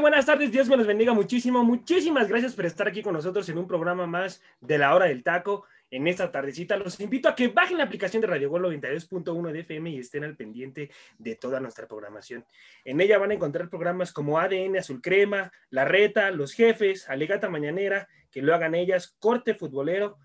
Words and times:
Buenas 0.00 0.26
tardes, 0.26 0.50
Dios 0.50 0.68
me 0.68 0.76
los 0.76 0.86
bendiga 0.86 1.12
muchísimo. 1.12 1.62
Muchísimas 1.64 2.26
gracias 2.28 2.54
por 2.54 2.64
estar 2.64 2.88
aquí 2.88 3.02
con 3.02 3.12
nosotros 3.12 3.48
en 3.48 3.58
un 3.58 3.66
programa 3.66 4.06
más 4.06 4.42
de 4.60 4.78
la 4.78 4.94
hora 4.94 5.06
del 5.06 5.22
taco. 5.22 5.64
En 5.90 6.08
esta 6.08 6.30
tardecita 6.32 6.76
los 6.76 6.98
invito 7.00 7.28
a 7.28 7.34
que 7.34 7.48
bajen 7.48 7.76
la 7.76 7.84
aplicación 7.84 8.22
de 8.22 8.26
Radio 8.26 8.48
Gol 8.48 8.64
92.1 8.64 9.52
de 9.52 9.60
FM 9.60 9.90
y 9.90 9.98
estén 9.98 10.24
al 10.24 10.34
pendiente 10.34 10.90
de 11.18 11.36
toda 11.36 11.60
nuestra 11.60 11.86
programación. 11.86 12.44
En 12.84 13.00
ella 13.00 13.18
van 13.18 13.32
a 13.32 13.34
encontrar 13.34 13.68
programas 13.68 14.12
como 14.12 14.38
ADN 14.38 14.78
Azul 14.78 15.02
Crema, 15.02 15.52
La 15.68 15.84
Reta, 15.84 16.30
Los 16.30 16.54
Jefes, 16.54 17.08
Alegata 17.10 17.50
Mañanera, 17.50 18.08
que 18.30 18.40
lo 18.40 18.54
hagan 18.54 18.74
ellas, 18.74 19.14
Corte 19.18 19.54
Futbolero, 19.54 20.18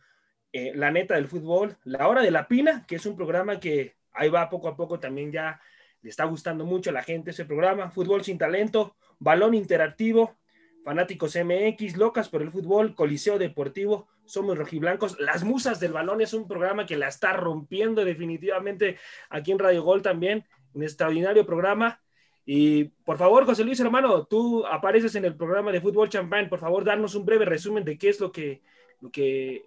eh, 0.53 0.71
La 0.75 0.91
Neta 0.91 1.15
del 1.15 1.27
Fútbol, 1.27 1.77
La 1.83 2.07
Hora 2.07 2.21
de 2.21 2.31
la 2.31 2.47
Pina, 2.47 2.85
que 2.87 2.95
es 2.95 3.05
un 3.05 3.15
programa 3.15 3.59
que 3.59 3.97
ahí 4.13 4.29
va 4.29 4.49
poco 4.49 4.69
a 4.69 4.77
poco 4.77 4.99
también 4.99 5.31
ya 5.31 5.59
le 6.01 6.09
está 6.09 6.25
gustando 6.25 6.65
mucho 6.65 6.89
a 6.89 6.93
la 6.93 7.03
gente 7.03 7.31
ese 7.31 7.45
programa. 7.45 7.91
Fútbol 7.91 8.23
sin 8.23 8.37
talento, 8.37 8.95
balón 9.19 9.53
interactivo, 9.53 10.35
fanáticos 10.83 11.35
MX, 11.35 11.97
locas 11.97 12.29
por 12.29 12.41
el 12.41 12.51
fútbol, 12.51 12.95
Coliseo 12.95 13.37
Deportivo, 13.37 14.07
somos 14.27 14.57
rojiblancos. 14.57 15.19
Las 15.19 15.43
Musas 15.43 15.79
del 15.79 15.93
Balón 15.93 16.21
es 16.21 16.33
un 16.33 16.47
programa 16.47 16.85
que 16.85 16.97
la 16.97 17.07
está 17.07 17.33
rompiendo 17.33 18.05
definitivamente 18.05 18.97
aquí 19.29 19.51
en 19.51 19.59
Radio 19.59 19.83
Gol 19.83 20.01
también, 20.01 20.45
un 20.73 20.83
extraordinario 20.83 21.45
programa. 21.45 22.01
Y 22.45 22.85
por 22.85 23.17
favor, 23.17 23.45
José 23.45 23.63
Luis, 23.63 23.79
hermano, 23.79 24.25
tú 24.25 24.65
apareces 24.65 25.15
en 25.15 25.25
el 25.25 25.35
programa 25.35 25.71
de 25.71 25.81
Fútbol 25.81 26.09
Champagne. 26.09 26.47
Por 26.47 26.59
favor, 26.59 26.85
darnos 26.85 27.15
un 27.15 27.25
breve 27.25 27.45
resumen 27.45 27.83
de 27.83 27.97
qué 27.97 28.09
es 28.09 28.19
lo 28.19 28.31
que, 28.31 28.61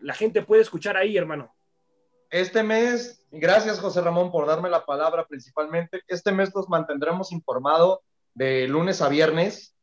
la 0.01 0.15
gente 0.15 0.43
puede 0.43 0.63
escuchar 0.63 0.97
ahí, 0.97 1.17
hermano. 1.17 1.55
Este 2.31 2.63
mes, 2.63 3.27
gracias 3.31 3.81
José 3.81 4.01
Ramón 4.01 4.31
por 4.31 4.47
darme 4.47 4.71
la 4.71 4.87
palabra 4.87 5.27
principalmente, 5.27 6.01
este 6.07 6.31
mes 6.31 6.55
nos 6.55 6.69
mantendremos 6.69 7.33
informados 7.33 7.99
de 8.35 8.69
lunes 8.69 9.03
a 9.03 9.09
viernes. 9.09 9.75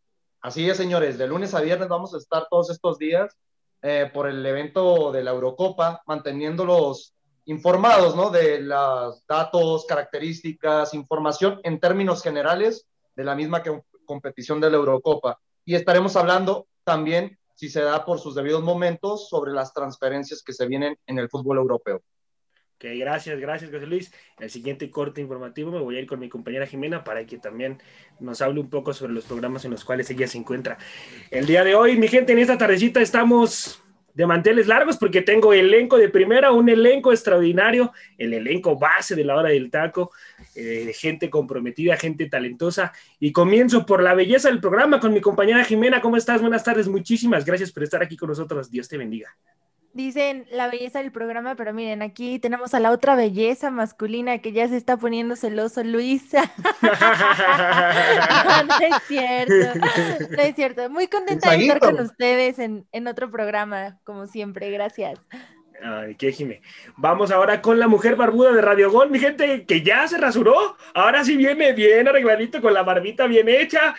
Así 0.41 0.69
es, 0.69 0.77
señores, 0.77 1.17
de 1.17 1.27
lunes 1.27 1.53
a 1.53 1.61
viernes 1.61 1.87
vamos 1.87 2.13
a 2.13 2.17
estar 2.17 2.47
todos 2.49 2.69
estos 2.69 2.97
días 2.97 3.35
eh, 3.81 4.09
por 4.13 4.27
el 4.27 4.45
evento 4.45 5.11
de 5.11 5.23
la 5.23 5.31
Eurocopa, 5.31 6.01
manteniéndolos 6.05 7.13
informados, 7.45 8.15
¿no? 8.15 8.29
De 8.29 8.59
los 8.59 9.25
datos, 9.27 9.85
características, 9.85 10.93
información 10.93 11.59
en 11.63 11.79
términos 11.79 12.21
generales 12.21 12.87
de 13.15 13.23
la 13.23 13.35
misma 13.35 13.63
competición 14.05 14.59
de 14.59 14.69
la 14.69 14.77
Eurocopa. 14.77 15.39
Y 15.63 15.75
estaremos 15.75 16.15
hablando 16.15 16.67
también, 16.83 17.37
si 17.55 17.69
se 17.69 17.81
da 17.81 18.05
por 18.05 18.19
sus 18.19 18.35
debidos 18.35 18.63
momentos, 18.63 19.29
sobre 19.29 19.51
las 19.51 19.73
transferencias 19.73 20.43
que 20.43 20.53
se 20.53 20.67
vienen 20.67 20.97
en 21.05 21.19
el 21.19 21.29
fútbol 21.29 21.57
europeo. 21.57 22.01
Ok, 22.77 22.85
gracias, 22.99 23.39
gracias, 23.39 23.71
José 23.71 23.87
Luis. 23.87 24.11
En 24.37 24.43
el 24.43 24.49
siguiente 24.51 24.91
corte 24.91 25.19
informativo 25.19 25.71
me 25.71 25.79
voy 25.79 25.97
a 25.97 25.99
ir 25.99 26.05
con 26.05 26.19
mi 26.19 26.29
compañera 26.29 26.67
Jimena 26.67 27.03
para 27.03 27.25
que 27.25 27.39
también 27.39 27.81
nos 28.19 28.39
hable 28.43 28.59
un 28.59 28.69
poco 28.69 28.93
sobre 28.93 29.13
los 29.13 29.25
programas 29.25 29.65
en 29.65 29.71
los 29.71 29.83
cuales 29.83 30.07
ella 30.11 30.27
se 30.27 30.37
encuentra. 30.37 30.77
El 31.31 31.47
día 31.47 31.63
de 31.63 31.73
hoy, 31.73 31.97
mi 31.97 32.07
gente, 32.07 32.33
en 32.33 32.39
esta 32.39 32.55
tardecita 32.55 33.01
estamos 33.01 33.81
de 34.13 34.27
manteles 34.27 34.67
largos 34.67 34.97
porque 34.97 35.23
tengo 35.23 35.53
elenco 35.53 35.97
de 35.97 36.09
primera, 36.09 36.51
un 36.51 36.69
elenco 36.69 37.11
extraordinario, 37.11 37.93
el 38.15 38.35
elenco 38.35 38.77
base 38.77 39.15
de 39.15 39.23
la 39.23 39.35
hora 39.37 39.49
del 39.49 39.71
taco, 39.71 40.11
eh, 40.53 40.91
gente 40.95 41.31
comprometida, 41.31 41.97
gente 41.97 42.29
talentosa. 42.29 42.93
Y 43.19 43.31
comienzo 43.31 43.87
por 43.87 44.03
la 44.03 44.13
belleza 44.13 44.49
del 44.49 44.61
programa 44.61 44.99
con 44.99 45.13
mi 45.13 45.21
compañera 45.21 45.63
Jimena. 45.63 45.99
¿Cómo 45.99 46.15
estás? 46.15 46.41
Buenas 46.41 46.63
tardes, 46.63 46.87
muchísimas 46.87 47.43
gracias 47.43 47.71
por 47.71 47.81
estar 47.81 48.03
aquí 48.03 48.15
con 48.15 48.29
nosotros. 48.29 48.69
Dios 48.69 48.87
te 48.87 48.97
bendiga 48.97 49.35
dicen 49.97 50.45
la 50.51 50.69
belleza 50.69 50.99
del 50.99 51.11
programa, 51.11 51.55
pero 51.55 51.73
miren, 51.73 52.01
aquí 52.01 52.39
tenemos 52.39 52.73
a 52.73 52.79
la 52.79 52.91
otra 52.91 53.15
belleza 53.15 53.71
masculina 53.71 54.37
que 54.37 54.53
ya 54.53 54.67
se 54.69 54.77
está 54.77 54.95
poniendo 54.95 55.35
celoso, 55.35 55.83
Luisa. 55.83 56.49
no, 58.67 58.75
es 58.79 59.03
cierto, 59.07 59.79
no 60.29 60.41
es 60.41 60.55
cierto. 60.55 60.89
Muy 60.89 61.07
contenta 61.09 61.51
de 61.51 61.57
estar 61.57 61.79
con 61.79 61.99
ustedes 61.99 62.59
en, 62.59 62.87
en 62.91 63.07
otro 63.07 63.29
programa, 63.29 63.99
como 64.05 64.27
siempre, 64.27 64.71
gracias. 64.71 65.19
Ay, 65.83 66.15
qué 66.15 66.31
Jime. 66.31 66.61
Vamos 66.95 67.31
ahora 67.31 67.61
con 67.61 67.79
la 67.79 67.87
mujer 67.87 68.15
barbuda 68.15 68.53
de 68.53 68.61
Radio 68.61 68.91
Gol, 68.91 69.09
mi 69.09 69.19
gente, 69.19 69.65
que 69.65 69.81
ya 69.81 70.07
se 70.07 70.17
rasuró. 70.17 70.77
Ahora 70.93 71.23
sí 71.23 71.35
viene 71.35 71.73
bien 71.73 72.07
arregladito 72.07 72.61
con 72.61 72.73
la 72.73 72.83
barbita 72.83 73.27
bien 73.27 73.49
hecha. 73.49 73.95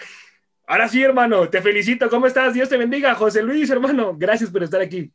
Ahora 0.66 0.88
sí, 0.88 1.02
hermano, 1.02 1.48
te 1.48 1.60
felicito. 1.60 2.08
¿Cómo 2.08 2.26
estás? 2.26 2.54
Dios 2.54 2.68
te 2.68 2.76
bendiga. 2.76 3.14
José 3.14 3.42
Luis, 3.42 3.68
hermano, 3.70 4.14
gracias 4.16 4.50
por 4.50 4.62
estar 4.62 4.80
aquí. 4.80 5.12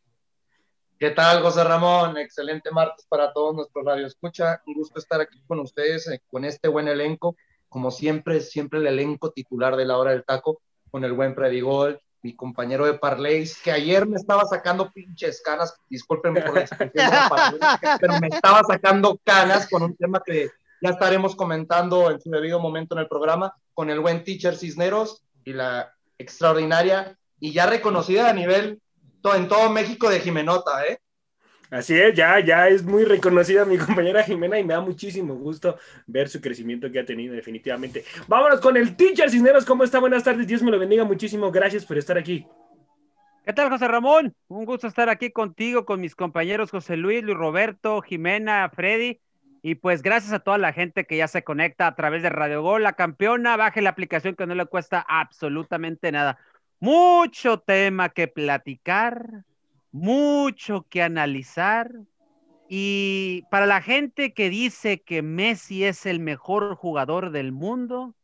¿Qué 1.03 1.11
tal, 1.11 1.41
José 1.41 1.65
Ramón? 1.65 2.17
Excelente 2.17 2.71
martes 2.71 3.05
para 3.09 3.33
todos 3.33 3.53
nuestros 3.53 3.83
Radio 3.83 4.07
Escucha. 4.07 4.61
Un 4.65 4.75
gusto 4.75 4.99
estar 4.99 5.19
aquí 5.19 5.37
con 5.45 5.59
ustedes, 5.59 6.07
eh, 6.07 6.21
con 6.31 6.45
este 6.45 6.69
buen 6.69 6.87
elenco. 6.87 7.35
Como 7.67 7.91
siempre, 7.91 8.39
siempre 8.39 8.79
el 8.79 8.87
elenco 8.87 9.29
titular 9.31 9.75
de 9.75 9.83
la 9.83 9.97
hora 9.97 10.11
del 10.11 10.23
taco, 10.23 10.61
con 10.89 11.03
el 11.03 11.11
buen 11.11 11.35
Predigol, 11.35 11.99
mi 12.21 12.33
compañero 12.37 12.85
de 12.85 12.93
Parleys, 12.93 13.61
que 13.61 13.73
ayer 13.73 14.07
me 14.07 14.15
estaba 14.15 14.45
sacando 14.45 14.91
pinches 14.91 15.41
canas, 15.41 15.75
discúlpenme 15.89 16.41
por 16.41 16.53
la 16.53 16.61
expresión, 16.61 17.11
pero 17.99 18.19
me 18.21 18.27
estaba 18.27 18.61
sacando 18.63 19.19
canas 19.25 19.67
con 19.69 19.83
un 19.83 19.97
tema 19.97 20.23
que 20.25 20.51
ya 20.81 20.91
estaremos 20.91 21.35
comentando 21.35 22.11
en 22.11 22.21
su 22.21 22.29
debido 22.29 22.61
momento 22.61 22.95
en 22.95 23.01
el 23.01 23.09
programa, 23.09 23.53
con 23.73 23.89
el 23.89 23.99
buen 23.99 24.23
teacher 24.23 24.55
Cisneros 24.55 25.21
y 25.43 25.51
la 25.51 25.93
extraordinaria 26.17 27.19
y 27.41 27.51
ya 27.51 27.65
reconocida 27.65 28.29
a 28.29 28.33
nivel 28.33 28.79
en 29.33 29.47
todo 29.47 29.69
México 29.69 30.09
de 30.09 30.19
Jimenota, 30.19 30.85
¿eh? 30.85 30.99
Así 31.73 31.99
es, 31.99 32.13
ya, 32.13 32.39
ya 32.39 32.67
es 32.67 32.83
muy 32.83 33.03
reconocida 33.03 33.65
mi 33.65 33.77
compañera 33.79 34.21
Jimena 34.21 34.59
y 34.59 34.63
me 34.63 34.75
da 34.75 34.81
muchísimo 34.81 35.33
gusto 35.35 35.77
ver 36.05 36.29
su 36.29 36.39
crecimiento 36.39 36.91
que 36.91 36.99
ha 36.99 37.05
tenido 37.05 37.33
definitivamente. 37.33 38.05
Vámonos 38.27 38.59
con 38.59 38.77
el 38.77 38.95
teacher 38.95 39.29
Cisneros, 39.29 39.65
¿cómo 39.65 39.83
está? 39.83 39.99
Buenas 39.99 40.23
tardes, 40.23 40.45
Dios 40.45 40.61
me 40.61 40.69
lo 40.69 40.77
bendiga 40.77 41.03
muchísimo, 41.03 41.51
gracias 41.51 41.83
por 41.83 41.97
estar 41.97 42.17
aquí. 42.17 42.45
¿Qué 43.43 43.53
tal, 43.53 43.69
José 43.69 43.87
Ramón? 43.87 44.35
Un 44.47 44.65
gusto 44.65 44.87
estar 44.87 45.09
aquí 45.09 45.31
contigo, 45.31 45.83
con 45.83 45.99
mis 45.99 46.15
compañeros 46.15 46.69
José 46.69 46.95
Luis, 46.95 47.23
Luis 47.23 47.35
Roberto, 47.35 48.01
Jimena, 48.01 48.69
Freddy. 48.69 49.19
Y 49.63 49.75
pues 49.75 50.01
gracias 50.01 50.31
a 50.31 50.39
toda 50.39 50.57
la 50.57 50.73
gente 50.73 51.05
que 51.05 51.17
ya 51.17 51.27
se 51.27 51.43
conecta 51.43 51.87
a 51.87 51.95
través 51.95 52.21
de 52.21 52.29
Radio 52.29 52.61
Gol, 52.61 52.83
la 52.83 52.93
campeona, 52.93 53.57
baje 53.57 53.81
la 53.81 53.89
aplicación 53.89 54.35
que 54.35 54.45
no 54.45 54.53
le 54.53 54.65
cuesta 54.65 55.03
absolutamente 55.07 56.11
nada 56.11 56.37
mucho 56.83 57.59
tema 57.59 58.09
que 58.09 58.27
platicar, 58.27 59.45
mucho 59.93 60.85
que 60.89 61.01
analizar. 61.01 61.89
Y 62.67 63.43
para 63.49 63.65
la 63.65 63.81
gente 63.81 64.33
que 64.33 64.49
dice 64.49 65.01
que 65.01 65.21
Messi 65.21 65.85
es 65.85 66.05
el 66.05 66.19
mejor 66.19 66.75
jugador 66.75 67.31
del 67.31 67.53
mundo, 67.53 68.15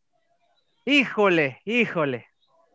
híjole, 0.84 1.62
híjole, 1.64 2.26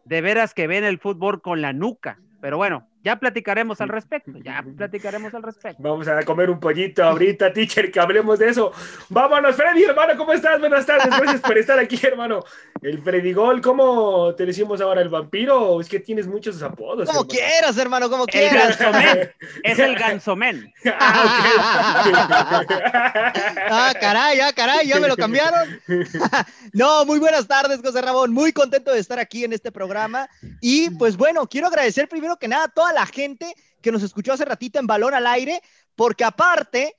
de 0.06 0.22
veras 0.22 0.54
que 0.54 0.66
ven 0.66 0.84
el 0.84 0.98
fútbol 0.98 1.42
con 1.42 1.60
la 1.60 1.74
nuca. 1.74 2.18
Pero 2.40 2.56
bueno, 2.56 2.88
ya 3.04 3.16
platicaremos 3.16 3.80
al 3.82 3.90
respecto, 3.90 4.32
ya 4.42 4.64
platicaremos 4.76 5.34
al 5.34 5.42
respecto. 5.42 5.82
Vamos 5.82 6.08
a 6.08 6.22
comer 6.22 6.48
un 6.48 6.58
pollito 6.58 7.04
ahorita, 7.04 7.52
teacher, 7.52 7.92
que 7.92 8.00
hablemos 8.00 8.38
de 8.38 8.48
eso. 8.48 8.72
Vámonos, 9.10 9.54
Freddy, 9.54 9.84
hermano, 9.84 10.16
¿cómo 10.16 10.32
estás? 10.32 10.58
Buenas 10.58 10.86
tardes, 10.86 11.08
gracias 11.08 11.42
por 11.42 11.58
estar 11.58 11.78
aquí, 11.78 12.00
hermano. 12.02 12.42
El 12.80 13.02
Freddy 13.02 13.34
Gol, 13.34 13.60
¿cómo 13.60 14.34
te 14.34 14.46
decimos 14.46 14.80
ahora 14.80 15.02
el 15.02 15.10
vampiro? 15.10 15.78
Es 15.82 15.88
que 15.88 16.00
tienes 16.00 16.26
muchos 16.26 16.62
apodos. 16.62 17.06
Como 17.10 17.28
quieras, 17.28 17.76
hermano, 17.76 18.08
como 18.08 18.24
quieras. 18.24 18.80
El 18.80 18.86
gansomen, 18.86 19.32
es 19.62 19.78
el 19.78 19.96
gansomen. 19.96 20.72
Ah, 20.86 22.02
ah, 23.70 23.92
caray, 24.00 24.40
ah, 24.40 24.52
caray, 24.54 24.88
ya 24.88 24.98
me 24.98 25.08
lo 25.08 25.16
cambiaron. 25.16 25.78
no, 26.72 27.04
muy 27.04 27.18
buenas 27.18 27.46
tardes, 27.46 27.80
José 27.84 28.00
Ramón, 28.00 28.32
muy 28.32 28.54
contento 28.54 28.92
de 28.92 29.00
estar 29.00 29.18
aquí 29.18 29.44
en 29.44 29.52
este 29.52 29.70
programa. 29.70 30.26
Y 30.62 30.88
pues 30.88 31.18
bueno, 31.18 31.46
quiero 31.46 31.66
agradecer 31.66 32.08
primero 32.08 32.38
que 32.38 32.48
nada 32.48 32.64
a 32.64 32.68
toda 32.68 32.93
la 32.94 33.06
gente 33.06 33.54
que 33.82 33.92
nos 33.92 34.02
escuchó 34.02 34.32
hace 34.32 34.44
ratito 34.44 34.78
en 34.78 34.86
Balón 34.86 35.14
al 35.14 35.26
Aire, 35.26 35.60
porque 35.94 36.24
aparte, 36.24 36.96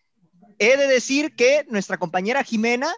he 0.60 0.78
de 0.78 0.88
decir 0.88 1.36
que 1.36 1.66
nuestra 1.70 1.98
compañera 1.98 2.44
Jimena 2.44 2.94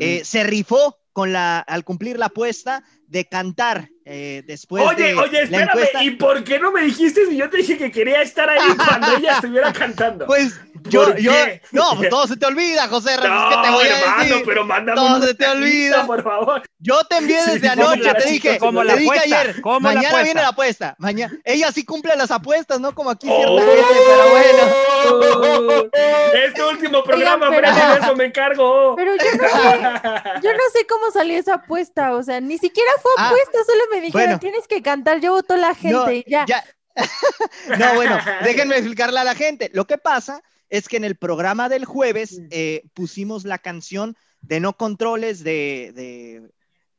eh, 0.00 0.22
se 0.24 0.44
rifó 0.44 0.98
con 1.12 1.32
la, 1.32 1.58
al 1.60 1.84
cumplir 1.84 2.18
la 2.18 2.26
apuesta 2.26 2.84
de 3.08 3.24
cantar 3.26 3.88
eh, 4.10 4.42
después 4.46 4.82
oye, 4.82 5.14
Oye, 5.14 5.42
espérame, 5.42 5.86
¿y 6.00 6.12
por 6.12 6.42
qué 6.42 6.58
no 6.58 6.72
me 6.72 6.80
dijiste 6.80 7.26
si 7.26 7.36
yo 7.36 7.50
te 7.50 7.58
dije 7.58 7.76
que 7.76 7.90
quería 7.90 8.22
estar 8.22 8.48
ahí 8.48 8.74
cuando 8.74 9.18
ella 9.18 9.34
estuviera 9.34 9.70
cantando? 9.70 10.26
Pues 10.38 10.60
yo, 10.90 11.16
yo, 11.16 11.32
no, 11.72 11.84
pues 11.96 12.08
todo 12.08 12.26
se 12.28 12.36
te 12.36 12.46
olvida, 12.46 12.86
José 12.86 13.16
Ramos, 13.16 13.56
no, 13.56 13.62
te 13.62 13.70
voy 13.70 13.88
a 13.88 14.22
decir? 14.22 14.42
pero 14.46 14.64
mándame 14.64 14.96
todo 14.96 15.20
se 15.20 15.34
te 15.34 15.46
olvida, 15.48 16.06
por 16.06 16.22
favor. 16.22 16.62
Yo 16.78 17.02
te 17.04 17.16
envié 17.16 17.44
desde 17.44 17.68
anoche, 17.68 18.14
te 18.14 18.30
dije, 18.30 18.58
como 18.58 18.84
la 18.84 18.94
dije 18.94 19.18
ayer, 19.24 19.60
mañana 19.80 20.22
viene 20.22 20.40
la 20.40 20.48
apuesta, 20.48 20.94
mañana, 20.98 21.36
ella 21.44 21.72
sí 21.72 21.84
cumple 21.84 22.14
las 22.16 22.30
apuestas, 22.30 22.78
¿no? 22.80 22.94
Como 22.94 23.10
aquí 23.10 23.26
cierta 23.26 23.50
oh, 23.50 23.58
gente, 23.58 23.82
pero 24.06 24.30
bueno. 24.30 25.90
Este 26.32 26.62
último 26.62 27.02
programa, 27.02 27.50
pero, 27.50 27.68
eso 27.68 28.16
me 28.16 28.26
encargo. 28.26 28.94
Pero 28.96 29.16
yo 29.16 29.36
no, 29.36 29.48
sé, 29.48 29.80
yo 30.42 30.52
no 30.52 30.62
sé 30.72 30.86
cómo 30.88 31.10
salió 31.10 31.38
esa 31.38 31.54
apuesta, 31.54 32.14
o 32.14 32.22
sea, 32.22 32.40
ni 32.40 32.56
siquiera 32.58 32.90
fue 32.98 33.10
ah, 33.16 33.28
apuesta, 33.28 33.58
solo 33.64 33.84
me 33.90 34.00
dijeron, 34.00 34.38
tienes 34.38 34.66
que 34.66 34.82
cantar, 34.82 35.20
yo 35.20 35.32
voto 35.32 35.56
la 35.56 35.74
gente, 35.74 36.24
ya. 36.26 36.44
ya. 36.46 36.64
no, 37.78 37.94
bueno, 37.94 38.18
déjenme 38.42 38.76
explicarle 38.76 39.20
a 39.20 39.24
la 39.24 39.34
gente. 39.34 39.70
Lo 39.72 39.86
que 39.86 39.98
pasa 39.98 40.42
es 40.68 40.88
que 40.88 40.96
en 40.96 41.04
el 41.04 41.16
programa 41.16 41.68
del 41.68 41.84
jueves 41.84 42.40
eh, 42.50 42.82
pusimos 42.94 43.44
la 43.44 43.58
canción 43.58 44.16
de 44.40 44.60
No 44.60 44.76
Controles 44.76 45.42
de, 45.44 46.50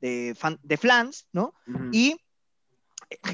de, 0.01 0.35
de 0.63 0.77
Flans, 0.77 1.27
¿no? 1.31 1.53
Y 1.91 2.19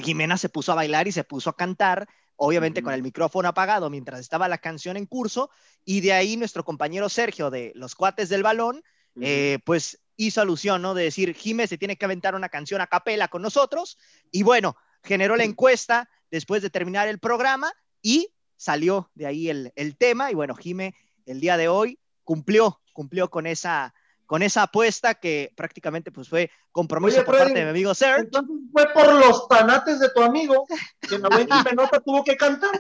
Jimena 0.02 0.38
se 0.38 0.50
puso 0.50 0.72
a 0.72 0.76
bailar 0.76 1.08
y 1.08 1.12
se 1.12 1.24
puso 1.24 1.50
a 1.50 1.56
cantar, 1.56 2.08
obviamente 2.36 2.82
con 2.82 2.94
el 2.94 3.04
micrófono 3.04 3.48
apagado 3.48 3.90
mientras 3.90 4.20
estaba 4.20 4.48
la 4.48 4.58
canción 4.58 4.98
en 4.98 5.06
curso, 5.06 5.50
y 5.84 6.02
de 6.02 6.14
ahí 6.14 6.38
nuestro 6.38 6.64
compañero 6.64 7.10
Sergio 7.10 7.50
de 7.50 7.72
Los 7.76 7.96
Cuates 7.96 8.30
del 8.30 8.44
Balón, 8.44 8.84
eh, 9.22 9.60
pues 9.66 10.00
hizo 10.18 10.42
alusión, 10.42 10.82
¿no? 10.82 10.94
De 10.94 11.04
decir, 11.04 11.34
Jiménez 11.34 11.70
se 11.70 11.78
tiene 11.78 11.98
que 11.98 12.06
aventar 12.06 12.36
una 12.36 12.50
canción 12.50 12.82
a 12.82 12.88
capela 12.88 13.28
con 13.28 13.42
nosotros, 13.42 13.98
y 14.32 14.44
bueno, 14.44 14.76
generó 15.04 15.36
la 15.36 15.44
encuesta 15.44 16.10
después 16.32 16.62
de 16.62 16.70
terminar 16.70 17.08
el 17.08 17.20
programa 17.20 17.72
y 18.02 18.30
salió 18.58 19.12
de 19.14 19.28
ahí 19.28 19.50
el, 19.50 19.72
el 19.76 19.98
tema, 19.98 20.32
y 20.32 20.34
bueno, 20.34 20.56
Jimé 20.56 20.96
el 21.26 21.40
día 21.40 21.58
de 21.58 21.68
hoy 21.68 22.00
cumplió, 22.24 22.82
cumplió 22.94 23.30
con 23.30 23.48
esa, 23.48 23.94
con 24.26 24.44
esa 24.44 24.64
apuesta 24.64 25.16
que 25.16 25.52
prácticamente 25.56 26.12
pues 26.12 26.30
fue 26.30 26.52
compromiso 26.72 27.24
por 27.24 27.38
parte 27.38 27.54
de 27.54 27.64
mi 27.64 27.70
amigo 27.70 27.94
Ser. 27.94 28.20
Entonces 28.20 28.56
fue 28.72 28.94
por 28.94 29.14
los 29.14 29.48
tanates 29.48 30.00
de 30.00 30.10
tu 30.10 30.22
amigo 30.22 30.66
que 31.02 31.20
la 31.20 31.30
buena 31.30 31.64
Menota 31.64 32.00
tuvo 32.00 32.24
que 32.24 32.36
cantar. 32.36 32.72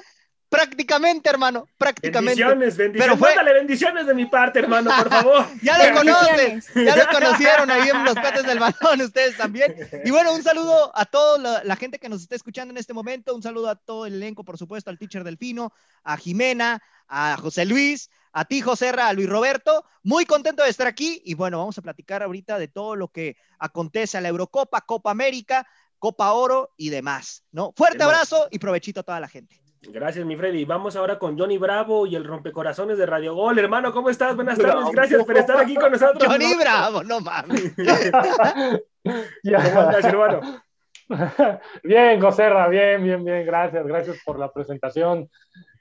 Prácticamente, 0.50 1.30
hermano, 1.30 1.68
prácticamente. 1.78 2.42
Bendiciones, 2.42 2.78
bendiciones. 2.78 3.18
Pero 3.20 3.44
fue... 3.44 3.54
bendiciones 3.54 4.08
de 4.08 4.14
mi 4.14 4.26
parte, 4.26 4.60
hermano, 4.60 4.92
por 4.96 5.10
favor. 5.10 5.46
ya 5.62 5.78
lo 5.78 5.98
conocen, 5.98 6.62
ya 6.76 6.96
lo 6.96 7.08
conocieron 7.12 7.72
ahí 7.72 7.90
en 7.90 8.04
los 8.04 8.16
pates 8.16 8.44
del 8.44 8.60
balón, 8.60 9.02
ustedes 9.02 9.36
también. 9.38 9.76
Y 10.04 10.12
bueno, 10.12 10.34
un 10.34 10.44
saludo 10.44 10.92
a 10.96 11.06
toda 11.06 11.38
la, 11.40 11.64
la, 11.64 11.76
gente 11.76 12.00
que 12.00 12.10
nos 12.10 12.22
está 12.22 12.36
escuchando 12.36 12.72
en 12.72 12.78
este 12.78 12.94
momento, 12.94 13.36
un 13.36 13.42
saludo 13.42 13.70
a 13.70 13.76
todo 13.76 14.06
el 14.06 14.16
elenco, 14.16 14.44
por 14.44 14.58
supuesto, 14.58 14.90
al 14.90 15.00
teacher 15.00 15.24
Delfino, 15.24 15.74
a 16.04 16.18
Jimena, 16.18 16.82
a 17.08 17.38
José 17.38 17.66
Luis, 17.66 18.10
a 18.36 18.46
ti, 18.46 18.62
José 18.62 18.90
a 18.90 19.14
Luis 19.14 19.30
Roberto. 19.30 19.86
Muy 20.04 20.26
contento 20.26 20.64
de 20.64 20.70
estar 20.70 20.88
aquí 20.88 21.22
y 21.26 21.34
bueno, 21.34 21.58
vamos 21.58 21.78
a 21.78 21.82
platicar 21.82 22.22
ahorita 22.22 22.60
de 22.60 22.68
todo 22.68 22.96
lo 22.96 23.08
que 23.08 23.38
acontece 23.60 24.18
a 24.18 24.22
la 24.22 24.28
Eurocopa, 24.28 24.82
Copa 24.82 25.10
América, 25.10 25.66
Copa 26.00 26.34
Oro 26.34 26.74
y 26.78 26.90
demás, 26.90 27.44
¿no? 27.52 27.74
Fuerte 27.76 28.04
abrazo 28.04 28.48
y 28.52 28.60
provechito 28.60 29.00
a 29.00 29.04
toda 29.04 29.20
la 29.20 29.30
gente. 29.30 29.65
Gracias, 29.90 30.26
mi 30.26 30.36
Freddy. 30.36 30.66
Vamos 30.66 30.96
ahora 30.96 31.20
con 31.20 31.38
Johnny 31.38 31.58
Bravo 31.58 32.06
y 32.08 32.16
el 32.16 32.24
rompecorazones 32.24 32.98
de 32.98 33.06
Radio 33.06 33.36
Gol. 33.36 33.60
Hermano, 33.60 33.92
¿cómo 33.92 34.10
estás? 34.10 34.36
Buenas 34.36 34.58
tardes. 34.58 34.92
Gracias 34.92 35.24
por 35.24 35.38
estar 35.38 35.58
aquí 35.58 35.76
con 35.76 35.92
nosotros. 35.92 36.26
Johnny 36.26 36.56
Bravo, 36.56 37.04
no 37.04 37.22
mames. 37.22 37.76
ya. 39.44 39.74
¿Cómo 39.74 39.92
hermano? 39.92 40.42
Bien, 41.84 42.20
Joserra, 42.20 42.68
bien, 42.68 43.04
bien, 43.04 43.24
bien. 43.24 43.46
Gracias, 43.46 43.86
gracias 43.86 44.18
por 44.26 44.40
la 44.40 44.52
presentación 44.52 45.30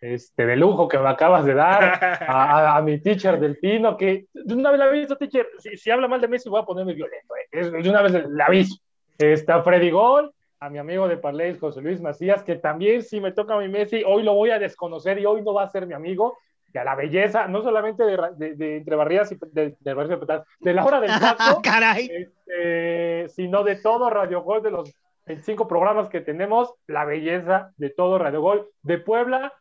este, 0.01 0.45
de 0.45 0.56
lujo 0.56 0.87
que 0.87 0.99
me 0.99 1.09
acabas 1.09 1.47
de 1.47 1.55
dar, 1.55 1.99
a, 2.29 2.81
mi 2.83 3.01
teacher 3.01 3.41
del 3.41 3.56
Pino, 3.56 3.97
que 3.97 4.27
de 4.35 4.55
una 4.55 4.71
vez 4.71 4.81
le 4.81 4.85
aviso, 4.85 5.17
teacher, 5.17 5.49
si, 5.59 5.91
habla 5.91 6.09
mal 6.09 6.21
de 6.21 6.29
Messi 6.29 6.51
voy 6.51 6.61
a 6.61 6.65
ponerme 6.67 6.93
violento, 6.93 7.35
eh. 7.37 7.71
de 7.71 7.89
una 7.89 8.03
vez 8.03 8.12
le, 8.12 8.43
aviso. 8.43 8.77
Está 9.17 9.62
Freddy 9.62 9.91
Gol, 9.91 10.31
a 10.61 10.71
mi 10.71 10.79
amigo 10.79 11.09
de 11.09 11.17
Parley, 11.17 11.59
José 11.59 11.81
Luis 11.81 12.01
Macías, 12.01 12.43
que 12.43 12.56
también 12.56 13.03
si 13.03 13.21
me 13.21 13.33
toca 13.33 13.55
a 13.55 13.59
mi 13.59 13.69
Messi, 13.69 14.03
hoy 14.06 14.23
lo 14.23 14.35
voy 14.35 14.51
a 14.51 14.59
desconocer 14.59 15.19
y 15.19 15.27
hoy 15.27 15.43
no 15.43 15.55
va 15.55 15.65
a 15.65 15.71
ser 15.71 15.87
mi 15.87 15.95
amigo, 15.95 16.39
y 16.73 16.79
a 16.79 16.85
la 16.85 16.97
belleza, 16.97 17.47
no 17.47 17.62
solamente 17.62 18.03
de, 18.05 18.55
de, 18.56 18.77
entre 18.79 18.97
barridas 18.97 19.31
y 19.31 19.39
de, 19.53 19.77
de, 19.79 20.75
la 20.75 20.85
hora 20.85 21.01
del 21.01 21.11
plato, 21.19 21.62
este, 22.11 23.29
sino 23.29 23.62
de 23.62 23.77
todo 23.77 24.11
Radio 24.11 24.43
Gol, 24.43 24.62
de 24.62 24.73
los 24.73 24.93
25 25.27 25.69
programas 25.69 26.09
que 26.09 26.21
tenemos, 26.21 26.75
la 26.87 27.05
belleza 27.05 27.73
de 27.77 27.91
todo 27.91 28.19
Radio 28.19 28.41
Gol, 28.41 28.69
de 28.83 28.99
Puebla 28.99 29.53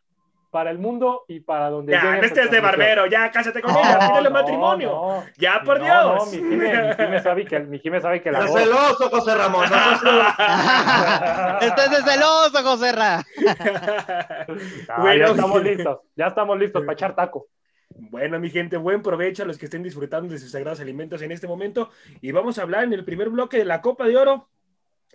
para 0.54 0.70
el 0.70 0.78
mundo 0.78 1.24
y 1.26 1.40
para 1.40 1.68
donde 1.68 1.94
Ya, 1.94 2.16
este 2.18 2.42
es 2.42 2.50
de 2.52 2.60
barbero, 2.60 3.06
ya, 3.06 3.28
cállate 3.32 3.60
con 3.60 3.76
ella, 3.76 3.98
pídele 4.08 4.30
matrimonio. 4.30 5.24
ya, 5.36 5.60
por 5.64 5.82
Dios. 5.82 6.14
No, 6.14 6.26
mi 6.26 6.36
Jimé, 6.36 7.20
sabe 7.20 7.44
que, 7.44 7.58
mi 7.58 7.80
sabe 8.00 8.22
que 8.22 8.30
la 8.30 8.44
Es 8.44 8.52
celoso, 8.52 9.10
José 9.10 9.34
Ramón. 9.34 9.64
Este 11.60 11.84
es 11.86 12.04
celoso, 12.04 12.62
José 12.62 12.92
Ramón. 12.92 13.24
bueno, 14.98 15.26
ya 15.26 15.32
estamos 15.32 15.62
listos, 15.64 15.98
ya 16.14 16.26
estamos 16.28 16.56
listos 16.56 16.82
para 16.82 16.92
echar 16.92 17.16
taco. 17.16 17.48
Bueno, 17.88 18.38
mi 18.38 18.48
gente, 18.48 18.76
buen 18.76 19.02
provecho 19.02 19.42
a 19.42 19.46
los 19.46 19.58
que 19.58 19.64
estén 19.64 19.82
disfrutando 19.82 20.32
de 20.32 20.38
sus 20.38 20.52
sagrados 20.52 20.78
alimentos 20.78 21.20
en 21.22 21.32
este 21.32 21.48
momento. 21.48 21.90
Y 22.20 22.30
vamos 22.30 22.60
a 22.60 22.62
hablar 22.62 22.84
en 22.84 22.92
el 22.92 23.04
primer 23.04 23.28
bloque 23.28 23.58
de 23.58 23.64
la 23.64 23.80
Copa 23.80 24.06
de 24.06 24.16
Oro. 24.16 24.48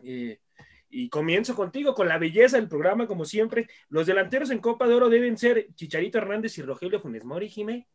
Eh, 0.04 0.42
y 0.90 1.10
comienzo 1.10 1.56
contigo 1.56 1.94
con 1.94 2.08
la 2.08 2.18
belleza 2.18 2.58
del 2.58 2.68
programa, 2.68 3.08
como 3.08 3.26
siempre. 3.26 3.68
Los 3.90 4.08
delanteros 4.08 4.52
en 4.52 4.60
Copa 4.60 4.88
de 4.88 4.96
Oro 4.96 5.10
deben 5.10 5.38
ser 5.38 5.68
Chicharito 5.76 6.18
Hernández 6.18 6.58
y 6.58 6.62
Rogelio 6.62 7.00
Funes 7.00 7.24
Mori, 7.26 7.50
Jimé. 7.50 7.88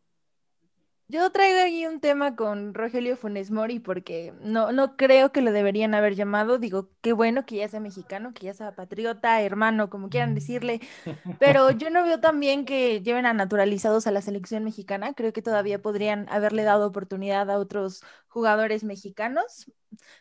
Yo 1.06 1.30
traigo 1.30 1.58
ahí 1.58 1.84
un 1.84 2.00
tema 2.00 2.34
con 2.34 2.72
Rogelio 2.72 3.14
Funes 3.18 3.50
Mori 3.50 3.78
porque 3.78 4.32
no, 4.40 4.72
no 4.72 4.96
creo 4.96 5.32
que 5.32 5.42
lo 5.42 5.52
deberían 5.52 5.94
haber 5.94 6.14
llamado. 6.14 6.58
Digo, 6.58 6.88
qué 7.02 7.12
bueno 7.12 7.44
que 7.44 7.56
ya 7.56 7.68
sea 7.68 7.78
mexicano, 7.78 8.32
que 8.32 8.46
ya 8.46 8.54
sea 8.54 8.74
patriota, 8.74 9.42
hermano, 9.42 9.90
como 9.90 10.08
quieran 10.08 10.34
decirle. 10.34 10.80
Pero 11.38 11.70
yo 11.72 11.90
no 11.90 12.02
veo 12.04 12.20
también 12.20 12.64
que 12.64 13.02
lleven 13.02 13.26
a 13.26 13.34
naturalizados 13.34 14.06
a 14.06 14.12
la 14.12 14.22
selección 14.22 14.64
mexicana. 14.64 15.12
Creo 15.12 15.34
que 15.34 15.42
todavía 15.42 15.82
podrían 15.82 16.26
haberle 16.30 16.62
dado 16.62 16.86
oportunidad 16.86 17.50
a 17.50 17.58
otros 17.58 18.02
jugadores 18.34 18.82
mexicanos. 18.82 19.70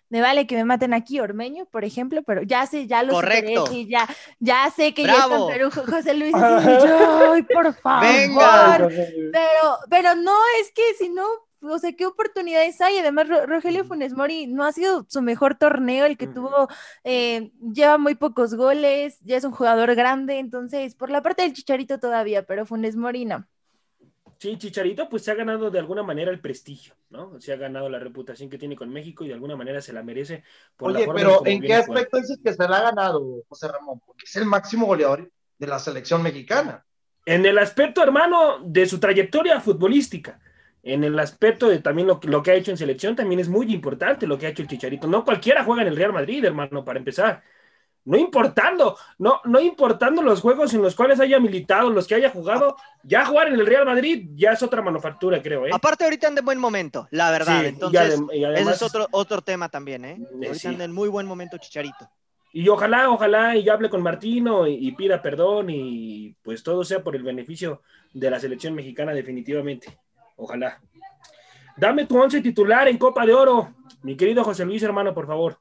Me 0.08 0.22
vale 0.22 0.46
que 0.46 0.56
me 0.56 0.66
maten 0.66 0.94
aquí, 0.94 1.20
Ormeño, 1.20 1.66
por 1.66 1.84
ejemplo, 1.84 2.22
pero 2.22 2.44
ya 2.44 2.68
sé, 2.68 2.86
ya 2.86 3.02
lo 3.02 3.14
Correcto. 3.14 3.66
Superé, 3.66 3.88
ya, 3.88 4.08
ya 4.40 4.70
sé 4.70 4.94
que 4.94 5.02
ya 5.04 5.16
está 5.16 5.36
en 5.36 5.48
Perú, 5.48 5.72
José 5.72 6.14
Luis. 6.14 6.34
Ay, 6.36 7.42
por 7.42 7.74
favor. 7.82 8.08
Venga. 8.08 8.88
Pero, 9.32 9.78
pero 9.90 10.16
no, 10.16 10.36
es 10.62 10.72
que 10.72 10.84
si 11.00 11.10
no, 11.10 11.26
o 11.62 11.80
sea, 11.80 11.94
¿qué 11.94 12.06
oportunidades 12.06 12.80
hay? 12.82 13.00
Además, 13.00 13.28
Rogelio 13.48 13.84
Funes 13.84 14.14
Mori 14.14 14.46
no 14.46 14.64
ha 14.64 14.72
sido 14.72 15.08
su 15.10 15.24
mejor 15.24 15.56
torneo, 15.56 16.06
el 16.06 16.18
que 16.18 16.28
tuvo, 16.28 16.68
eh, 17.04 17.52
lleva 17.74 17.98
muy 17.98 18.14
pocos 18.14 18.54
goles, 18.54 19.18
ya 19.22 19.38
es 19.38 19.44
un 19.44 19.54
jugador 19.54 19.96
grande, 19.96 20.38
entonces, 20.38 20.94
por 20.94 21.10
la 21.10 21.24
parte 21.24 21.42
del 21.42 21.54
Chicharito 21.54 22.00
todavía, 22.00 22.46
pero 22.46 22.68
Funes 22.68 22.96
Mori 22.96 23.26
no. 23.26 23.48
Sí, 24.38 24.58
Chicharito 24.58 25.10
pues 25.10 25.24
se 25.24 25.32
ha 25.32 25.36
ganado 25.36 25.72
de 25.72 25.80
alguna 25.80 26.04
manera 26.04 26.32
el 26.32 26.40
prestigio, 26.40 26.94
¿no? 27.10 27.40
Se 27.40 27.54
ha 27.54 27.56
ganado 27.56 27.90
la 27.90 28.00
reputación 28.00 28.50
que 28.50 28.58
tiene 28.58 28.76
con 28.76 28.90
México 28.90 29.24
y 29.24 29.28
de 29.28 29.34
alguna 29.34 29.56
manera 29.56 29.82
se 29.82 29.94
la 29.94 30.04
merece. 30.04 30.44
Por 30.76 30.92
Oye, 30.92 31.08
pero 31.14 31.46
¿en 31.46 31.62
qué 31.62 31.76
aspecto 31.76 32.18
dices 32.18 32.40
que 32.44 32.54
se 32.54 32.68
la 32.68 32.78
ha 32.78 32.82
ganado, 32.84 33.44
José 33.48 33.68
Ramón? 33.68 34.02
Porque 34.06 34.26
es 34.26 34.36
el 34.36 34.46
máximo 34.46 34.86
goleador 34.86 35.32
de 35.58 35.68
la 35.68 35.80
selección 35.80 36.22
mexicana. 36.22 36.86
En 37.26 37.46
el 37.46 37.58
aspecto, 37.58 38.04
hermano, 38.04 38.60
de 38.64 38.86
su 38.86 39.00
trayectoria 39.00 39.62
futbolística. 39.62 40.40
En 40.82 41.06
el 41.06 41.18
aspecto 41.18 41.70
de 41.70 41.80
también 41.80 42.10
lo, 42.10 42.20
lo 42.24 42.44
que 42.44 42.52
ha 42.52 42.56
hecho 42.56 42.72
en 42.72 42.78
selección, 42.78 43.16
también 43.16 43.40
es 43.40 43.48
muy 43.48 43.74
importante 43.74 44.28
lo 44.28 44.38
que 44.38 44.48
ha 44.48 44.50
hecho 44.50 44.62
el 44.62 44.68
Chicharito. 44.68 45.08
No 45.08 45.24
cualquiera 45.24 45.64
juega 45.64 45.84
en 45.84 45.88
el 45.88 45.96
Real 45.96 46.12
Madrid, 46.12 46.44
hermano, 46.44 46.84
para 46.84 47.00
empezar 47.00 47.42
no 48.06 48.18
importando, 48.18 48.98
no, 49.18 49.42
no 49.46 49.60
importando 49.60 50.22
los 50.22 50.42
juegos 50.42 50.74
en 50.74 50.82
los 50.82 50.96
cuales 50.96 51.20
haya 51.20 51.40
militado, 51.40 51.90
los 51.90 52.08
que 52.08 52.16
haya 52.16 52.30
jugado, 52.30 52.76
ya 53.04 53.26
jugar 53.26 53.48
en 53.48 53.56
el 53.56 53.66
Real 53.66 53.86
Madrid 53.86 54.30
ya 54.36 54.52
es 54.52 54.64
otra 54.64 54.82
manufactura, 54.82 55.42
creo. 55.42 55.66
¿eh? 55.68 55.72
Aparte, 55.74 56.04
ahorita 56.04 56.28
anda 56.28 56.40
en 56.40 56.46
buen 56.46 56.60
momento, 56.60 57.08
la 57.12 57.32
verdad. 57.32 57.66
Entonces, 57.66 58.20
ese 58.32 58.72
es 58.72 58.82
otro, 58.82 59.08
otro 59.12 59.42
tema 59.42 59.70
también, 59.70 60.06
¿eh? 60.06 60.18
eh 60.42 60.48
ahorita 60.48 60.70
anda 60.70 60.86
en 60.86 60.92
muy 60.92 61.10
buen 61.10 61.26
momento, 61.26 61.58
Chicharito. 61.58 62.10
Y 62.52 62.68
ojalá, 62.70 63.10
ojalá, 63.10 63.56
y 63.56 63.68
hable 63.68 63.90
con 63.90 64.04
Martino 64.04 64.68
y, 64.68 64.92
pida 64.92 65.22
perdón 65.22 65.72
y 65.72 66.36
pues 66.44 66.62
todo 66.62 66.84
sea 66.84 67.04
por 67.04 67.16
el 67.16 67.24
beneficio 67.24 67.82
de 68.14 68.30
la 68.30 68.40
selección 68.40 68.76
mexicana, 68.76 69.12
definitivamente. 69.12 69.98
Ojalá. 70.36 70.80
Dame 71.76 72.06
tu 72.06 72.22
once 72.22 72.42
titular 72.42 72.88
en 72.88 73.00
Copa 73.00 73.26
de 73.26 73.34
Oro, 73.34 73.74
mi 74.04 74.16
querido 74.16 74.44
José 74.44 74.66
Luis, 74.66 74.84
hermano, 74.84 75.16
por 75.16 75.26
favor 75.26 75.58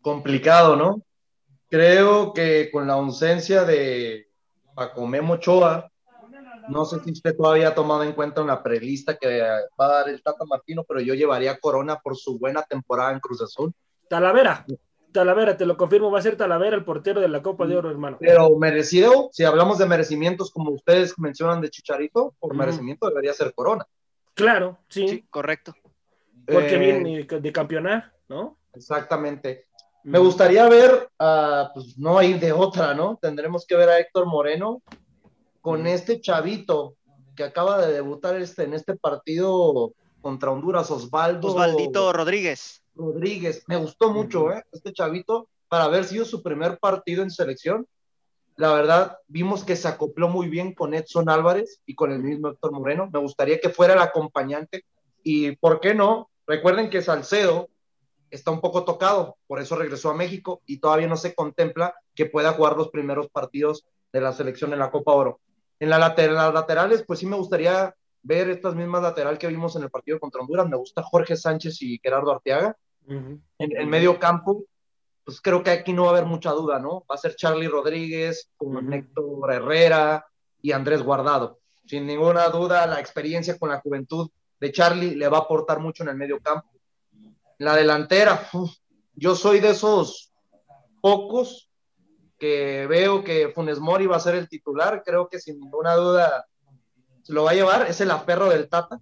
complicado, 0.00 0.76
¿no? 0.76 1.02
Creo 1.68 2.32
que 2.32 2.70
con 2.70 2.86
la 2.86 2.94
ausencia 2.94 3.64
de 3.64 4.28
Pacomé 4.74 5.20
Mochoa, 5.20 5.90
no 6.68 6.84
sé 6.84 7.00
si 7.00 7.12
usted 7.12 7.36
todavía 7.36 7.68
ha 7.68 7.74
tomado 7.74 8.02
en 8.02 8.12
cuenta 8.12 8.42
una 8.42 8.62
prelista 8.62 9.16
que 9.16 9.40
va 9.78 9.86
a 9.86 9.88
dar 9.88 10.08
el 10.08 10.22
Tata 10.22 10.44
Martino, 10.44 10.84
pero 10.84 11.00
yo 11.00 11.14
llevaría 11.14 11.58
Corona 11.58 11.98
por 11.98 12.16
su 12.16 12.38
buena 12.38 12.62
temporada 12.62 13.12
en 13.12 13.20
Cruz 13.20 13.42
Azul. 13.42 13.72
Talavera, 14.08 14.66
Talavera, 15.12 15.56
te 15.56 15.66
lo 15.66 15.76
confirmo, 15.76 16.10
va 16.10 16.18
a 16.18 16.22
ser 16.22 16.36
Talavera 16.36 16.76
el 16.76 16.84
portero 16.84 17.20
de 17.20 17.28
la 17.28 17.42
Copa 17.42 17.66
de 17.66 17.76
Oro, 17.76 17.90
hermano. 17.90 18.18
Pero 18.20 18.56
merecido, 18.56 19.30
si 19.32 19.44
hablamos 19.44 19.78
de 19.78 19.86
merecimientos 19.86 20.50
como 20.50 20.70
ustedes 20.70 21.18
mencionan 21.18 21.60
de 21.60 21.70
Chicharito, 21.70 22.34
por 22.38 22.54
merecimiento 22.54 23.08
debería 23.08 23.32
ser 23.32 23.52
Corona. 23.54 23.86
Claro, 24.34 24.78
sí. 24.88 25.08
sí 25.08 25.24
correcto. 25.28 25.74
Porque 26.46 26.74
eh, 26.74 26.78
viene 26.78 27.24
de 27.24 27.52
campeonar, 27.52 28.12
¿no? 28.28 28.56
Exactamente. 28.74 29.66
Me 30.02 30.18
gustaría 30.18 30.68
ver, 30.68 31.10
pues 31.74 31.98
no 31.98 32.18
hay 32.18 32.34
de 32.34 32.52
otra, 32.52 32.94
¿no? 32.94 33.18
Tendremos 33.20 33.66
que 33.66 33.76
ver 33.76 33.88
a 33.88 33.98
Héctor 33.98 34.26
Moreno 34.26 34.82
con 35.60 35.86
este 35.86 36.20
chavito 36.20 36.96
que 37.36 37.44
acaba 37.44 37.84
de 37.84 37.92
debutar 37.92 38.36
este, 38.36 38.64
en 38.64 38.74
este 38.74 38.96
partido 38.96 39.92
contra 40.20 40.50
Honduras, 40.50 40.90
Osvaldo. 40.90 41.48
Osvaldito 41.48 42.12
Rodríguez. 42.12 42.82
Rodríguez, 42.94 43.64
me 43.66 43.76
gustó 43.76 44.10
mucho, 44.10 44.52
¿eh? 44.52 44.62
Este 44.72 44.92
chavito, 44.92 45.48
para 45.68 45.84
haber 45.84 46.04
sido 46.04 46.24
su 46.24 46.42
primer 46.42 46.78
partido 46.78 47.22
en 47.22 47.30
selección. 47.30 47.86
La 48.56 48.72
verdad, 48.74 49.16
vimos 49.26 49.64
que 49.64 49.76
se 49.76 49.88
acopló 49.88 50.28
muy 50.28 50.48
bien 50.48 50.74
con 50.74 50.92
Edson 50.92 51.30
Álvarez 51.30 51.80
y 51.86 51.94
con 51.94 52.12
el 52.12 52.22
mismo 52.22 52.48
Héctor 52.48 52.72
Moreno. 52.72 53.08
Me 53.10 53.18
gustaría 53.18 53.58
que 53.58 53.70
fuera 53.70 53.94
el 53.94 54.00
acompañante 54.00 54.84
y, 55.22 55.56
¿por 55.56 55.80
qué 55.80 55.94
no? 55.94 56.28
Recuerden 56.46 56.90
que 56.90 57.00
Salcedo 57.00 57.68
está 58.30 58.50
un 58.50 58.60
poco 58.60 58.84
tocado, 58.84 59.36
por 59.46 59.60
eso 59.60 59.76
regresó 59.76 60.10
a 60.10 60.14
México 60.14 60.62
y 60.66 60.78
todavía 60.78 61.06
no 61.06 61.16
se 61.16 61.34
contempla 61.34 61.94
que 62.14 62.26
pueda 62.26 62.52
jugar 62.52 62.76
los 62.76 62.90
primeros 62.90 63.28
partidos 63.30 63.86
de 64.12 64.20
la 64.20 64.32
selección 64.32 64.72
en 64.72 64.78
la 64.78 64.90
Copa 64.90 65.12
Oro. 65.12 65.40
En, 65.78 65.90
la 65.90 65.98
lateral, 65.98 66.36
las 66.36 66.54
laterales, 66.54 67.04
pues 67.06 67.18
sí 67.18 67.26
me 67.26 67.36
gustaría 67.36 67.94
ver 68.22 68.50
estas 68.50 68.74
mismas 68.74 69.02
lateral 69.02 69.38
que 69.38 69.46
vimos 69.46 69.76
en 69.76 69.82
el 69.82 69.90
partido 69.90 70.20
contra 70.20 70.40
Honduras. 70.40 70.68
Me 70.68 70.76
gusta 70.76 71.02
Jorge 71.02 71.36
Sánchez 71.36 71.80
y 71.82 71.98
Gerardo 72.02 72.32
Arteaga. 72.32 72.76
En 73.08 73.42
el 73.58 73.86
medio 73.86 74.18
campo, 74.20 74.64
pues 75.24 75.40
creo 75.40 75.62
que 75.62 75.70
aquí 75.70 75.92
no 75.92 76.02
va 76.04 76.08
a 76.08 76.12
haber 76.12 76.26
mucha 76.26 76.52
duda, 76.52 76.78
¿no? 76.78 77.04
Va 77.10 77.14
a 77.14 77.18
ser 77.18 77.34
Charlie 77.34 77.66
Rodríguez, 77.66 78.50
con 78.56 78.92
Héctor 78.92 79.52
Herrera 79.52 80.26
y 80.62 80.72
Andrés 80.72 81.02
Guardado. 81.02 81.58
Sin 81.86 82.06
ninguna 82.06 82.48
duda, 82.50 82.86
la 82.86 83.00
experiencia 83.00 83.58
con 83.58 83.70
la 83.70 83.80
juventud 83.80 84.30
de 84.60 84.70
Charlie 84.70 85.16
le 85.16 85.28
va 85.28 85.38
a 85.38 85.40
aportar 85.40 85.80
mucho 85.80 86.02
en 86.02 86.10
el 86.10 86.16
medio 86.16 86.38
campo. 86.40 86.68
La 87.60 87.76
delantera, 87.76 88.48
yo 89.14 89.34
soy 89.34 89.60
de 89.60 89.72
esos 89.72 90.32
pocos 91.02 91.70
que 92.38 92.86
veo 92.86 93.22
que 93.22 93.50
Funes 93.50 93.78
Mori 93.78 94.06
va 94.06 94.16
a 94.16 94.20
ser 94.20 94.34
el 94.34 94.48
titular, 94.48 95.02
creo 95.04 95.28
que 95.28 95.38
sin 95.38 95.60
ninguna 95.60 95.94
duda 95.94 96.46
se 97.22 97.34
lo 97.34 97.44
va 97.44 97.50
a 97.50 97.54
llevar, 97.54 97.86
es 97.86 98.00
el 98.00 98.12
aferro 98.12 98.48
del 98.48 98.66
Tata. 98.70 98.98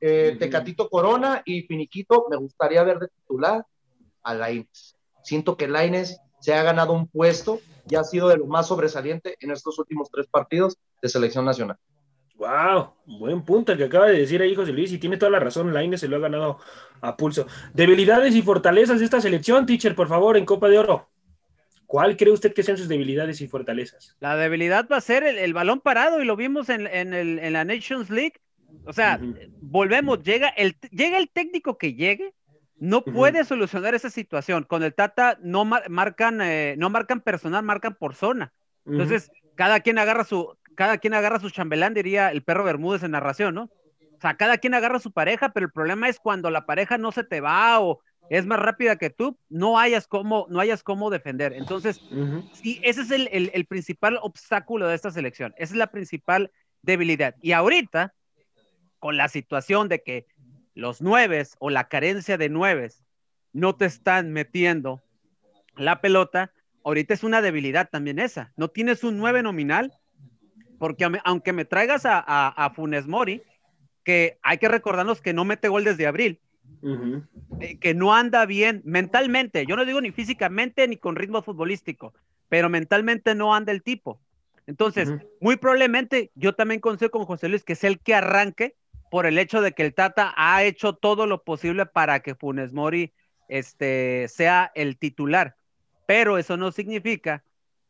Eh, 0.00 0.34
Tecatito 0.40 0.90
Corona 0.90 1.42
y 1.44 1.62
Finiquito, 1.62 2.26
me 2.28 2.36
gustaría 2.36 2.82
ver 2.82 2.98
de 2.98 3.06
titular 3.06 3.64
a 4.24 4.34
Laines. 4.34 4.96
Siento 5.22 5.56
que 5.56 5.68
Laines 5.68 6.18
se 6.40 6.54
ha 6.54 6.64
ganado 6.64 6.92
un 6.94 7.06
puesto 7.06 7.60
y 7.88 7.94
ha 7.94 8.02
sido 8.02 8.26
de 8.26 8.38
lo 8.38 8.46
más 8.46 8.66
sobresaliente 8.66 9.36
en 9.38 9.52
estos 9.52 9.78
últimos 9.78 10.10
tres 10.10 10.26
partidos 10.26 10.78
de 11.00 11.08
selección 11.08 11.44
nacional. 11.44 11.78
Wow, 12.42 12.94
buen 13.06 13.42
punto 13.42 13.70
el 13.70 13.78
que 13.78 13.84
acaba 13.84 14.08
de 14.08 14.18
decir 14.18 14.42
ahí 14.42 14.52
José 14.56 14.72
Luis 14.72 14.90
y 14.90 14.98
tiene 14.98 15.16
toda 15.16 15.30
la 15.30 15.38
razón, 15.38 15.72
Laines 15.72 16.00
se 16.00 16.08
lo 16.08 16.16
ha 16.16 16.18
ganado 16.18 16.58
a 17.00 17.16
pulso. 17.16 17.46
Debilidades 17.72 18.34
y 18.34 18.42
fortalezas 18.42 18.98
de 18.98 19.04
esta 19.04 19.20
selección, 19.20 19.64
teacher, 19.64 19.94
por 19.94 20.08
favor, 20.08 20.36
en 20.36 20.44
Copa 20.44 20.68
de 20.68 20.76
Oro. 20.76 21.08
¿Cuál 21.86 22.16
cree 22.16 22.32
usted 22.32 22.52
que 22.52 22.64
sean 22.64 22.78
sus 22.78 22.88
debilidades 22.88 23.40
y 23.42 23.46
fortalezas? 23.46 24.16
La 24.18 24.36
debilidad 24.36 24.88
va 24.90 24.96
a 24.96 25.00
ser 25.00 25.22
el, 25.22 25.54
balón 25.54 25.78
parado 25.78 26.20
y 26.20 26.24
lo 26.24 26.34
vimos 26.34 26.68
en, 26.68 27.52
la 27.52 27.64
Nations 27.64 28.10
League. 28.10 28.40
O 28.86 28.92
sea, 28.92 29.20
volvemos, 29.60 30.20
llega 30.24 30.48
el, 30.48 30.74
llega 30.90 31.18
el 31.18 31.28
técnico 31.28 31.78
que 31.78 31.94
llegue, 31.94 32.34
no 32.76 33.04
puede 33.04 33.44
solucionar 33.44 33.94
esa 33.94 34.10
situación. 34.10 34.64
Con 34.64 34.82
el 34.82 34.94
Tata 34.94 35.38
no 35.40 35.64
marcan, 35.64 36.40
eh, 36.40 36.74
no 36.76 36.90
marcan 36.90 37.20
personal, 37.20 37.62
marcan 37.62 37.94
por 37.94 38.16
zona. 38.16 38.52
Entonces, 38.84 39.30
cada 39.54 39.78
quien 39.78 39.98
agarra 39.98 40.24
su, 40.24 40.56
cada 40.76 40.98
quien 40.98 41.14
agarra 41.14 41.40
su 41.40 41.50
chambelán, 41.50 41.94
diría 41.94 42.30
el 42.30 42.42
perro 42.42 42.64
Bermúdez 42.64 43.02
en 43.02 43.12
narración, 43.12 43.54
¿no? 43.54 43.64
O 43.64 44.20
sea, 44.20 44.36
cada 44.36 44.58
quien 44.58 44.74
agarra 44.74 45.00
su 45.00 45.12
pareja, 45.12 45.50
pero 45.50 45.66
el 45.66 45.72
problema 45.72 46.08
es 46.08 46.20
cuando 46.20 46.50
la 46.50 46.64
pareja 46.64 46.96
no 46.98 47.10
se 47.10 47.24
te 47.24 47.40
va 47.40 47.80
o 47.80 48.00
es 48.30 48.46
más 48.46 48.60
rápida 48.60 48.96
que 48.96 49.10
tú, 49.10 49.36
no 49.48 49.78
hayas 49.78 50.06
cómo, 50.06 50.46
no 50.48 50.60
hayas 50.60 50.82
cómo 50.82 51.10
defender. 51.10 51.52
Entonces, 51.52 52.00
sí, 52.52 52.80
ese 52.82 53.02
es 53.02 53.10
el, 53.10 53.50
el, 53.52 53.66
principal 53.66 54.18
obstáculo 54.22 54.86
de 54.86 54.94
esta 54.94 55.10
selección. 55.10 55.52
Esa 55.56 55.74
es 55.74 55.78
la 55.78 55.88
principal 55.88 56.50
debilidad. 56.82 57.34
Y 57.42 57.52
ahorita, 57.52 58.14
con 59.00 59.16
la 59.16 59.28
situación 59.28 59.88
de 59.88 60.02
que 60.02 60.26
los 60.74 61.02
nueves 61.02 61.56
o 61.58 61.68
la 61.68 61.88
carencia 61.88 62.38
de 62.38 62.48
nueves 62.48 63.02
no 63.52 63.74
te 63.74 63.84
están 63.84 64.32
metiendo 64.32 65.02
la 65.76 66.00
pelota, 66.00 66.52
ahorita 66.84 67.14
es 67.14 67.24
una 67.24 67.42
debilidad 67.42 67.88
también 67.90 68.18
esa. 68.18 68.52
No 68.56 68.68
tienes 68.68 69.04
un 69.04 69.18
nueve 69.18 69.42
nominal, 69.42 69.92
porque 70.82 71.08
aunque 71.22 71.52
me 71.52 71.64
traigas 71.64 72.02
a, 72.04 72.72
Funes 72.74 73.06
Mori, 73.06 73.40
que 74.02 74.40
hay 74.42 74.58
que 74.58 74.66
recordarnos 74.66 75.20
que 75.20 75.32
no 75.32 75.44
mete 75.44 75.68
gol 75.68 75.84
desde 75.84 76.08
abril, 76.08 76.40
eh, 77.60 77.78
que 77.78 77.94
no 77.94 78.12
anda 78.12 78.44
bien 78.46 78.82
mentalmente, 78.84 79.64
yo 79.64 79.76
no 79.76 79.84
digo 79.84 80.00
ni 80.00 80.10
físicamente 80.10 80.88
ni 80.88 80.96
con 80.96 81.14
ritmo 81.14 81.40
futbolístico, 81.40 82.14
pero 82.48 82.68
mentalmente 82.68 83.36
no 83.36 83.54
anda 83.54 83.70
el 83.70 83.84
tipo. 83.84 84.20
Entonces, 84.66 85.12
muy 85.40 85.54
probablemente 85.54 86.32
yo 86.34 86.52
también 86.52 86.80
concedo 86.80 87.12
con 87.12 87.26
José 87.26 87.48
Luis 87.48 87.62
que 87.62 87.74
es 87.74 87.84
el 87.84 88.00
que 88.00 88.16
arranque 88.16 88.74
por 89.08 89.26
el 89.26 89.38
hecho 89.38 89.60
de 89.60 89.70
que 89.70 89.84
el 89.84 89.94
Tata 89.94 90.34
ha 90.36 90.64
hecho 90.64 90.94
todo 90.94 91.28
lo 91.28 91.44
posible 91.44 91.86
para 91.86 92.18
que 92.24 92.34
Funes 92.34 92.72
Mori 92.72 93.12
este, 93.46 94.26
sea 94.26 94.72
el 94.74 94.98
titular, 94.98 95.54
pero 96.06 96.38
eso 96.38 96.56
no 96.56 96.72
significa 96.72 97.44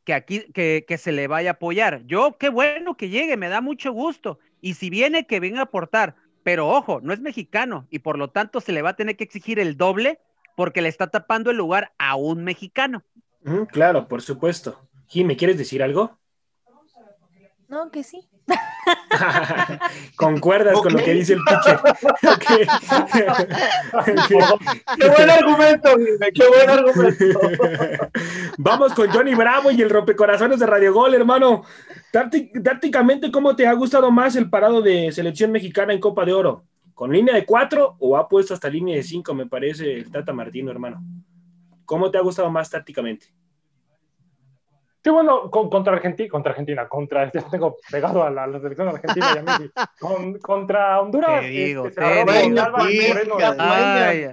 que 0.04 0.14
aquí, 0.14 0.40
que, 0.52 0.84
que, 0.86 0.98
se 0.98 1.12
le 1.12 1.26
vaya 1.28 1.50
a 1.50 1.52
apoyar. 1.54 2.02
Yo, 2.06 2.36
qué 2.38 2.48
bueno 2.48 2.96
que 2.96 3.08
llegue, 3.08 3.36
me 3.36 3.48
da 3.48 3.60
mucho 3.60 3.92
gusto. 3.92 4.38
Y 4.60 4.74
si 4.74 4.90
viene, 4.90 5.26
que 5.26 5.40
venga 5.40 5.60
a 5.60 5.64
aportar. 5.64 6.16
Pero 6.42 6.68
ojo, 6.68 7.00
no 7.02 7.12
es 7.12 7.20
mexicano 7.20 7.86
y 7.90 8.00
por 8.00 8.18
lo 8.18 8.30
tanto 8.30 8.60
se 8.60 8.72
le 8.72 8.82
va 8.82 8.90
a 8.90 8.96
tener 8.96 9.16
que 9.16 9.24
exigir 9.24 9.60
el 9.60 9.76
doble 9.76 10.18
porque 10.56 10.82
le 10.82 10.88
está 10.88 11.08
tapando 11.08 11.50
el 11.50 11.56
lugar 11.56 11.92
a 11.98 12.16
un 12.16 12.44
mexicano. 12.44 13.04
claro, 13.70 14.08
por 14.08 14.22
supuesto. 14.22 14.88
Jimmy, 15.06 15.36
¿quieres 15.36 15.58
decir 15.58 15.82
algo? 15.82 16.18
No, 17.68 17.90
que 17.90 18.02
sí. 18.02 18.28
Concuerdas 20.16 20.80
con 20.80 20.92
lo 20.92 20.98
que 20.98 21.14
dice 21.14 21.34
el 21.34 21.40
pitcher. 21.40 21.80
Qué 24.98 25.08
buen 25.08 25.30
argumento, 25.30 25.90
qué 26.34 26.48
buen 26.48 26.70
argumento. 26.70 27.40
Vamos 28.58 28.94
con 28.94 29.08
Johnny 29.10 29.34
Bravo 29.34 29.70
y 29.70 29.80
el 29.82 29.90
rompecorazones 29.90 30.58
de 30.58 30.66
Radio 30.66 30.92
Gol, 30.92 31.14
hermano. 31.14 31.62
Tácticamente, 32.10 33.30
¿cómo 33.30 33.56
te 33.56 33.66
ha 33.66 33.72
gustado 33.72 34.10
más 34.10 34.36
el 34.36 34.50
parado 34.50 34.82
de 34.82 35.12
selección 35.12 35.52
mexicana 35.52 35.92
en 35.92 36.00
Copa 36.00 36.24
de 36.24 36.32
Oro? 36.32 36.64
¿Con 36.94 37.12
línea 37.12 37.34
de 37.34 37.46
cuatro 37.46 37.96
o 37.98 38.16
ha 38.16 38.28
puesto 38.28 38.54
hasta 38.54 38.68
línea 38.68 38.96
de 38.96 39.02
cinco, 39.02 39.34
me 39.34 39.46
parece, 39.46 39.94
el 39.94 40.10
Tata 40.10 40.32
Martino, 40.32 40.70
hermano? 40.70 41.02
¿Cómo 41.84 42.10
te 42.10 42.18
ha 42.18 42.22
gustado 42.22 42.50
más 42.50 42.70
tácticamente? 42.70 43.26
Sí, 45.04 45.10
bueno, 45.10 45.50
contra 45.50 45.94
Argentina, 45.94 46.28
contra 46.28 46.52
Argentina, 46.52 46.88
contra, 46.88 47.32
ya 47.32 47.42
tengo 47.50 47.76
pegado 47.90 48.22
a 48.22 48.30
la, 48.30 48.46
selección 48.60 48.86
argentina 48.88 49.32
y 49.34 49.38
a 49.38 49.42
Messi, 49.42 49.70
contra 50.40 51.00
Honduras. 51.00 51.40
Te 51.40 51.48
digo, 51.48 51.88
este, 51.88 52.00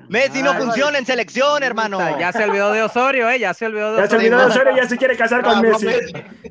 Messi 0.10 0.44
no 0.44 0.54
funciona 0.54 1.00
en 1.00 1.06
selección, 1.08 1.64
hermano. 1.64 2.00
Ya 2.20 2.32
se 2.32 2.44
olvidó 2.44 2.72
de 2.72 2.84
Osorio, 2.84 3.30
¿eh? 3.30 3.40
Ya 3.40 3.56
se 3.56 3.66
olvidó 3.66 3.96
de 3.96 4.04
Osorio. 4.04 4.06
Ya 4.06 4.10
se 4.10 4.16
olvidó 4.16 4.38
de 4.38 4.46
Osorio, 4.46 4.76
ya 4.76 4.88
se 4.88 4.98
quiere 4.98 5.18
casar 5.18 5.44
con 5.44 5.62
Messi. 5.62 5.88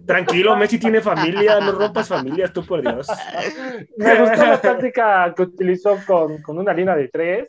Tranquilo, 0.04 0.56
Messi 0.56 0.78
tiene 0.78 1.00
familia, 1.00 1.60
no 1.60 1.72
rompas 1.72 2.08
familias, 2.08 2.52
tú 2.52 2.66
por 2.66 2.82
Dios. 2.82 3.06
Me 3.98 4.20
gustó 4.20 4.46
la 4.46 4.60
táctica 4.60 5.32
que 5.36 5.42
utilizó 5.42 5.96
con, 6.04 6.42
con 6.42 6.58
una 6.58 6.72
línea 6.72 6.96
de 6.96 7.06
tres 7.08 7.48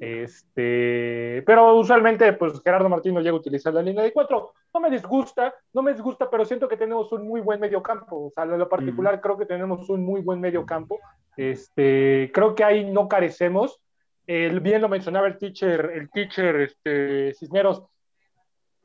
este, 0.00 1.42
pero 1.44 1.74
usualmente, 1.74 2.32
pues 2.34 2.60
Gerardo 2.62 2.88
Martín 2.88 3.14
no 3.14 3.20
llega 3.20 3.32
a 3.32 3.40
utilizar 3.40 3.74
la 3.74 3.82
línea 3.82 4.04
de 4.04 4.12
cuatro. 4.12 4.54
No 4.72 4.80
me 4.80 4.90
disgusta, 4.90 5.54
no 5.72 5.82
me 5.82 5.92
disgusta, 5.92 6.30
pero 6.30 6.44
siento 6.44 6.68
que 6.68 6.76
tenemos 6.76 7.10
un 7.12 7.26
muy 7.26 7.40
buen 7.40 7.58
medio 7.58 7.82
campo. 7.82 8.26
O 8.26 8.30
sea, 8.30 8.44
en 8.44 8.58
lo 8.58 8.68
particular, 8.68 9.20
creo 9.20 9.36
que 9.36 9.46
tenemos 9.46 9.88
un 9.88 10.04
muy 10.04 10.20
buen 10.20 10.40
medio 10.40 10.64
campo. 10.64 11.00
Este, 11.36 12.30
creo 12.32 12.54
que 12.54 12.64
ahí 12.64 12.84
no 12.84 13.08
carecemos. 13.08 13.80
El, 14.26 14.60
bien 14.60 14.82
lo 14.82 14.88
mencionaba 14.88 15.26
el 15.26 15.38
teacher, 15.38 15.90
el 15.94 16.10
teacher 16.10 16.56
este, 16.60 17.34
Cisneros. 17.34 17.82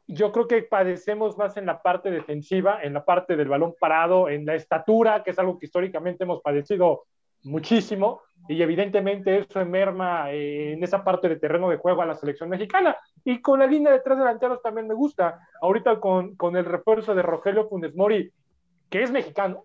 Yo 0.07 0.31
creo 0.31 0.47
que 0.47 0.63
padecemos 0.63 1.37
más 1.37 1.57
en 1.57 1.65
la 1.65 1.81
parte 1.81 2.11
defensiva, 2.11 2.81
en 2.81 2.93
la 2.93 3.05
parte 3.05 3.35
del 3.35 3.49
balón 3.49 3.75
parado, 3.79 4.29
en 4.29 4.45
la 4.45 4.55
estatura, 4.55 5.23
que 5.23 5.31
es 5.31 5.39
algo 5.39 5.59
que 5.59 5.65
históricamente 5.65 6.23
hemos 6.23 6.41
padecido 6.41 7.05
muchísimo 7.43 8.21
y 8.47 8.61
evidentemente 8.61 9.39
eso 9.39 9.65
merma 9.65 10.31
eh, 10.31 10.73
en 10.73 10.83
esa 10.83 11.03
parte 11.03 11.29
de 11.29 11.37
terreno 11.37 11.69
de 11.69 11.77
juego 11.77 12.01
a 12.01 12.05
la 12.05 12.15
selección 12.15 12.49
mexicana. 12.49 12.97
Y 13.23 13.41
con 13.41 13.59
la 13.59 13.67
línea 13.67 13.91
de 13.91 14.01
tres 14.01 14.17
delanteros 14.17 14.61
también 14.61 14.87
me 14.87 14.93
gusta. 14.93 15.39
Ahorita 15.61 15.99
con, 15.99 16.35
con 16.35 16.57
el 16.57 16.65
refuerzo 16.65 17.15
de 17.15 17.21
Rogelio 17.21 17.69
Funes 17.69 17.95
Mori, 17.95 18.31
que 18.89 19.01
es 19.01 19.11
mexicano, 19.11 19.63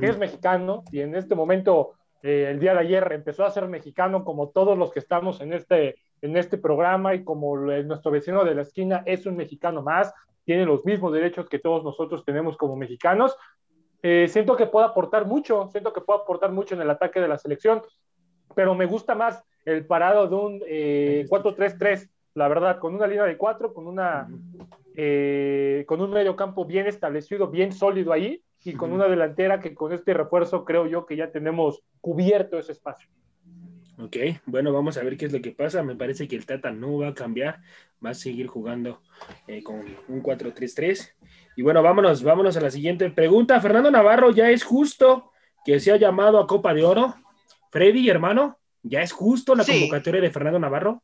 que 0.00 0.06
es 0.06 0.18
mexicano, 0.18 0.82
y 0.90 1.00
en 1.00 1.14
este 1.14 1.34
momento, 1.34 1.92
eh, 2.22 2.48
el 2.50 2.58
día 2.58 2.72
de 2.72 2.80
ayer, 2.80 3.12
empezó 3.12 3.44
a 3.44 3.50
ser 3.50 3.68
mexicano 3.68 4.24
como 4.24 4.48
todos 4.48 4.76
los 4.76 4.92
que 4.92 4.98
estamos 4.98 5.40
en 5.40 5.52
este, 5.52 5.96
en 6.22 6.36
este 6.36 6.58
programa 6.58 7.14
y 7.14 7.22
como 7.22 7.56
nuestro 7.56 8.10
vecino 8.10 8.44
de 8.44 8.54
la 8.54 8.62
esquina 8.62 9.02
es 9.06 9.26
un 9.26 9.36
mexicano 9.36 9.82
más, 9.82 10.12
tiene 10.44 10.64
los 10.64 10.84
mismos 10.84 11.12
derechos 11.12 11.48
que 11.48 11.58
todos 11.58 11.84
nosotros 11.84 12.24
tenemos 12.24 12.56
como 12.56 12.76
mexicanos. 12.76 13.36
Eh, 14.08 14.28
siento 14.28 14.56
que 14.56 14.66
puede 14.66 14.86
aportar 14.86 15.26
mucho, 15.26 15.68
siento 15.72 15.92
que 15.92 16.00
puede 16.00 16.20
aportar 16.20 16.52
mucho 16.52 16.76
en 16.76 16.80
el 16.80 16.90
ataque 16.90 17.18
de 17.18 17.26
la 17.26 17.38
selección 17.38 17.82
pero 18.54 18.74
me 18.74 18.86
gusta 18.86 19.14
más 19.14 19.44
el 19.64 19.84
parado 19.84 20.28
de 20.28 20.34
un 20.34 20.60
4-3-3, 21.28 22.04
eh, 22.04 22.08
la 22.34 22.48
verdad, 22.48 22.78
con 22.78 22.94
una 22.94 23.06
línea 23.06 23.24
de 23.24 23.36
4, 23.36 23.74
con, 23.74 23.86
una, 23.86 24.28
eh, 24.94 25.84
con 25.86 26.00
un 26.00 26.10
medio 26.10 26.36
campo 26.36 26.64
bien 26.64 26.86
establecido, 26.86 27.48
bien 27.48 27.72
sólido 27.72 28.12
ahí, 28.12 28.42
y 28.64 28.72
con 28.72 28.92
una 28.92 29.08
delantera 29.08 29.60
que 29.60 29.74
con 29.74 29.92
este 29.92 30.14
refuerzo 30.14 30.64
creo 30.64 30.86
yo 30.86 31.04
que 31.04 31.16
ya 31.16 31.30
tenemos 31.30 31.82
cubierto 32.00 32.58
ese 32.58 32.72
espacio. 32.72 33.10
Ok, 33.98 34.16
bueno, 34.44 34.72
vamos 34.72 34.96
a 34.98 35.02
ver 35.02 35.16
qué 35.16 35.26
es 35.26 35.32
lo 35.32 35.40
que 35.40 35.52
pasa. 35.52 35.82
Me 35.82 35.96
parece 35.96 36.28
que 36.28 36.36
el 36.36 36.44
Tata 36.44 36.70
no 36.70 36.98
va 36.98 37.08
a 37.08 37.14
cambiar, 37.14 37.60
va 38.04 38.10
a 38.10 38.14
seguir 38.14 38.46
jugando 38.46 39.02
eh, 39.46 39.62
con 39.62 39.84
un 40.08 40.22
4-3-3. 40.22 41.14
Y 41.56 41.62
bueno, 41.62 41.82
vámonos, 41.82 42.22
vámonos 42.22 42.56
a 42.56 42.60
la 42.60 42.70
siguiente 42.70 43.08
pregunta. 43.10 43.60
Fernando 43.60 43.90
Navarro, 43.90 44.30
¿ya 44.30 44.50
es 44.50 44.64
justo 44.64 45.32
que 45.64 45.80
se 45.80 45.92
ha 45.92 45.96
llamado 45.96 46.38
a 46.38 46.46
Copa 46.46 46.74
de 46.74 46.84
Oro? 46.84 47.14
Freddy, 47.70 48.08
hermano, 48.10 48.58
¿Ya 48.88 49.02
es 49.02 49.12
justo 49.12 49.54
la 49.56 49.64
convocatoria 49.64 50.20
de 50.20 50.30
Fernando 50.30 50.60
Navarro? 50.60 51.02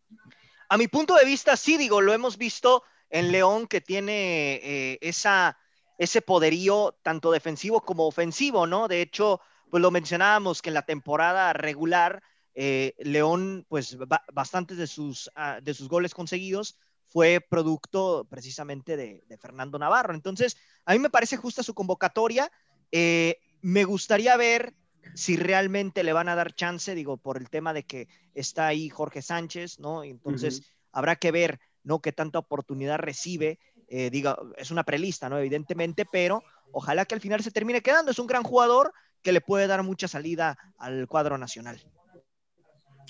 A 0.69 0.77
mi 0.77 0.87
punto 0.87 1.17
de 1.17 1.25
vista, 1.25 1.57
sí, 1.57 1.77
digo, 1.77 2.01
lo 2.01 2.13
hemos 2.13 2.39
visto 2.39 2.85
en 3.11 3.33
León 3.33 3.67
que 3.67 3.81
tiene 3.81 4.55
eh, 4.63 4.99
esa, 5.01 5.59
ese 5.99 6.23
poderío 6.23 6.97
tanto 7.03 7.33
defensivo 7.33 7.81
como 7.81 8.07
ofensivo, 8.07 8.69
¿no? 8.69 8.87
De 8.87 9.03
hecho, 9.03 9.41
pues 9.69 9.83
lo 9.83 9.91
mencionábamos 9.91 10.63
que 10.63 10.71
en 10.71 10.75
la 10.75 10.87
temporada 10.87 11.53
regular, 11.53 12.23
eh, 12.55 12.95
León, 12.99 13.65
pues 13.69 13.97
bastantes 14.33 14.77
de 14.77 14.87
sus, 14.87 15.31
ah, 15.35 15.61
de 15.63 15.75
sus 15.75 15.89
goles 15.89 16.15
conseguidos 16.15 16.77
fue 17.07 17.41
producto 17.47 18.27
precisamente 18.29 18.97
de, 18.97 19.23
Fernando 19.39 19.79
Navarro. 19.79 20.15
Entonces, 20.15 20.57
a 20.87 20.93
mí 20.93 20.99
me 20.99 21.11
parece 21.11 21.37
justa 21.37 21.63
su 21.63 21.75
convocatoria. 21.75 22.51
Eh, 22.91 23.39
me 23.61 23.85
gustaría 23.85 24.37
ver 24.37 24.75
si 25.15 25.37
realmente 25.37 26.05
le 26.05 26.13
van 26.13 26.29
a 26.29 26.35
dar 26.35 26.55
chance, 26.55 26.95
digo, 26.95 27.19
por 27.19 27.37
el 27.37 27.51
tema 27.51 27.75
de 27.75 27.85
que 27.85 28.09
está 28.35 28.67
ahí 28.67 28.89
Jorge 28.89 29.21
Sánchez, 29.21 29.79
¿no? 29.79 30.05
Entonces, 30.05 30.63
habrá 30.91 31.17
que 31.17 31.33
ver, 31.33 31.61
¿no? 31.83 32.01
Qué 32.01 32.13
tanta 32.13 32.39
oportunidad 32.39 32.99
recibe. 32.99 33.59
Eh, 33.89 34.09
diga, 34.09 34.39
es 34.57 34.71
una 34.71 34.85
prelista, 34.85 35.29
¿no? 35.29 35.39
Evidentemente, 35.39 36.07
pero 36.11 36.43
ojalá 36.73 37.05
que 37.05 37.15
al 37.15 37.21
final 37.21 37.43
se 37.43 37.51
termine 37.51 37.83
quedando. 37.83 38.11
Es 38.11 38.19
un 38.19 38.27
gran 38.27 38.43
jugador 38.43 38.95
que 39.23 39.33
le 39.33 39.43
puede 39.43 39.67
dar 39.67 39.83
mucha 39.83 40.09
salida 40.09 40.57
al 40.79 41.07
cuadro 41.09 41.37
nacional. 41.37 41.83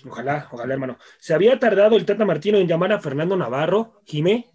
Ojalá, 0.09 0.49
ojalá, 0.53 0.75
hermano. 0.75 0.99
¿Se 1.19 1.35
había 1.35 1.59
tardado 1.59 1.97
el 1.97 2.05
Tata 2.07 2.25
Martino 2.25 2.59
en 2.59 2.69
llamar 2.69 2.93
a 2.93 3.01
Fernando 3.01 3.37
Navarro, 3.37 4.01
Jimé? 4.05 4.51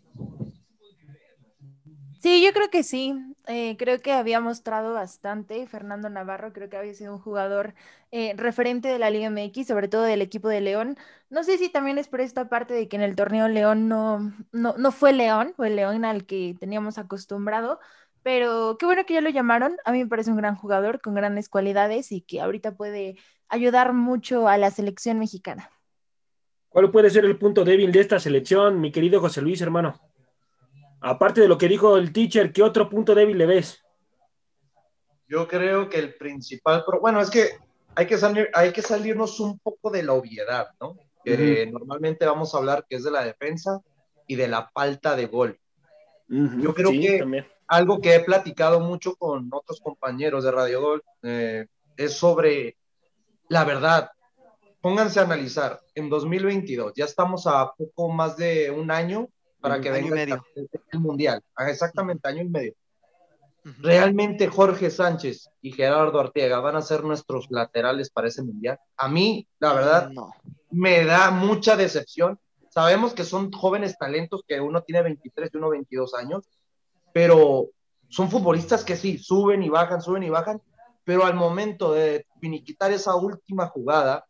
Sí, 2.20 2.44
yo 2.44 2.52
creo 2.52 2.70
que 2.70 2.84
sí. 2.84 3.14
Eh, 3.46 3.78
creo 3.78 4.02
que 4.02 4.12
había 4.12 4.40
mostrado 4.42 4.94
bastante. 4.94 5.68
Fernando 5.68 6.10
Navarro 6.10 6.52
creo 6.52 6.68
que 6.70 6.76
había 6.78 6.94
sido 6.94 7.14
un 7.14 7.20
jugador 7.20 7.76
eh, 8.12 8.34
referente 8.36 8.88
de 8.90 9.00
la 9.00 9.10
Liga 9.10 9.28
MX, 9.28 9.68
sobre 9.68 9.88
todo 9.88 10.04
del 10.04 10.22
equipo 10.22 10.50
de 10.50 10.60
León. 10.62 10.98
No 11.30 11.44
sé 11.44 11.58
si 11.58 11.70
también 11.70 11.98
es 12.00 12.08
por 12.08 12.20
esta 12.20 12.50
parte 12.50 12.74
de 12.74 12.88
que 12.90 12.96
en 12.98 13.04
el 13.04 13.16
torneo 13.16 13.48
León 13.48 13.88
no, 13.88 14.34
no, 14.52 14.76
no 14.78 14.92
fue 14.92 15.14
León, 15.14 15.54
fue 15.56 15.70
León 15.70 16.04
al 16.06 16.26
que 16.26 16.56
teníamos 16.60 16.98
acostumbrado. 16.98 17.80
Pero 18.24 18.78
qué 18.78 18.86
bueno 18.86 19.06
que 19.06 19.14
ya 19.14 19.22
lo 19.22 19.30
llamaron. 19.30 19.78
A 19.86 19.92
mí 19.92 20.00
me 20.04 20.10
parece 20.10 20.32
un 20.32 20.38
gran 20.38 20.56
jugador 20.56 21.00
con 21.02 21.14
grandes 21.16 21.48
cualidades 21.50 22.12
y 22.12 22.22
que 22.22 22.42
ahorita 22.42 22.76
puede 22.76 23.18
ayudar 23.50 23.94
mucho 23.94 24.48
a 24.48 24.58
la 24.58 24.72
selección 24.72 25.20
mexicana. 25.20 25.70
¿Cuál 26.70 26.92
puede 26.92 27.10
ser 27.10 27.26
el 27.26 27.38
punto 27.38 27.64
débil 27.64 27.92
de 27.92 28.02
esta 28.02 28.20
selección, 28.20 28.80
mi 28.80 28.92
querido 28.92 29.20
José 29.20 29.42
Luis, 29.42 29.62
hermano? 29.62 30.00
Aparte 31.02 31.42
de 31.42 31.48
lo 31.48 31.58
que 31.58 31.68
dijo 31.68 31.98
el 31.98 32.12
teacher, 32.12 32.52
¿qué 32.52 32.64
otro 32.64 32.90
punto 32.90 33.16
débil 33.16 33.38
le 33.38 33.46
ves? 33.46 33.84
Yo 35.28 35.48
creo 35.48 35.90
que 35.90 36.00
el 36.00 36.16
principal, 36.16 36.84
bueno, 37.02 37.22
es 37.22 37.30
que 37.30 37.50
hay 37.96 38.06
que, 38.06 38.18
salir, 38.18 38.50
hay 38.54 38.72
que 38.72 38.82
salirnos 38.82 39.40
un 39.40 39.60
poco 39.60 39.90
de 39.90 40.04
la 40.04 40.14
obviedad, 40.14 40.68
¿no? 40.80 40.98
Que 41.24 41.68
normalmente 41.70 42.26
vamos 42.26 42.54
a 42.54 42.60
hablar 42.60 42.86
que 42.88 42.96
es 42.96 43.04
de 43.04 43.12
la 43.12 43.24
defensa 43.24 43.82
y 44.28 44.36
de 44.36 44.48
la 44.48 44.70
falta 44.74 45.16
de 45.16 45.26
gol. 45.26 45.60
Yo 46.28 46.74
creo 46.74 46.92
que 46.92 47.46
algo 47.68 48.00
que 48.00 48.16
he 48.16 48.20
platicado 48.22 48.80
mucho 48.80 49.16
con 49.16 49.50
otros 49.52 49.82
compañeros 49.82 50.44
de 50.44 50.52
Radio 50.52 50.82
Gol 50.82 51.04
eh, 51.24 51.68
es 51.96 52.14
sobre 52.14 52.78
la 53.50 53.64
verdad. 53.64 54.10
Pónganse 54.82 55.20
a 55.20 55.24
analizar, 55.24 55.82
en 55.96 56.10
2022 56.10 56.94
ya 56.96 57.06
estamos 57.06 57.48
a 57.48 57.74
poco 57.76 58.10
más 58.10 58.38
de 58.38 58.70
un 58.72 58.92
año 58.92 59.28
para 59.60 59.82
que 59.82 59.92
venga 59.92 60.22
el, 60.22 61.00
mundial. 61.00 61.42
Ah, 61.56 61.70
exactamente, 61.70 62.28
año 62.28 62.44
y 62.44 62.50
medio. 62.50 62.74
¿Realmente 63.80 64.48
Jorge 64.48 64.90
Sánchez 64.90 65.50
y 65.62 65.72
Gerardo 65.72 66.20
Arteaga 66.20 66.60
van 66.60 66.78
a 66.78 66.82
ser 66.82 67.04
nuestros 67.04 67.48
laterales 67.50 68.10
para 68.10 68.30
ese 68.30 68.44
mundial? 68.44 68.80
A 68.96 69.10
mí, 69.10 69.46
la 69.60 69.74
verdad, 69.74 70.12
me 70.72 71.04
da 71.04 71.32
mucha 71.32 71.76
decepción. 71.76 72.40
Sabemos 72.70 73.14
que 73.14 73.26
son 73.26 73.52
jóvenes 73.52 73.98
talentos, 73.98 74.44
que 74.48 74.62
uno 74.62 74.84
tiene 74.84 75.02
23 75.02 75.50
y 75.54 75.58
uno 75.58 75.70
22 75.70 76.14
años, 76.14 76.48
pero 77.14 77.70
son 78.10 78.30
futbolistas 78.30 78.86
que 78.86 78.96
sí, 78.96 79.18
suben 79.18 79.64
y 79.64 79.70
bajan, 79.70 80.02
suben 80.02 80.24
y 80.24 80.30
bajan, 80.30 80.62
pero 81.08 81.26
al 81.26 81.36
momento 81.36 81.94
de 81.94 82.28
finiquitar 82.42 82.92
esa 82.92 83.16
última 83.16 83.68
jugada, 83.68 84.28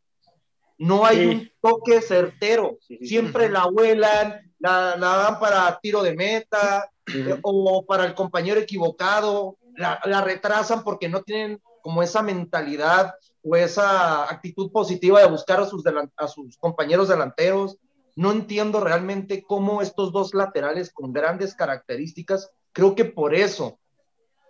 no 0.78 1.08
hay 1.08 1.26
un 1.26 1.52
toque 1.60 2.04
certero. 2.04 2.78
Siempre 3.02 3.50
la 3.50 3.66
vuelan, 3.66 4.54
la, 4.60 4.96
dan 4.96 5.40
para 5.40 5.80
tiro 5.82 6.04
de 6.04 6.16
meta 6.16 6.88
eh, 7.12 7.36
o 7.42 7.84
para 7.84 8.06
el 8.06 8.13
compañero 8.13 8.60
equivocado, 8.60 9.58
la, 9.76 10.22
retrasan 10.22 10.84
porque 10.84 11.10
no 11.10 11.24
tienen 11.24 11.60
como 11.82 12.04
esa 12.04 12.22
mentalidad 12.22 13.16
o 13.42 13.56
esa 13.56 14.32
actitud 14.32 14.72
positiva 14.72 15.20
de 15.20 15.30
buscar 15.30 15.60
a 15.60 15.66
sus, 15.66 15.84
a 16.16 16.28
sus 16.28 16.58
compañeros 16.58 17.08
delanteros. 17.08 17.80
No 18.16 18.32
entiendo 18.32 18.82
realmente 18.82 19.42
cómo 19.42 19.82
estos 19.82 20.12
dos 20.12 20.36
laterales 20.36 20.94
con 20.94 21.12
grandes 21.12 21.56
características, 21.56 22.52
creo 22.72 22.94
que 22.94 23.06
por 23.06 23.34
eso 23.34 23.80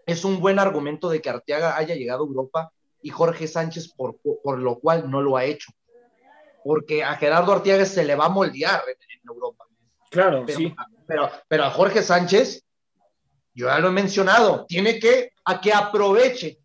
es 0.08 0.24
un 0.24 0.39
buen 0.39 0.58
argumento 0.58 1.10
de 1.10 1.22
que 1.22 1.30
Arteaga 1.30 1.78
haya 1.78 1.93
llegado 1.93 2.24
a 2.24 2.28
Europa 2.28 2.72
y 3.02 3.10
Jorge 3.10 3.48
Sánchez 3.48 3.89
por, 3.89 4.17
por 4.17 4.58
lo 4.58 4.80
cual 4.80 5.12
no 5.12 5.22
lo 5.22 5.36
ha 5.36 5.43
hecho. 5.43 5.72
Porque 6.63 7.04
a 7.04 7.15
Gerardo 7.15 7.52
Arteaga 7.52 7.86
se 7.86 8.06
le 8.06 8.15
va 8.15 8.26
a 8.26 8.30
moldear 8.30 8.82
en 8.88 9.30
Europa. 9.30 9.65
Claro, 10.10 10.43
pero, 10.46 10.58
sí. 10.58 10.74
Pero, 11.06 11.30
pero 11.48 11.65
a 11.65 11.72
Jorge 11.72 12.02
Sánchez, 12.02 12.63
yo 13.54 13.67
ya 13.67 13.80
lo 13.80 13.89
he 13.89 13.91
mencionado, 13.91 14.65
tiene 14.65 14.98
que, 14.98 15.34
a 15.43 15.60
que 15.60 15.74
aproveche, 15.74 16.58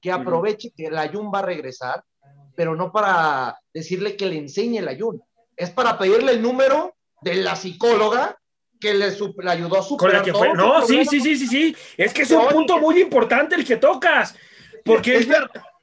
que 0.00 0.12
aproveche 0.12 0.70
que 0.70 0.86
el 0.86 0.96
Ayun 0.96 1.30
va 1.34 1.40
a 1.40 1.42
regresar, 1.42 2.04
pero 2.54 2.76
no 2.76 2.92
para 2.92 3.58
decirle 3.74 4.16
que 4.16 4.26
le 4.26 4.38
enseñe 4.38 4.78
el 4.78 4.88
Ayun, 4.88 5.20
es 5.56 5.70
para 5.70 5.98
pedirle 5.98 6.32
el 6.32 6.42
número 6.42 6.94
de 7.20 7.34
la 7.34 7.56
psicóloga 7.56 8.38
que 8.80 8.94
le, 8.94 9.06
ayudó 9.48 9.78
a 9.78 9.82
superar 9.82 10.22
que 10.22 10.32
fue, 10.32 10.52
No, 10.54 10.86
sí, 10.86 11.04
sí, 11.04 11.20
sí, 11.20 11.36
sí, 11.36 11.46
sí, 11.46 11.76
es 11.96 12.12
que 12.12 12.22
es 12.22 12.30
un 12.30 12.48
punto 12.48 12.78
muy 12.78 13.00
importante 13.00 13.54
el 13.54 13.64
que 13.64 13.76
tocas, 13.76 14.34
porque 14.84 15.16
es, 15.16 15.28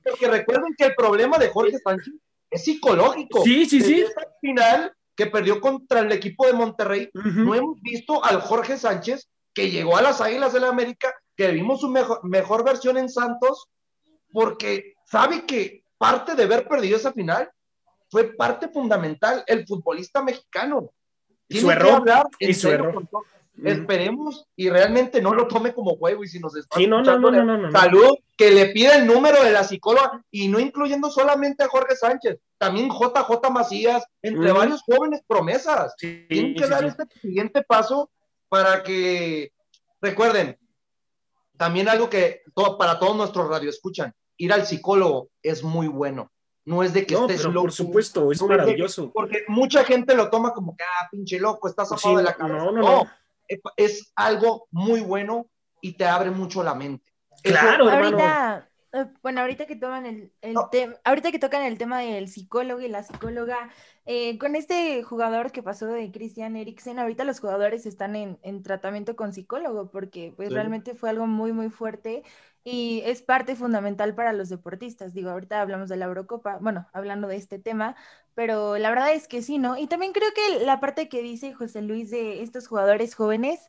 porque 0.03 0.27
recuerden 0.27 0.73
que 0.77 0.85
el 0.85 0.95
problema 0.95 1.37
de 1.37 1.49
Jorge 1.49 1.77
Sánchez 1.79 2.13
es 2.49 2.63
psicológico. 2.63 3.43
Sí, 3.43 3.65
sí, 3.65 3.81
sí. 3.81 4.05
Al 4.15 4.27
final 4.41 4.93
que 5.15 5.27
perdió 5.27 5.61
contra 5.61 5.99
el 5.99 6.11
equipo 6.11 6.45
de 6.47 6.53
Monterrey, 6.53 7.09
no 7.13 7.55
hemos 7.55 7.79
visto 7.81 8.23
al 8.23 8.41
Jorge 8.41 8.77
Sánchez 8.77 9.29
que 9.53 9.69
llegó 9.69 9.97
a 9.97 10.01
las 10.01 10.21
Águilas 10.21 10.53
de 10.53 10.59
la 10.59 10.69
América, 10.69 11.13
que 11.35 11.49
vimos 11.49 11.81
su 11.81 11.89
mejor, 11.89 12.19
mejor 12.23 12.65
versión 12.65 12.97
en 12.97 13.09
Santos, 13.09 13.67
porque 14.31 14.95
sabe 15.05 15.45
que 15.45 15.83
parte 15.97 16.33
de 16.35 16.43
haber 16.43 16.67
perdido 16.67 16.97
esa 16.97 17.13
final 17.13 17.49
fue 18.09 18.33
parte 18.35 18.67
fundamental 18.69 19.43
el 19.47 19.65
futbolista 19.67 20.23
mexicano. 20.23 20.91
Tiene 21.53 21.65
su 21.65 21.71
error. 21.71 22.29
y 22.39 22.53
su 22.53 22.69
error. 22.69 23.07
Esperemos 23.63 24.47
y 24.55 24.69
realmente 24.69 25.21
no 25.21 25.33
lo 25.35 25.47
tome 25.47 25.73
como 25.73 25.95
juego 25.95 26.23
y 26.23 26.27
si 26.27 26.39
nos 26.39 26.55
está 26.55 26.75
sí, 26.75 26.87
no, 26.87 27.03
no, 27.03 27.19
no, 27.19 27.71
salud, 27.71 28.15
que 28.35 28.49
le 28.49 28.69
pida 28.69 28.95
el 28.95 29.05
número 29.05 29.43
de 29.43 29.51
la 29.51 29.63
psicóloga 29.63 30.23
y 30.31 30.47
no 30.47 30.59
incluyendo 30.59 31.11
solamente 31.11 31.63
a 31.63 31.67
Jorge 31.67 31.95
Sánchez, 31.95 32.39
también 32.57 32.89
JJ 32.89 33.51
Macías, 33.51 34.03
entre 34.23 34.51
varios 34.51 34.81
jóvenes 34.81 35.21
promesas. 35.27 35.95
Tienen 35.97 36.55
que 36.55 36.65
dar 36.65 36.83
este 36.83 37.03
siguiente 37.21 37.61
paso 37.61 38.09
para 38.49 38.81
que, 38.81 39.51
recuerden, 40.01 40.57
también 41.55 41.87
algo 41.87 42.09
que 42.09 42.41
para 42.79 42.97
todos 42.97 43.15
nuestros 43.15 43.47
radioescuchan, 43.49 44.11
ir 44.37 44.51
al 44.51 44.65
psicólogo 44.65 45.29
es 45.43 45.63
muy 45.63 45.87
bueno. 45.87 46.31
No 46.65 46.81
es 46.81 46.93
de 46.93 47.05
que 47.05 47.15
estés 47.15 47.43
loco. 47.43 47.63
Por 47.63 47.71
supuesto, 47.71 48.31
es 48.31 48.41
maravilloso. 48.41 49.11
porque 49.11 49.43
mucha 49.47 49.83
gente 49.83 50.15
lo 50.15 50.29
toma 50.29 50.53
como 50.53 50.75
que, 50.77 50.83
ah, 50.83 51.07
pinche 51.11 51.39
loco, 51.39 51.67
estás 51.67 51.89
zafado 51.89 52.17
de 52.17 52.23
la 52.23 52.33
cabeza. 52.33 52.57
No, 52.57 52.71
no, 52.71 52.81
no 52.81 53.07
es 53.77 54.11
algo 54.15 54.67
muy 54.71 55.01
bueno 55.01 55.49
y 55.81 55.93
te 55.93 56.05
abre 56.05 56.31
mucho 56.31 56.63
la 56.63 56.75
mente. 56.75 57.11
Claro, 57.43 57.89
ahorita, 57.89 58.69
eh, 58.93 59.05
bueno, 59.21 59.41
ahorita 59.41 59.65
que 59.65 59.75
toman 59.75 60.05
el, 60.05 60.31
ahorita 61.03 61.31
que 61.31 61.39
tocan 61.39 61.63
el 61.63 61.77
tema 61.77 61.99
del 61.99 62.29
psicólogo 62.29 62.79
y 62.81 62.87
la 62.87 63.03
psicóloga, 63.03 63.69
eh, 64.05 64.37
con 64.37 64.55
este 64.55 65.03
jugador 65.03 65.51
que 65.51 65.63
pasó 65.63 65.87
de 65.87 66.11
Christian 66.11 66.55
Eriksen, 66.55 66.99
ahorita 66.99 67.25
los 67.25 67.39
jugadores 67.39 67.85
están 67.85 68.15
en, 68.15 68.39
en 68.43 68.63
tratamiento 68.63 69.15
con 69.15 69.33
psicólogo 69.33 69.89
porque 69.91 70.33
pues 70.35 70.51
realmente 70.51 70.95
fue 70.95 71.09
algo 71.09 71.27
muy, 71.27 71.51
muy 71.51 71.69
fuerte 71.69 72.23
y 72.63 73.01
es 73.05 73.21
parte 73.21 73.55
fundamental 73.55 74.15
para 74.15 74.33
los 74.33 74.49
deportistas. 74.49 75.13
Digo, 75.13 75.29
ahorita 75.29 75.61
hablamos 75.61 75.89
de 75.89 75.97
la 75.97 76.05
Eurocopa, 76.05 76.57
bueno, 76.61 76.87
hablando 76.93 77.27
de 77.27 77.35
este 77.35 77.59
tema, 77.59 77.95
pero 78.35 78.77
la 78.77 78.89
verdad 78.89 79.13
es 79.13 79.27
que 79.27 79.41
sí, 79.41 79.57
¿no? 79.57 79.77
Y 79.77 79.87
también 79.87 80.13
creo 80.13 80.29
que 80.33 80.65
la 80.65 80.79
parte 80.79 81.09
que 81.09 81.21
dice 81.21 81.53
José 81.53 81.81
Luis 81.81 82.09
de 82.09 82.41
estos 82.41 82.67
jugadores 82.67 83.15
jóvenes, 83.15 83.59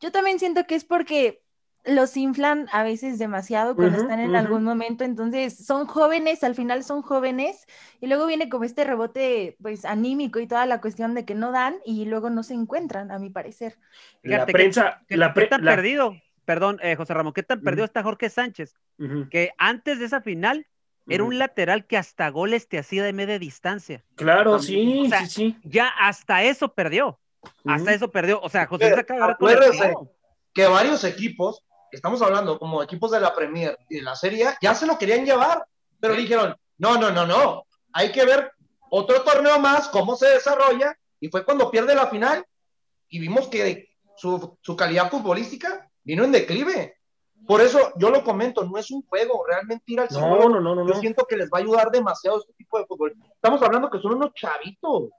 yo 0.00 0.10
también 0.12 0.38
siento 0.38 0.66
que 0.66 0.74
es 0.74 0.84
porque 0.84 1.42
los 1.84 2.16
inflan 2.16 2.68
a 2.72 2.82
veces 2.82 3.18
demasiado 3.18 3.74
cuando 3.74 3.96
están 3.98 4.20
en 4.20 4.36
algún 4.36 4.64
momento, 4.64 5.04
entonces 5.04 5.64
son 5.64 5.86
jóvenes, 5.86 6.44
al 6.44 6.54
final 6.54 6.84
son 6.84 7.00
jóvenes, 7.00 7.66
y 8.00 8.06
luego 8.06 8.26
viene 8.26 8.50
como 8.50 8.64
este 8.64 8.84
rebote 8.84 9.56
pues 9.62 9.86
anímico 9.86 10.40
y 10.40 10.46
toda 10.46 10.66
la 10.66 10.80
cuestión 10.80 11.14
de 11.14 11.24
que 11.24 11.34
no 11.34 11.52
dan 11.52 11.76
y 11.86 12.04
luego 12.04 12.28
no 12.28 12.42
se 12.42 12.54
encuentran, 12.54 13.10
a 13.10 13.18
mi 13.18 13.30
parecer. 13.30 13.78
La 14.22 14.44
prensa, 14.44 15.02
la 15.08 15.32
pre 15.32 15.46
perdido? 15.46 16.14
Perdón, 16.50 16.80
eh, 16.82 16.96
José 16.96 17.14
Ramón, 17.14 17.32
¿qué 17.32 17.44
tan 17.44 17.60
perdido 17.60 17.84
está 17.84 18.02
Jorge 18.02 18.28
Sánchez? 18.28 18.74
Que 19.30 19.52
antes 19.56 20.00
de 20.00 20.06
esa 20.06 20.20
final 20.20 20.66
era 21.06 21.22
un 21.22 21.38
lateral 21.38 21.86
que 21.86 21.96
hasta 21.96 22.28
goles 22.28 22.66
te 22.66 22.76
hacía 22.76 23.04
de 23.04 23.12
media 23.12 23.38
distancia. 23.38 24.02
Claro, 24.16 24.58
sí, 24.58 25.08
sí, 25.16 25.26
sí. 25.28 25.56
Ya 25.62 25.86
hasta 25.86 26.42
eso 26.42 26.74
perdió. 26.74 27.20
Hasta 27.64 27.92
eso 27.92 28.10
perdió. 28.10 28.40
O 28.40 28.48
sea, 28.48 28.66
José 28.66 29.06
que 30.52 30.66
varios 30.66 31.04
equipos, 31.04 31.62
estamos 31.92 32.20
hablando 32.20 32.58
como 32.58 32.82
equipos 32.82 33.12
de 33.12 33.20
la 33.20 33.32
Premier 33.32 33.78
y 33.88 33.98
de 33.98 34.02
la 34.02 34.16
Serie, 34.16 34.48
ya 34.60 34.74
se 34.74 34.88
lo 34.88 34.98
querían 34.98 35.24
llevar, 35.24 35.64
pero 36.00 36.16
dijeron, 36.16 36.56
no, 36.78 36.98
no, 36.98 37.12
no, 37.12 37.28
no, 37.28 37.64
hay 37.92 38.10
que 38.10 38.24
ver 38.24 38.50
otro 38.90 39.22
torneo 39.22 39.60
más, 39.60 39.86
cómo 39.86 40.16
se 40.16 40.26
desarrolla, 40.26 40.98
y 41.20 41.28
fue 41.28 41.44
cuando 41.44 41.70
pierde 41.70 41.94
la 41.94 42.08
final, 42.08 42.44
y 43.08 43.20
vimos 43.20 43.46
que 43.46 43.88
su, 44.16 44.58
su 44.60 44.74
calidad 44.74 45.12
futbolística 45.12 45.86
vino 46.10 46.24
en 46.24 46.32
declive. 46.32 46.96
Por 47.46 47.60
eso 47.60 47.92
yo 47.96 48.10
lo 48.10 48.24
comento, 48.24 48.64
no 48.64 48.76
es 48.76 48.90
un 48.90 49.02
juego, 49.02 49.44
realmente 49.46 49.84
ir 49.86 50.00
al 50.00 50.08
no, 50.10 50.48
no, 50.48 50.60
no, 50.60 50.74
no, 50.74 50.86
yo 50.86 50.94
siento 51.00 51.24
que 51.24 51.36
les 51.36 51.48
va 51.48 51.58
a 51.58 51.60
ayudar 51.60 51.90
demasiado 51.90 52.40
este 52.40 52.52
tipo 52.54 52.78
de 52.78 52.86
fútbol. 52.86 53.14
Estamos 53.32 53.62
hablando 53.62 53.88
que 53.88 54.00
son 54.00 54.14
unos 54.14 54.34
chavitos. 54.34 55.10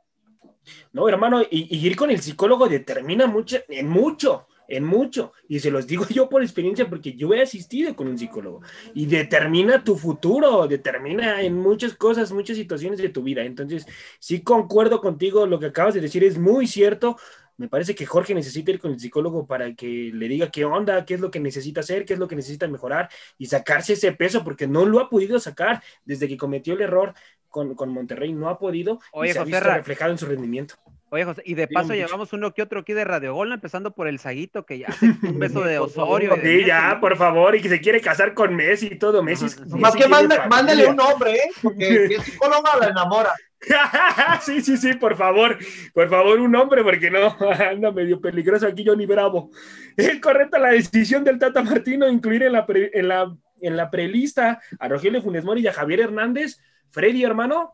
No, 0.92 1.08
hermano, 1.08 1.42
y, 1.50 1.76
ir 1.76 1.96
con 1.96 2.12
el 2.12 2.22
psicólogo 2.22 2.68
determina 2.68 3.26
mucho, 3.26 3.58
en 3.68 3.88
mucho, 3.88 4.48
en 4.68 4.84
mucho. 4.84 5.34
Y 5.48 5.60
se 5.60 5.72
los 5.72 5.88
digo 5.88 6.06
yo 6.10 6.30
por 6.30 6.44
experiencia 6.44 6.90
porque 6.90 7.14
yo 7.14 7.34
he 7.34 7.42
asistido 7.42 7.96
con 7.96 8.08
un 8.08 8.18
psicólogo. 8.18 8.62
Y 8.94 9.06
determina 9.06 9.84
tu 9.84 9.96
futuro, 9.96 10.68
determina 10.68 11.42
en 11.42 11.58
muchas 11.58 11.96
cosas, 11.96 12.32
muchas 12.32 12.58
situaciones 12.58 13.00
de 13.00 13.10
tu 13.10 13.24
vida. 13.24 13.44
Entonces, 13.44 13.88
sí 14.20 14.42
concuerdo 14.42 15.02
contigo, 15.02 15.48
lo 15.48 15.60
que 15.60 15.68
acabas 15.68 15.96
de 15.96 16.02
decir 16.02 16.24
es 16.24 16.38
muy 16.38 16.68
cierto. 16.68 17.18
Me 17.58 17.68
parece 17.68 17.96
que 17.96 18.06
Jorge 18.06 18.34
necesita 18.34 18.72
ir 18.72 18.80
con 18.80 18.92
el 18.92 19.00
psicólogo 19.00 19.46
para 19.46 19.74
que 19.74 20.12
le 20.14 20.28
diga 20.28 20.50
qué 20.50 20.66
onda, 20.66 21.06
qué 21.06 21.16
es 21.16 21.20
lo 21.20 21.32
que 21.32 21.40
necesita 21.40 21.82
hacer, 21.82 22.06
qué 22.06 22.14
es 22.14 22.20
lo 22.20 22.28
que 22.28 22.36
necesita 22.36 22.68
mejorar 22.68 23.10
y 23.38 23.46
sacarse 23.46 23.94
ese 23.94 24.12
peso 24.14 24.44
porque 24.44 24.68
no 24.68 24.86
lo 24.86 25.00
ha 25.00 25.10
podido 25.10 25.40
sacar 25.40 25.84
desde 26.06 26.28
que 26.28 26.38
cometió 26.38 26.74
el 26.74 26.82
error 26.82 27.14
con, 27.50 27.76
con 27.76 27.90
Monterrey, 27.90 28.34
no 28.34 28.50
ha 28.50 28.58
podido 28.58 29.00
Oye, 29.12 29.30
y 29.30 29.34
se 29.34 29.40
ha 29.40 29.44
visto 29.44 29.60
reflejado 29.62 30.12
en 30.12 30.18
su 30.18 30.26
rendimiento. 30.26 30.76
Oye, 31.14 31.26
José, 31.26 31.44
y 31.46 31.56
de 31.56 31.68
paso 31.68 31.94
llevamos 31.94 32.32
uno 32.32 32.54
que 32.54 32.62
otro 32.62 32.80
aquí 32.80 32.94
de 32.94 33.04
Radio 33.04 33.34
Gol, 33.34 33.52
empezando 33.52 33.94
por 33.94 34.08
el 34.08 34.18
Saguito, 34.18 34.66
que 34.66 34.80
ya 34.80 34.88
hace 34.88 35.08
un 35.24 35.40
beso 35.40 35.60
de 35.62 35.78
Osorio. 35.80 36.38
sí, 36.42 36.64
ya, 36.66 37.00
por 37.02 37.18
favor, 37.18 37.54
y 37.54 37.62
que 37.62 37.68
se 37.68 37.82
quiere 37.82 38.00
casar 38.00 38.34
con 38.34 38.56
Messi 38.56 38.88
y 38.94 38.98
todo. 38.98 39.22
Messi. 39.22 39.48
Más 39.78 39.94
que 39.94 40.08
mándale 40.08 40.88
un 40.88 40.96
nombre, 40.96 41.34
¿eh? 41.34 41.50
Porque 41.62 42.08
si 42.08 42.14
es 42.14 42.24
psicólogo 42.24 42.64
la 42.80 42.88
enamora. 42.88 43.34
sí, 44.42 44.62
sí, 44.62 44.78
sí, 44.78 44.94
por 44.94 45.16
favor, 45.16 45.58
por 45.94 46.10
favor, 46.10 46.40
un 46.40 46.56
hombre, 46.56 46.84
porque 46.84 47.12
no, 47.12 47.36
anda 47.70 47.92
medio 47.92 48.20
peligroso 48.20 48.68
aquí 48.68 48.84
Johnny 48.86 49.06
Bravo. 49.06 49.52
Es 49.96 50.20
correcta 50.20 50.58
la 50.58 50.70
decisión 50.70 51.24
del 51.24 51.38
Tata 51.38 51.62
Martino 51.62 52.10
incluir 52.10 52.44
en 52.44 52.54
la, 52.54 52.66
en 52.68 53.08
la, 53.08 53.36
en 53.62 53.78
la 53.78 53.90
prelista 53.92 54.60
a 54.80 54.88
Rogelio 54.88 55.22
Funes 55.22 55.44
Mori 55.44 55.62
y 55.62 55.68
a 55.68 55.74
Javier 55.74 56.02
Hernández. 56.02 56.60
Freddy, 56.90 57.24
hermano, 57.24 57.74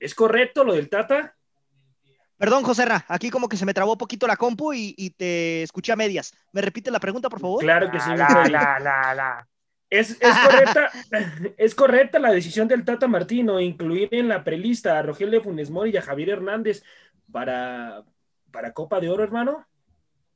¿es 0.00 0.14
correcto 0.14 0.64
lo 0.64 0.72
del 0.72 0.88
Tata? 0.88 1.36
Perdón, 2.36 2.64
José 2.64 2.84
Ra, 2.84 3.04
aquí 3.08 3.30
como 3.30 3.48
que 3.48 3.56
se 3.56 3.64
me 3.64 3.74
trabó 3.74 3.92
un 3.92 3.98
poquito 3.98 4.26
la 4.26 4.36
compu 4.36 4.72
y, 4.72 5.10
te 5.16 5.62
escuché 5.62 5.92
a 5.92 5.96
medias. 5.96 6.32
¿Me 6.52 6.60
repite 6.60 6.90
la 6.90 6.98
pregunta, 6.98 7.28
por 7.28 7.40
favor? 7.40 7.62
Claro 7.62 7.90
que 7.90 8.00
sí. 8.00 8.10
La, 8.10 8.48
la, 8.50 9.14
la, 9.14 9.48
es, 9.98 10.18
correcta, 10.18 10.90
es 11.56 11.74
correcta 11.74 12.18
la 12.18 12.32
decisión 12.32 12.68
del 12.68 12.84
Tata 12.84 13.06
Martino 13.08 13.60
incluir 13.60 14.08
en 14.12 14.28
la 14.28 14.44
prelista 14.44 14.98
a 14.98 15.02
Rogelio 15.02 15.42
Funes 15.42 15.70
Mori 15.70 15.90
y 15.90 15.96
a 15.96 16.02
Javier 16.02 16.30
Hernández 16.30 16.82
para, 17.30 18.04
para 18.50 18.72
Copa 18.72 19.00
de 19.00 19.10
Oro, 19.10 19.22
hermano. 19.22 19.66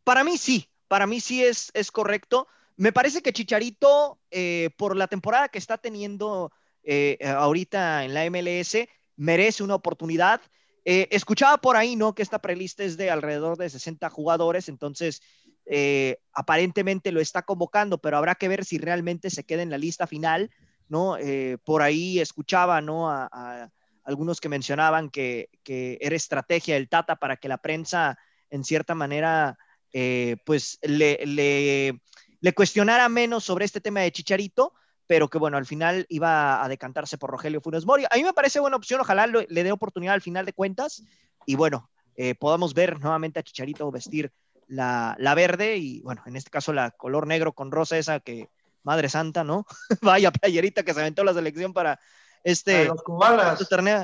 Para 0.04 0.24
mí 0.24 0.38
sí, 0.38 0.68
para 0.86 1.06
mí 1.06 1.20
sí 1.20 1.44
es, 1.44 1.70
es 1.74 1.90
correcto. 1.90 2.48
Me 2.76 2.92
parece 2.92 3.22
que 3.22 3.32
Chicharito, 3.32 4.20
eh, 4.30 4.70
por 4.76 4.96
la 4.96 5.08
temporada 5.08 5.48
que 5.48 5.58
está 5.58 5.78
teniendo 5.78 6.52
eh, 6.84 7.18
ahorita 7.26 8.04
en 8.04 8.14
la 8.14 8.24
MLS, 8.30 8.76
merece 9.16 9.62
una 9.62 9.74
oportunidad. 9.74 10.40
Eh, 10.84 11.08
escuchaba 11.10 11.58
por 11.58 11.76
ahí, 11.76 11.96
¿no? 11.96 12.14
Que 12.14 12.22
esta 12.22 12.38
prelista 12.38 12.84
es 12.84 12.96
de 12.96 13.10
alrededor 13.10 13.58
de 13.58 13.68
60 13.68 14.08
jugadores, 14.08 14.68
entonces 14.68 15.20
eh, 15.70 16.18
aparentemente 16.32 17.12
lo 17.12 17.20
está 17.20 17.42
convocando, 17.42 17.98
pero 17.98 18.16
habrá 18.16 18.36
que 18.36 18.48
ver 18.48 18.64
si 18.64 18.78
realmente 18.78 19.28
se 19.28 19.44
queda 19.44 19.60
en 19.60 19.68
la 19.68 19.76
lista 19.76 20.06
final, 20.06 20.50
¿no? 20.88 21.18
Eh, 21.18 21.58
por 21.62 21.82
ahí 21.82 22.20
escuchaba, 22.20 22.80
¿no? 22.80 23.10
A, 23.10 23.70
algunos 24.02 24.40
que 24.40 24.48
mencionaban 24.48 25.10
que, 25.10 25.50
era 25.66 26.16
estrategia 26.16 26.74
del 26.74 26.88
Tata 26.88 27.16
para 27.16 27.36
que 27.36 27.48
la 27.48 27.58
prensa, 27.58 28.18
en 28.48 28.64
cierta 28.64 28.94
manera, 28.94 29.58
eh, 29.92 30.36
pues 30.46 30.78
le, 30.80 31.18
le, 31.26 32.52
cuestionara 32.54 33.10
menos 33.10 33.44
sobre 33.44 33.66
este 33.66 33.82
tema 33.82 34.00
de 34.00 34.12
Chicharito, 34.12 34.72
pero 35.06 35.28
que 35.28 35.36
bueno, 35.36 35.58
al 35.58 35.66
final 35.66 36.06
iba 36.08 36.64
a 36.64 36.68
decantarse 36.68 37.18
por 37.18 37.28
Rogelio 37.28 37.60
Funes 37.60 37.84
Mori. 37.84 38.06
A 38.10 38.16
mí 38.16 38.24
me 38.24 38.32
parece 38.32 38.60
buena 38.60 38.78
opción, 38.78 39.02
ojalá 39.02 39.26
le 39.26 39.62
dé 39.64 39.72
oportunidad 39.72 40.14
al 40.14 40.22
final 40.22 40.46
de 40.46 40.54
cuentas 40.54 41.02
y 41.44 41.56
bueno, 41.56 41.90
podamos 42.38 42.72
ver 42.72 42.98
nuevamente 43.00 43.38
a 43.38 43.42
Chicharito 43.42 43.90
vestir 43.90 44.32
la, 44.68 45.16
la, 45.18 45.34
verde 45.34 45.76
y, 45.76 46.00
bueno, 46.02 46.22
en 46.26 46.36
este 46.36 46.50
caso 46.50 46.72
la 46.72 46.90
color 46.92 47.26
negro 47.26 47.52
con 47.52 47.70
rosa 47.70 47.98
esa 47.98 48.20
que, 48.20 48.48
madre 48.88 49.08
santa, 49.08 49.44
¿no? 49.44 49.66
Vaya 50.02 50.30
playerita 50.30 50.82
que 50.82 50.94
se 50.94 51.00
aventó 51.00 51.24
la 51.24 51.34
selección 51.34 51.72
para 51.72 52.00
este... 52.44 52.86
los 52.86 53.02
cubalas. 53.02 53.60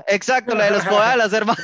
Exacto, 0.08 0.54
la 0.54 0.64
de 0.66 0.70
los 0.72 0.84
cubalas, 0.84 1.32
hermano. 1.32 1.58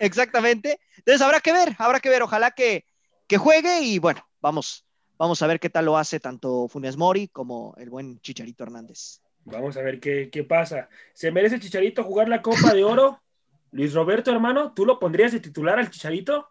Exactamente. 0.00 0.80
Entonces 0.96 1.22
habrá 1.22 1.40
que 1.40 1.52
ver, 1.52 1.76
habrá 1.78 2.00
que 2.00 2.08
ver, 2.08 2.22
ojalá 2.22 2.50
que, 2.50 2.84
que 3.26 3.38
juegue 3.38 3.82
y 3.82 3.98
bueno, 3.98 4.26
vamos, 4.40 4.84
vamos 5.16 5.40
a 5.42 5.46
ver 5.46 5.60
qué 5.60 5.70
tal 5.70 5.84
lo 5.84 5.96
hace 5.96 6.18
tanto 6.18 6.66
Funes 6.68 6.96
Mori 6.96 7.28
como 7.28 7.74
el 7.78 7.90
buen 7.90 8.20
Chicharito 8.20 8.64
Hernández. 8.64 9.20
Vamos 9.44 9.76
a 9.76 9.82
ver 9.82 10.00
qué, 10.00 10.28
qué 10.30 10.44
pasa. 10.44 10.88
¿Se 11.14 11.30
merece 11.30 11.60
Chicharito 11.60 12.02
jugar 12.02 12.28
la 12.28 12.42
Copa 12.42 12.74
de 12.74 12.84
Oro? 12.84 13.20
Luis 13.70 13.92
Roberto, 13.94 14.32
hermano, 14.32 14.72
¿tú 14.72 14.84
lo 14.84 14.98
pondrías 14.98 15.30
de 15.30 15.40
titular 15.40 15.78
al 15.78 15.90
Chicharito? 15.90 16.48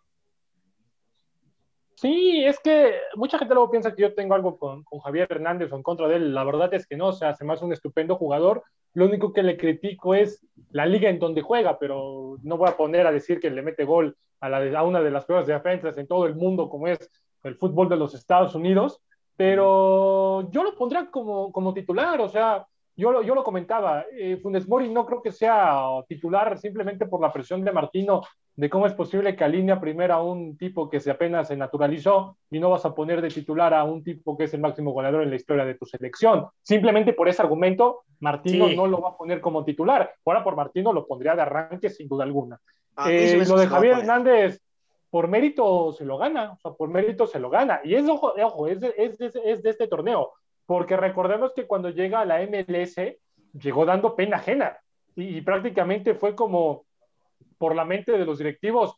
Sí, 1.99 2.43
es 2.45 2.60
que 2.60 2.93
mucha 3.15 3.39
gente 3.39 3.55
luego 3.55 3.71
piensa 3.71 3.95
que 3.95 4.03
yo 4.03 4.13
tengo 4.13 4.36
algo 4.36 4.60
con, 4.60 4.83
Javier 5.03 5.27
Hernández 5.31 5.71
o 5.71 5.77
en 5.77 5.81
contra 5.81 6.07
de 6.07 6.17
él. 6.17 6.33
La 6.36 6.43
verdad 6.43 6.71
es 6.75 6.86
que 6.86 6.95
no, 6.95 7.07
o 7.07 7.13
sea, 7.13 7.29
hace 7.29 7.43
más 7.43 7.63
un 7.63 7.73
estupendo 7.73 8.17
jugador. 8.17 8.63
Lo 8.93 9.05
único 9.05 9.33
que 9.33 9.41
le 9.41 9.57
critico 9.57 10.13
es 10.13 10.45
la 10.69 10.86
liga 10.86 11.10
en 11.10 11.17
donde 11.17 11.41
juega, 11.41 11.79
pero 11.79 12.38
no 12.43 12.57
voy 12.57 12.69
a 12.69 12.77
poner 12.77 13.07
a 13.07 13.12
decir 13.12 13.39
que 13.39 13.49
le 13.49 13.63
mete 13.63 13.83
gol 13.83 14.15
a, 14.41 14.83
una 14.83 15.01
de 15.01 15.10
las 15.10 15.25
peores 15.25 15.47
defensas 15.47 15.97
en 15.97 16.05
todo 16.05 16.27
el 16.27 16.36
mundo, 16.36 16.69
como 16.69 16.88
es 16.88 16.99
el 17.43 17.55
fútbol 17.55 17.89
de 17.89 17.97
los 17.97 18.13
Estados 18.13 18.53
Unidos. 18.53 19.01
Pero 19.36 20.51
yo 20.51 20.63
lo 20.63 20.75
pondría 20.75 21.10
como, 21.10 21.73
titular, 21.73 22.21
o 22.21 22.29
sea, 22.29 22.67
yo 22.95 23.12
lo 23.12 23.43
comentaba, 23.43 24.05
eh, 24.12 24.38
Funes 24.38 24.67
Mori 24.67 24.89
no 24.89 25.03
creo 25.07 25.23
que 25.23 25.31
sea 25.31 25.81
titular 26.07 26.60
simplemente 26.60 27.07
por 27.07 27.21
la 27.21 27.33
presión 27.33 27.63
de 27.63 27.71
Martino 27.71 28.21
de 28.57 28.71
cómo 28.71 28.87
es 28.87 28.93
posible 28.93 29.35
que 29.35 29.43
alinea 29.43 29.79
primero 29.79 30.15
a 30.15 30.23
un 30.23 30.57
tipo 30.57 30.89
que 30.89 30.99
se 30.99 31.11
apenas 31.11 31.47
se 31.47 31.55
naturalizó 31.55 32.37
y 32.49 32.59
no 32.59 32.71
vas 32.71 32.83
a 32.85 32.95
poner 32.95 33.21
de 33.21 33.29
titular 33.29 33.71
a 33.71 33.83
un 33.83 34.03
tipo 34.03 34.35
que 34.35 34.45
es 34.45 34.53
el 34.55 34.61
máximo 34.61 34.91
goleador 34.91 35.21
en 35.21 35.29
la 35.29 35.35
historia 35.35 35.63
de 35.63 35.75
tu 35.75 35.85
selección. 35.85 36.47
Simplemente 36.63 37.13
por 37.13 37.29
ese 37.29 37.43
argumento, 37.43 38.01
Martino 38.19 38.67
no 38.69 38.87
lo 38.87 38.99
va 38.99 39.09
a 39.09 39.17
poner 39.17 39.41
como 39.41 39.63
titular. 39.63 40.11
Ahora 40.25 40.43
por 40.43 40.55
Martino 40.55 40.91
lo 40.91 41.05
pondría 41.05 41.35
de 41.35 41.43
arranque 41.43 41.91
sin 41.91 42.07
duda 42.07 42.23
alguna. 42.23 42.59
Eh, 43.05 43.45
lo 43.47 43.59
de 43.59 43.67
Javier 43.67 43.99
Hernández, 43.99 44.59
por 45.11 45.27
mérito 45.27 45.93
se 45.93 46.03
lo 46.03 46.17
gana, 46.17 46.53
o 46.53 46.57
sea, 46.57 46.71
por 46.71 46.89
mérito 46.89 47.27
se 47.27 47.39
lo 47.39 47.51
gana. 47.51 47.81
Y 47.83 47.93
es, 47.93 48.09
ojo, 48.09 48.33
ojo 48.43 48.67
es, 48.67 48.79
de, 48.79 48.91
es, 48.97 49.21
es 49.21 49.61
de 49.61 49.69
este 49.69 49.87
torneo, 49.87 50.31
porque 50.65 50.97
recordemos 50.97 51.53
que 51.53 51.67
cuando 51.67 51.91
llega 51.91 52.21
a 52.21 52.25
la 52.25 52.41
MLS, 52.41 52.95
llegó 53.53 53.85
dando 53.85 54.15
pena 54.15 54.37
ajena 54.37 54.79
y 55.15 55.41
prácticamente 55.41 56.15
fue 56.15 56.33
como 56.33 56.87
por 57.58 57.76
la 57.76 57.86
mente 57.86 58.12
de 58.12 58.26
los 58.26 58.38
directivos 58.38 58.95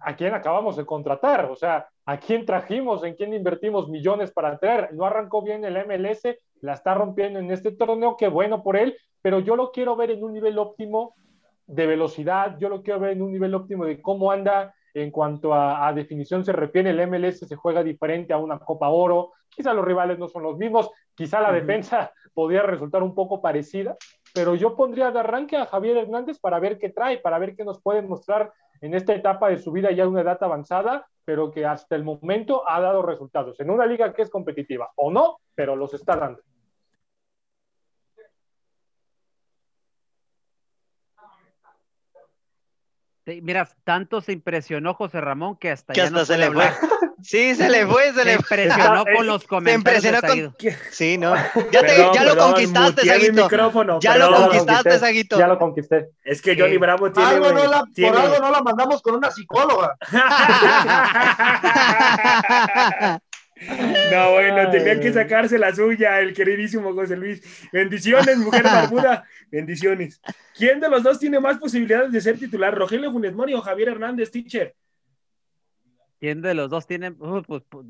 a 0.00 0.16
quién 0.16 0.34
acabamos 0.34 0.76
de 0.76 0.84
contratar, 0.84 1.46
o 1.46 1.56
sea, 1.56 1.86
a 2.04 2.18
quién 2.18 2.44
trajimos, 2.44 3.04
en 3.04 3.14
quién 3.14 3.32
invertimos 3.32 3.88
millones 3.88 4.32
para 4.32 4.58
traer. 4.58 4.92
No 4.94 5.04
arrancó 5.04 5.42
bien 5.42 5.64
el 5.64 5.76
MLS, 5.86 6.22
la 6.60 6.74
está 6.74 6.94
rompiendo 6.94 7.38
en 7.38 7.50
este 7.50 7.72
torneo, 7.72 8.16
qué 8.16 8.28
bueno 8.28 8.62
por 8.62 8.76
él, 8.76 8.96
pero 9.20 9.38
yo 9.38 9.54
lo 9.54 9.70
quiero 9.70 9.94
ver 9.96 10.10
en 10.10 10.24
un 10.24 10.32
nivel 10.32 10.58
óptimo 10.58 11.14
de 11.66 11.86
velocidad, 11.86 12.56
yo 12.58 12.68
lo 12.68 12.82
quiero 12.82 13.00
ver 13.00 13.12
en 13.12 13.22
un 13.22 13.32
nivel 13.32 13.54
óptimo 13.54 13.84
de 13.84 14.02
cómo 14.02 14.32
anda 14.32 14.74
en 14.94 15.10
cuanto 15.10 15.54
a, 15.54 15.90
definición 15.94 16.44
se 16.44 16.52
refiere, 16.52 16.90
el 16.90 17.06
MLS 17.06 17.38
se 17.38 17.56
juega 17.56 17.82
diferente 17.82 18.32
a 18.32 18.38
una 18.38 18.58
Copa 18.58 18.88
Oro, 18.88 19.32
quizá 19.48 19.72
los 19.72 19.84
rivales 19.84 20.18
no 20.18 20.28
son 20.28 20.42
los 20.42 20.58
mismos, 20.58 20.90
quizá 21.14 21.40
la 21.40 21.52
defensa 21.52 22.12
podría 22.34 22.62
resultar 22.62 23.02
un 23.02 23.14
poco 23.14 23.40
parecida, 23.40 23.96
pero 24.32 24.54
yo 24.54 24.76
pondría 24.76 25.10
de 25.10 25.20
arranque 25.20 25.56
a 25.56 25.66
Javier 25.66 25.96
Hernández 25.96 26.38
para 26.38 26.58
ver 26.58 26.78
qué 26.78 26.88
trae, 26.88 27.18
para 27.18 27.38
ver 27.38 27.54
qué 27.54 27.64
nos 27.64 27.80
puede 27.80 28.02
mostrar 28.02 28.52
en 28.80 28.94
esta 28.94 29.14
etapa 29.14 29.48
de 29.48 29.58
su 29.58 29.72
vida 29.72 29.90
ya 29.92 30.08
una 30.08 30.22
edad 30.22 30.42
avanzada, 30.42 31.06
pero 31.24 31.50
que 31.50 31.64
hasta 31.64 31.94
el 31.94 32.04
momento 32.04 32.68
ha 32.68 32.80
dado 32.80 33.02
resultados 33.02 33.60
en 33.60 33.70
una 33.70 33.86
liga 33.86 34.12
que 34.12 34.22
es 34.22 34.30
competitiva, 34.30 34.90
o 34.96 35.10
no, 35.10 35.38
pero 35.54 35.76
los 35.76 35.94
está 35.94 36.16
dando. 36.16 36.40
Mira, 43.24 43.68
tanto 43.84 44.20
se 44.20 44.32
impresionó 44.32 44.94
José 44.94 45.20
Ramón 45.20 45.56
que 45.56 45.70
hasta, 45.70 45.92
que 45.92 45.98
ya 45.98 46.04
hasta 46.06 46.18
no 46.18 46.24
se 46.24 46.38
le 46.38 46.50
fue. 46.50 46.68
Sí, 47.24 47.54
se 47.54 47.68
le 47.68 47.86
fue, 47.86 48.06
se, 48.06 48.14
Se 48.14 48.24
le 48.24 48.32
impresionó 48.34 49.04
con 49.16 49.24
los 49.28 49.42
Se 49.42 49.46
comentarios. 49.46 50.04
impresionó 50.04 50.34
de 50.34 50.50
con... 50.50 50.56
Sí, 50.90 51.16
no. 51.18 51.36
Ya, 51.70 51.80
te- 51.80 51.86
Perdón, 51.86 52.14
ya 52.14 52.24
lo 52.24 52.30
perdón, 52.32 52.50
conquistaste, 52.50 53.06
Saguito. 53.06 53.48
Ya 54.00 54.12
perdón. 54.14 54.30
lo 54.32 54.36
conquistaste, 54.40 54.98
Saguito. 54.98 55.38
Ya 55.38 55.46
lo 55.46 55.56
conquisté. 55.56 56.08
Es 56.24 56.42
que 56.42 56.58
Johnny. 56.58 56.78
Bravo 56.78 56.98
Por 56.98 57.12
tiene. 57.12 57.28
algo, 57.30 57.52
no 57.52 57.64
la, 57.68 57.84
tiene- 57.94 58.10
por 58.10 58.20
algo 58.22 58.38
no 58.40 58.50
la 58.50 58.60
mandamos 58.62 59.00
con 59.02 59.14
una 59.14 59.30
psicóloga. 59.30 59.96
No, 64.10 64.32
bueno, 64.32 64.70
tenía 64.70 64.98
que 65.00 65.12
sacarse 65.12 65.58
la 65.58 65.74
suya, 65.74 66.20
el 66.20 66.34
queridísimo 66.34 66.92
José 66.94 67.16
Luis. 67.16 67.42
Bendiciones, 67.72 68.36
mujer 68.38 68.62
barbuda. 68.64 69.24
Bendiciones. 69.50 70.20
¿Quién 70.54 70.80
de 70.80 70.88
los 70.88 71.02
dos 71.02 71.18
tiene 71.18 71.40
más 71.40 71.58
posibilidades 71.58 72.12
de 72.12 72.20
ser 72.20 72.38
titular? 72.38 72.74
¿Rogelio 72.74 73.12
Funes 73.12 73.34
Mori 73.34 73.54
o 73.54 73.60
Javier 73.60 73.88
Hernández, 73.90 74.30
teacher? 74.30 74.74
¿Quién 76.20 76.40
de 76.40 76.54
los 76.54 76.70
dos 76.70 76.86
tiene? 76.86 77.10
Uh, 77.10 77.42
pues, 77.46 77.62
pues, 77.68 77.84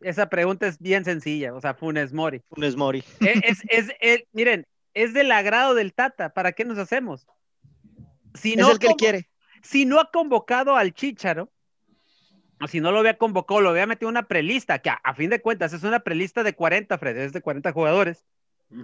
esa 0.00 0.28
pregunta 0.28 0.66
es 0.66 0.78
bien 0.78 1.04
sencilla, 1.04 1.54
o 1.54 1.60
sea, 1.60 1.74
Funes 1.74 2.12
Mori. 2.12 2.42
Funes 2.50 2.76
Mori. 2.76 3.02
Eh, 3.20 3.40
Es, 3.44 3.62
es, 3.68 3.92
es- 4.00 4.24
miren, 4.32 4.66
es 4.92 5.14
del 5.14 5.32
agrado 5.32 5.74
del 5.74 5.94
Tata, 5.94 6.34
¿para 6.34 6.52
qué 6.52 6.64
nos 6.64 6.78
hacemos? 6.78 7.26
Si 8.34 8.52
Es 8.54 8.68
el 8.68 8.78
que 8.78 8.88
él 8.88 8.94
quiere. 8.98 9.28
si 9.62 9.86
no 9.86 9.98
ha 9.98 10.10
convocado 10.10 10.76
al 10.76 10.92
Chícharo, 10.92 11.44
o 11.44 11.50
si 12.68 12.80
no 12.80 12.92
lo 12.92 12.98
había 13.00 13.16
convocado, 13.18 13.60
lo 13.60 13.70
había 13.70 13.86
metido 13.86 14.08
en 14.08 14.14
una 14.16 14.28
prelista, 14.28 14.78
que 14.80 14.90
a, 14.90 14.94
a 15.02 15.14
fin 15.14 15.30
de 15.30 15.40
cuentas 15.40 15.72
es 15.72 15.82
una 15.82 16.00
prelista 16.00 16.42
de 16.42 16.54
40, 16.54 16.98
Fred, 16.98 17.16
es 17.16 17.32
de 17.32 17.40
40 17.40 17.72
jugadores. 17.72 18.26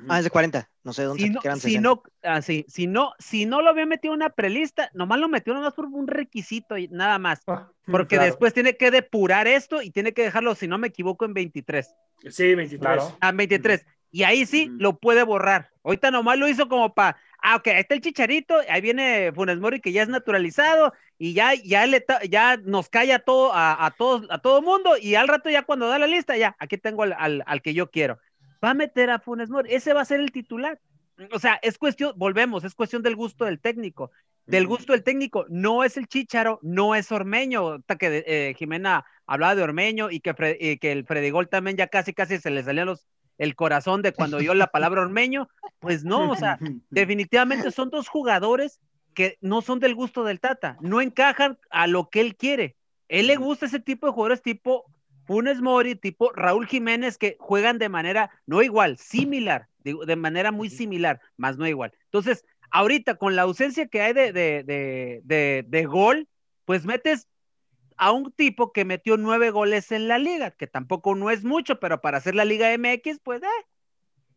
Ah, 0.08 0.18
es 0.18 0.24
de 0.24 0.30
40. 0.30 0.68
No 0.82 0.92
sé 0.92 1.04
dónde 1.04 1.22
Si 1.22 1.30
no, 1.30 1.40
quedan 1.40 1.60
si, 1.60 1.70
60. 1.74 1.80
no, 1.88 2.02
ah, 2.24 2.42
sí, 2.42 2.64
si, 2.68 2.88
no, 2.88 3.12
si 3.20 3.46
no 3.46 3.62
lo 3.62 3.70
había 3.70 3.86
metido 3.86 4.14
en 4.14 4.18
una 4.22 4.30
prelista, 4.30 4.90
nomás 4.94 5.20
lo 5.20 5.28
metió 5.28 5.54
nomás 5.54 5.74
por 5.74 5.86
un 5.86 6.08
requisito 6.08 6.76
y 6.76 6.88
nada 6.88 7.18
más. 7.20 7.42
Porque 7.84 8.16
Claro. 8.16 8.24
después 8.24 8.52
tiene 8.52 8.76
que 8.76 8.90
depurar 8.90 9.46
esto 9.46 9.82
y 9.82 9.90
tiene 9.92 10.12
que 10.12 10.22
dejarlo, 10.22 10.56
si 10.56 10.66
no 10.66 10.76
me 10.78 10.88
equivoco, 10.88 11.24
en 11.24 11.34
23. 11.34 11.94
Sí, 12.30 12.54
23. 12.56 12.80
Claro. 12.80 13.16
A 13.20 13.30
23. 13.30 13.86
Y 14.10 14.24
ahí 14.24 14.44
sí 14.46 14.70
lo 14.76 14.98
puede 14.98 15.22
borrar. 15.22 15.70
Ahorita 15.84 16.10
nomás 16.10 16.36
lo 16.38 16.48
hizo 16.48 16.68
como 16.68 16.92
para, 16.94 17.16
ah, 17.40 17.56
ok, 17.56 17.68
ahí 17.68 17.80
está 17.80 17.94
el 17.94 18.00
chicharito, 18.00 18.56
ahí 18.68 18.80
viene 18.80 19.30
Funes 19.32 19.58
Mori 19.60 19.80
que 19.80 19.92
ya 19.92 20.02
es 20.02 20.08
naturalizado 20.08 20.92
y 21.18 21.32
ya, 21.32 21.54
ya, 21.54 21.86
le 21.86 22.04
ya 22.28 22.56
nos 22.58 22.88
calla 22.88 23.18
todo, 23.20 23.52
a, 23.54 23.84
a 23.86 23.90
todos, 23.90 24.26
a 24.30 24.38
todo 24.38 24.60
mundo 24.62 24.96
y 25.00 25.14
al 25.14 25.28
rato 25.28 25.48
ya 25.50 25.62
cuando 25.62 25.88
da 25.88 25.98
la 25.98 26.06
lista, 26.06 26.36
ya, 26.36 26.54
aquí 26.58 26.76
tengo 26.78 27.02
al, 27.04 27.14
al- 27.18 27.42
al 27.46 27.62
que 27.62 27.72
yo 27.74 27.90
quiero. 27.90 28.18
Va 28.62 28.70
a 28.70 28.74
meter 28.74 29.10
a 29.10 29.18
Funes 29.18 29.48
Mori, 29.50 29.74
ese 29.74 29.92
va 29.92 30.02
a 30.02 30.04
ser 30.06 30.20
el 30.20 30.32
titular. 30.32 30.78
O 31.32 31.38
sea, 31.38 31.58
es 31.62 31.78
cuestión, 31.78 32.12
volvemos, 32.16 32.64
es 32.64 32.74
cuestión 32.74 33.02
del 33.02 33.16
gusto 33.16 33.44
del 33.46 33.60
técnico. 33.60 34.10
Del 34.44 34.66
gusto 34.68 34.92
del 34.92 35.02
técnico, 35.02 35.44
no 35.48 35.82
es 35.82 35.96
el 35.96 36.06
Chicharo, 36.06 36.60
no 36.62 36.94
es 36.94 37.10
Ormeño. 37.10 37.82
Que 37.98 38.22
eh, 38.26 38.54
Jimena 38.56 39.04
hablaba 39.26 39.56
de 39.56 39.62
Ormeño 39.62 40.10
y 40.10 40.20
que, 40.20 40.34
Fre- 40.36 40.56
y 40.60 40.76
que 40.78 40.92
el 40.92 41.04
Fredigol 41.04 41.48
también 41.48 41.76
ya 41.76 41.88
casi 41.88 42.12
casi 42.12 42.38
se 42.38 42.50
le 42.50 42.62
salía 42.62 42.84
los, 42.84 43.08
el 43.38 43.56
corazón 43.56 44.02
de 44.02 44.12
cuando 44.12 44.36
oyó 44.36 44.54
la 44.54 44.68
palabra 44.68 45.00
Ormeño. 45.02 45.48
Pues 45.80 46.04
no, 46.04 46.30
o 46.30 46.36
sea, 46.36 46.58
definitivamente 46.90 47.70
son 47.72 47.90
dos 47.90 48.08
jugadores 48.08 48.78
que 49.16 49.38
no 49.40 49.62
son 49.62 49.80
del 49.80 49.94
gusto 49.94 50.24
del 50.24 50.40
Tata, 50.40 50.76
no 50.82 51.00
encajan 51.00 51.58
a 51.70 51.86
lo 51.86 52.10
que 52.10 52.20
él 52.20 52.36
quiere. 52.36 52.76
Él 53.08 53.28
le 53.28 53.36
gusta 53.36 53.64
ese 53.64 53.80
tipo 53.80 54.06
de 54.06 54.12
jugadores 54.12 54.42
tipo 54.42 54.84
Funes 55.24 55.62
Mori, 55.62 55.96
tipo 55.96 56.30
Raúl 56.32 56.66
Jiménez, 56.66 57.16
que 57.16 57.38
juegan 57.40 57.78
de 57.78 57.88
manera 57.88 58.30
no 58.44 58.62
igual, 58.62 58.98
similar, 58.98 59.68
digo, 59.78 60.04
de 60.04 60.16
manera 60.16 60.52
muy 60.52 60.68
similar, 60.68 61.22
más 61.38 61.56
no 61.56 61.66
igual. 61.66 61.94
Entonces, 62.04 62.44
ahorita 62.70 63.14
con 63.14 63.34
la 63.36 63.42
ausencia 63.42 63.86
que 63.86 64.02
hay 64.02 64.12
de, 64.12 64.32
de, 64.34 64.62
de, 64.64 65.22
de, 65.24 65.64
de 65.66 65.86
gol, 65.86 66.28
pues 66.66 66.84
metes 66.84 67.26
a 67.96 68.12
un 68.12 68.30
tipo 68.32 68.70
que 68.70 68.84
metió 68.84 69.16
nueve 69.16 69.48
goles 69.50 69.92
en 69.92 70.08
la 70.08 70.18
liga, 70.18 70.50
que 70.50 70.66
tampoco 70.66 71.14
no 71.14 71.30
es 71.30 71.42
mucho, 71.42 71.80
pero 71.80 72.02
para 72.02 72.18
hacer 72.18 72.34
la 72.34 72.44
Liga 72.44 72.70
MX, 72.76 73.20
pues, 73.22 73.42
eh, 73.42 73.66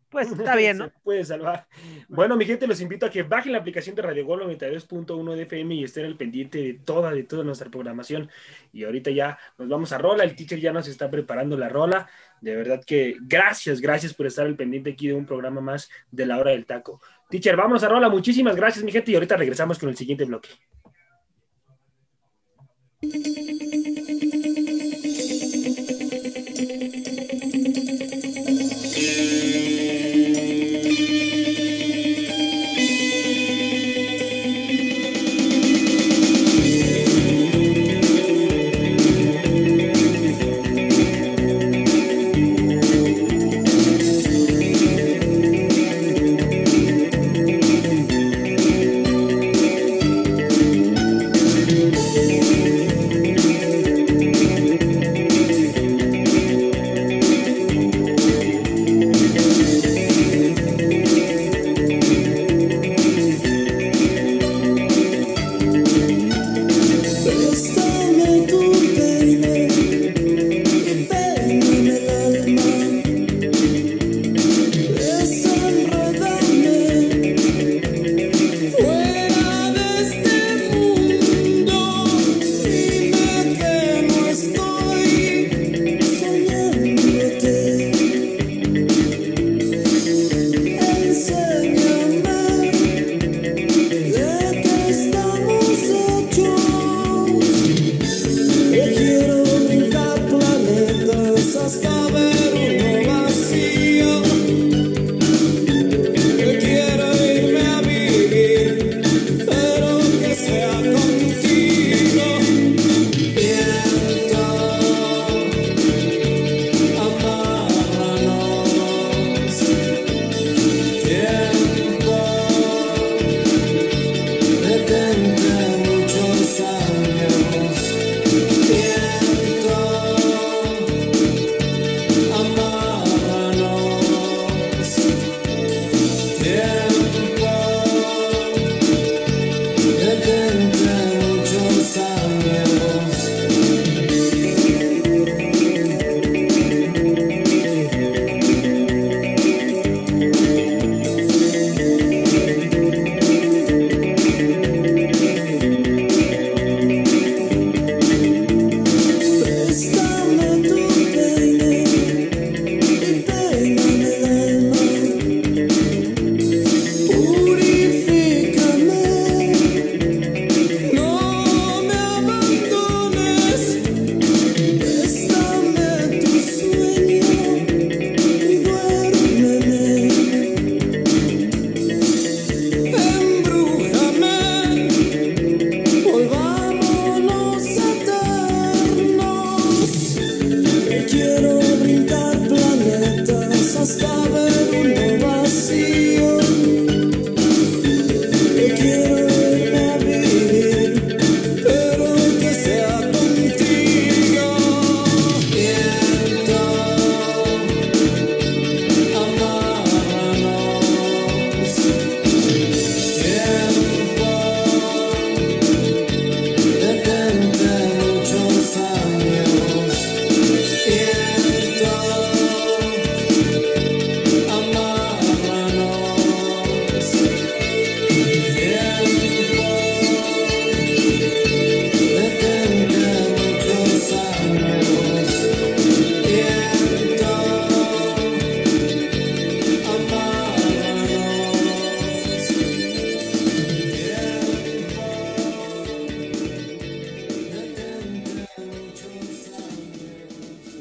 pues 0.10 0.32
está 0.32 0.56
bien, 0.56 0.78
¿no? 0.78 0.86
Se 0.86 0.94
puede 1.04 1.24
salvar. 1.24 1.68
Bueno, 2.08 2.36
mi 2.36 2.46
gente, 2.46 2.68
los 2.68 2.82
invito 2.82 3.06
a 3.06 3.10
que 3.10 3.24
bajen 3.24 3.52
la 3.52 3.60
aplicación 3.60 3.96
de 3.96 4.02
Radio 4.02 4.26
Gol 4.26 4.42
92.1 4.42 5.36
de 5.36 5.44
FM 5.44 5.76
y 5.76 5.84
estén 5.84 6.06
al 6.06 6.18
pendiente 6.18 6.58
de 6.60 6.74
toda, 6.74 7.12
de 7.12 7.24
toda 7.24 7.44
nuestra 7.44 7.70
programación. 7.70 8.30
Y 8.74 8.84
ahorita 8.84 9.12
ya 9.12 9.38
nos 9.58 9.70
vamos 9.70 9.92
a 9.92 9.98
rola. 9.98 10.24
El 10.24 10.36
teacher 10.36 10.60
ya 10.60 10.74
nos 10.74 10.88
está 10.88 11.10
preparando 11.10 11.58
la 11.58 11.70
rola. 11.70 12.10
De 12.42 12.56
verdad 12.56 12.84
que 12.86 13.18
gracias, 13.22 13.82
gracias 13.82 14.14
por 14.14 14.26
estar 14.26 14.46
al 14.46 14.56
pendiente 14.56 14.92
aquí 14.92 15.08
de 15.08 15.14
un 15.14 15.26
programa 15.26 15.62
más 15.62 15.90
de 16.12 16.26
la 16.26 16.38
hora 16.38 16.52
del 16.52 16.66
taco. 16.66 17.02
Teacher, 17.30 17.56
vamos 17.56 17.84
a 17.84 17.90
rola. 17.90 18.10
Muchísimas 18.10 18.56
gracias, 18.56 18.84
mi 18.84 18.92
gente. 18.92 19.12
Y 19.12 19.16
ahorita 19.16 19.38
regresamos 19.38 19.78
con 19.78 19.90
el 19.90 19.98
siguiente 19.98 20.26
bloque. 20.26 20.50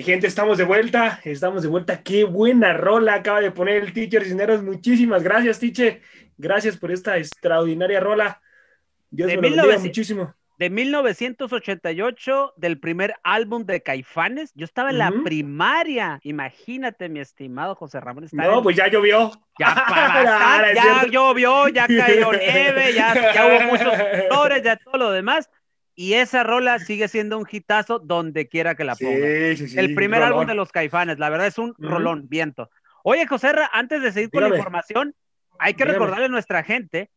Gente, 0.09 0.27
estamos 0.27 0.57
de 0.57 0.65
vuelta, 0.65 1.21
estamos 1.23 1.63
de 1.63 1.69
vuelta. 1.69 2.03
Qué 2.03 2.25
buena 2.25 2.73
rola 2.73 3.13
acaba 3.13 3.43
de 3.43 3.51
poner 3.51 3.83
el 3.83 3.93
teacher 3.93 4.25
Cisneros. 4.25 4.63
Muchísimas 4.63 5.23
gracias, 5.23 5.59
teacher. 5.59 6.01
Gracias 6.39 6.79
por 6.79 6.91
esta 6.91 7.19
extraordinaria 7.19 8.01
rola. 8.01 8.41
Dios 9.11 9.29
me 9.29 9.35
lo 9.35 9.43
bendiga 9.43 9.79
muchísimo. 9.79 10.35
De 10.59 10.71
1988, 10.71 12.55
del 12.57 12.81
primer 12.81 13.17
álbum 13.23 13.67
de 13.67 13.83
Caifanes. 13.83 14.51
Yo 14.55 14.65
estaba 14.65 14.89
en 14.89 14.99
la 14.99 15.13
primaria. 15.25 16.21
Imagínate, 16.23 17.11
mi 17.11 17.21
estimado 17.21 17.75
José 17.75 18.01
Ramón. 18.01 18.27
No, 18.33 18.63
pues 18.63 18.77
ya 18.77 18.89
llovió. 18.89 19.31
Ya, 19.59 19.75
para 19.89 20.73
ya 20.73 21.07
llovió, 21.07 21.69
ya 21.69 21.87
cayó 21.87 22.33
nieve, 22.33 22.95
ya, 22.95 23.35
ya 23.35 23.47
hubo 23.47 23.61
muchos 23.73 23.93
flores, 24.29 24.63
ya 24.63 24.77
todo 24.77 24.97
lo 24.97 25.11
demás 25.11 25.51
y 25.99 26.15
esa 26.15 26.45
rola 26.45 26.79
sigue 26.79 27.09
siendo 27.09 27.37
un 27.39 27.47
hitazo 27.51 27.99
donde 27.99 28.47
quiera 28.47 28.77
que 28.77 28.85
la 28.85 28.95
ponga. 28.95 29.17
el 29.17 29.95
primer 29.97 30.23
álbum 30.23 30.47
de 30.47 30.55
los 30.55 30.71
Caifanes, 30.71 31.19
la 31.19 31.29
verdad 31.29 31.49
es 31.49 31.59
un 31.59 31.75
rolón, 31.77 32.29
viento. 32.29 32.71
Oye, 33.03 33.27
José, 33.27 33.51
antes 33.73 34.01
de 34.01 34.13
seguir 34.13 34.31
con 34.31 34.45
la 34.45 34.57
información, 34.57 35.17
hay 35.59 35.75
que 35.75 35.85
recordarle 35.85 36.27
a 36.27 36.29
nuestra 36.29 36.63
gente 36.63 37.11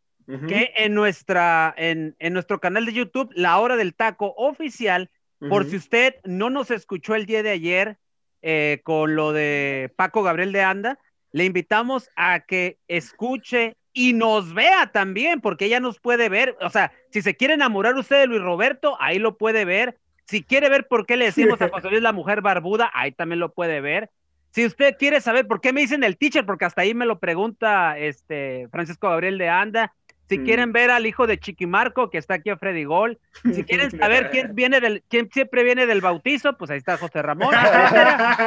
que 0.47 0.73
en, 0.77 0.95
nuestra, 0.95 1.75
en, 1.77 2.15
nuestro 2.31 2.59
canal 2.59 2.87
de 2.87 2.93
YouTube, 2.93 3.29
La 3.35 3.59
Hora 3.59 3.75
del 3.75 3.93
Taco 3.93 4.33
Oficial, 4.35 5.11
por 5.47 5.69
si 5.69 5.75
usted 5.75 6.15
no 6.23 6.49
nos 6.49 6.71
escuchó 6.71 7.13
el 7.13 7.27
día 7.27 7.43
de 7.43 7.51
ayer 7.51 7.97
eh, 8.41 8.81
con 8.83 9.15
lo 9.15 9.31
de 9.31 9.93
Paco 9.95 10.23
Gabriel 10.23 10.53
de 10.53 10.63
Anda, 10.63 10.97
le 11.31 11.45
invitamos 11.45 12.09
a 12.15 12.39
que 12.39 12.79
escuche 12.87 13.77
y 13.93 14.13
nos 14.13 14.53
vea 14.53 14.91
también, 14.91 15.41
porque 15.41 15.65
ella 15.65 15.79
nos 15.79 15.99
puede 15.99 16.29
ver. 16.29 16.55
O 16.61 16.69
sea, 16.69 16.91
si 17.09 17.21
se 17.21 17.35
quiere 17.35 17.55
enamorar 17.55 17.95
usted 17.95 18.19
de 18.19 18.27
Luis 18.27 18.41
Roberto, 18.41 18.97
ahí 18.99 19.19
lo 19.19 19.37
puede 19.37 19.65
ver. 19.65 19.97
Si 20.25 20.43
quiere 20.43 20.69
ver 20.69 20.87
por 20.87 21.05
qué 21.05 21.17
le 21.17 21.25
decimos 21.25 21.61
a 21.61 21.69
José 21.69 21.89
Luis 21.89 22.01
la 22.01 22.13
mujer 22.13 22.41
barbuda, 22.41 22.89
ahí 22.93 23.11
también 23.11 23.39
lo 23.39 23.53
puede 23.53 23.81
ver. 23.81 24.09
Si 24.51 24.65
usted 24.65 24.95
quiere 24.97 25.21
saber 25.21 25.47
por 25.47 25.61
qué 25.61 25.71
me 25.71 25.81
dicen 25.81 26.03
el 26.03 26.17
teacher, 26.17 26.45
porque 26.45 26.65
hasta 26.65 26.81
ahí 26.81 26.93
me 26.93 27.05
lo 27.05 27.19
pregunta 27.19 27.97
este 27.97 28.67
Francisco 28.69 29.09
Gabriel 29.09 29.37
de 29.37 29.49
Anda, 29.49 29.93
si 30.31 30.39
mm. 30.39 30.45
quieren 30.45 30.71
ver 30.71 30.89
al 30.91 31.05
hijo 31.05 31.27
de 31.27 31.37
Chiquimarco, 31.37 32.09
que 32.09 32.17
está 32.17 32.35
aquí 32.35 32.49
a 32.49 32.55
Freddy 32.55 32.85
Gol, 32.85 33.19
si 33.53 33.65
quieren 33.65 33.91
saber 33.99 34.29
quién 34.31 34.55
viene 34.55 34.79
del, 34.79 35.03
quién 35.09 35.29
siempre 35.29 35.61
viene 35.63 35.85
del 35.85 35.99
bautizo, 35.99 36.57
pues 36.57 36.71
ahí 36.71 36.77
está 36.77 36.95
José 36.97 37.21
Ramón, 37.21 37.53
etcétera, 37.53 38.37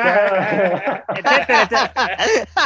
etcétera, 1.62 1.92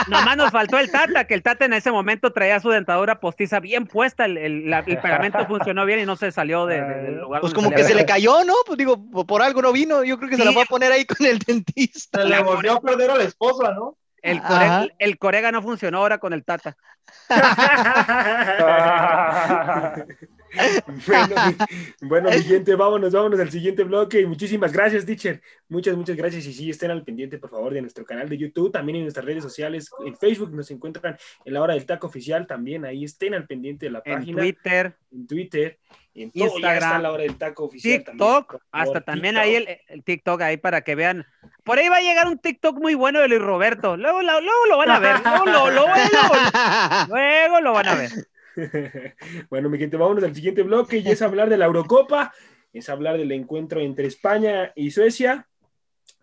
Nomás 0.07 0.37
nos 0.37 0.53
faltó 0.53 0.79
el 0.79 0.93
Tata, 0.93 1.25
que 1.25 1.35
el 1.35 1.43
Tata 1.43 1.65
en 1.65 1.73
ese 1.73 1.91
momento 1.91 2.33
traía 2.33 2.61
su 2.61 2.71
dentadura 2.71 3.19
postiza 3.19 3.59
bien 3.59 3.89
puesta, 3.89 4.25
el, 4.25 4.39
el, 4.39 4.85
pegamento 5.03 5.45
funcionó 5.47 5.85
bien 5.85 5.99
y 5.99 6.07
no 6.07 6.15
se 6.15 6.31
salió 6.31 6.67
del 6.67 7.17
lugar. 7.19 7.41
Pues 7.41 7.53
como 7.53 7.73
que 7.73 7.83
se 7.83 7.97
le 7.97 8.07
cayó, 8.07 8.45
¿no? 8.45 8.55
Pues 8.67 8.79
digo, 8.79 9.05
por 9.27 9.43
algo 9.43 9.63
no 9.63 9.73
vino, 9.73 10.05
yo 10.05 10.17
creo 10.19 10.31
que 10.31 10.37
se 10.37 10.45
la 10.45 10.53
va 10.53 10.63
a 10.63 10.67
poner 10.67 10.93
ahí 10.93 11.05
con 11.05 11.27
el 11.27 11.41
dentista. 11.41 12.23
Se 12.23 12.29
le 12.29 12.41
volvió 12.41 12.75
a 12.75 12.81
perder 12.81 13.11
a 13.11 13.17
la 13.17 13.25
esposa, 13.25 13.73
¿no? 13.73 13.97
El, 14.23 14.41
el, 14.99 15.19
corega 15.19 15.53
no 15.53 15.63
funcionó 15.63 15.99
ahora 15.99 16.19
con 16.19 16.33
el 16.33 16.45
Tata. 16.45 16.77
bueno, 22.03 22.31
mi 22.31 22.43
gente, 22.43 22.75
vámonos, 22.75 23.13
vámonos 23.13 23.41
al 23.41 23.51
siguiente 23.51 23.85
bloque. 23.85 24.21
Y 24.21 24.27
muchísimas 24.27 24.73
gracias, 24.73 25.07
teacher. 25.07 25.41
Muchas, 25.69 25.97
muchas 25.97 26.17
gracias. 26.17 26.47
Y 26.47 26.53
sí, 26.53 26.71
estén 26.71 26.91
al 26.91 27.05
pendiente, 27.05 27.39
por 27.39 27.51
favor, 27.51 27.73
de 27.73 27.83
nuestro 27.83 28.05
canal 28.05 28.29
de 28.29 28.39
YouTube, 28.39 28.73
también 28.73 28.97
en 28.97 29.03
nuestras 29.03 29.25
redes 29.25 29.43
sociales. 29.43 29.91
En 30.05 30.17
Facebook 30.17 30.55
nos 30.55 30.71
encuentran 30.71 31.17
en 31.45 31.53
la 31.53 31.63
hora 31.63 31.75
del 31.75 31.87
taco 31.87 32.07
oficial. 32.07 32.47
También 32.47 32.85
ahí 32.85 33.05
estén 33.05 33.35
al 33.35 33.47
pendiente 33.47 33.87
de 33.87 33.93
la 33.93 34.03
página. 34.03 34.43
En 34.43 34.55
Twitter. 34.55 34.97
En 35.13 35.27
Twitter. 35.27 35.79
En 36.23 36.31
Instagram. 36.35 37.03
la 37.03 37.13
hora 37.13 37.23
del 37.23 37.37
taco 37.37 37.65
oficial. 37.65 38.05
TikTok. 38.05 38.57
hasta 38.73 39.01
también 39.03 39.37
ahí 39.37 39.67
el, 39.87 40.03
TikTok, 40.03 40.41
ahí 40.43 40.57
para 40.57 40.83
que 40.83 40.95
vean. 40.95 41.27
Por 41.65 41.79
ahí 41.79 41.89
va 41.89 41.97
a 41.97 42.01
llegar 42.01 42.27
un 42.27 42.39
TikTok 42.39 42.79
muy 42.79 42.95
bueno 42.95 43.21
de 43.21 43.29
Luis 43.29 43.41
Roberto. 43.41 43.97
Luego, 43.97 44.23
luego, 44.23 44.41
lo 44.69 44.79
van 44.79 44.91
a 44.91 44.99
ver. 44.99 45.17
Luego, 45.23 45.71
luego 47.09 47.61
lo 47.61 47.73
van 47.73 47.89
a 47.89 47.95
ver. 47.95 48.11
bueno, 49.51 49.69
mi 49.69 49.79
gente, 49.79 49.97
vámonos 49.97 50.25
al 50.25 50.35
siguiente 50.35 50.63
bloque 50.63 50.99
y 50.99 51.09
es 51.09 51.23
hablar 51.23 51.49
de 51.49 51.57
la 51.57 51.67
Eurocopa, 51.67 52.33
es 52.73 52.89
hablar 52.89 53.19
del 53.19 53.33
encuentro 53.33 53.81
entre 53.81 54.07
España 54.07 54.73
y 54.75 54.91
Suecia. 54.91 55.48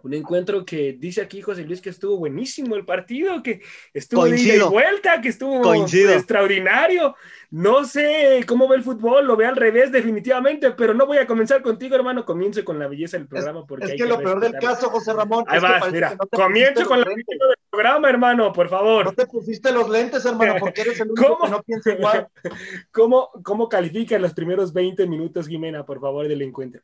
Un 0.05 0.13
encuentro 0.13 0.63
que 0.63 0.93
dice 0.93 1.19
aquí 1.19 1.41
José 1.41 1.63
Luis 1.63 1.81
que 1.81 1.89
estuvo 1.89 2.15
buenísimo 2.17 2.75
el 2.75 2.85
partido, 2.85 3.41
que 3.41 3.61
estuvo 3.91 4.25
de 4.25 4.63
vuelta, 4.69 5.19
que 5.19 5.29
estuvo 5.29 5.73
extraordinario. 5.73 7.15
No 7.49 7.85
sé 7.85 8.45
cómo 8.47 8.67
ve 8.67 8.75
el 8.75 8.83
fútbol, 8.83 9.25
lo 9.25 9.35
ve 9.35 9.47
al 9.47 9.55
revés 9.55 9.91
definitivamente, 9.91 10.69
pero 10.71 10.93
no 10.93 11.07
voy 11.07 11.17
a 11.17 11.25
comenzar 11.25 11.63
contigo, 11.63 11.95
hermano. 11.95 12.23
Comienzo 12.23 12.63
con 12.63 12.77
la 12.77 12.87
belleza 12.87 13.17
del 13.17 13.27
programa. 13.27 13.65
Porque 13.65 13.85
es 13.85 13.93
que, 13.93 14.05
lo 14.05 14.19
peor 14.19 14.39
del 14.39 14.53
caso, 14.59 14.91
José 14.91 15.11
Ramón. 15.11 15.43
Ahí 15.47 15.59
vas, 15.59 15.91
mira. 15.91 16.15
comienzo 16.29 16.85
con 16.85 16.99
la 16.99 17.07
belleza 17.07 17.31
del 17.31 17.57
programa, 17.71 18.07
hermano, 18.07 18.53
por 18.53 18.69
favor. 18.69 19.05
No 19.05 19.11
te 19.11 19.25
pusiste 19.25 19.71
los 19.71 19.89
lentes, 19.89 20.23
hermano, 20.23 20.53
porque 20.59 20.81
eres 20.81 20.99
el 20.99 21.09
único 21.09 21.39
que 21.39 21.49
no 21.49 21.63
piensa 21.63 21.93
igual. 21.93 22.27
¿Cómo, 22.91 23.31
¿Cómo 23.43 23.67
califican 23.67 24.21
los 24.21 24.35
primeros 24.35 24.71
20 24.71 25.07
minutos, 25.07 25.47
Jimena, 25.47 25.83
por 25.83 25.99
favor, 25.99 26.27
del 26.27 26.43
encuentro? 26.43 26.83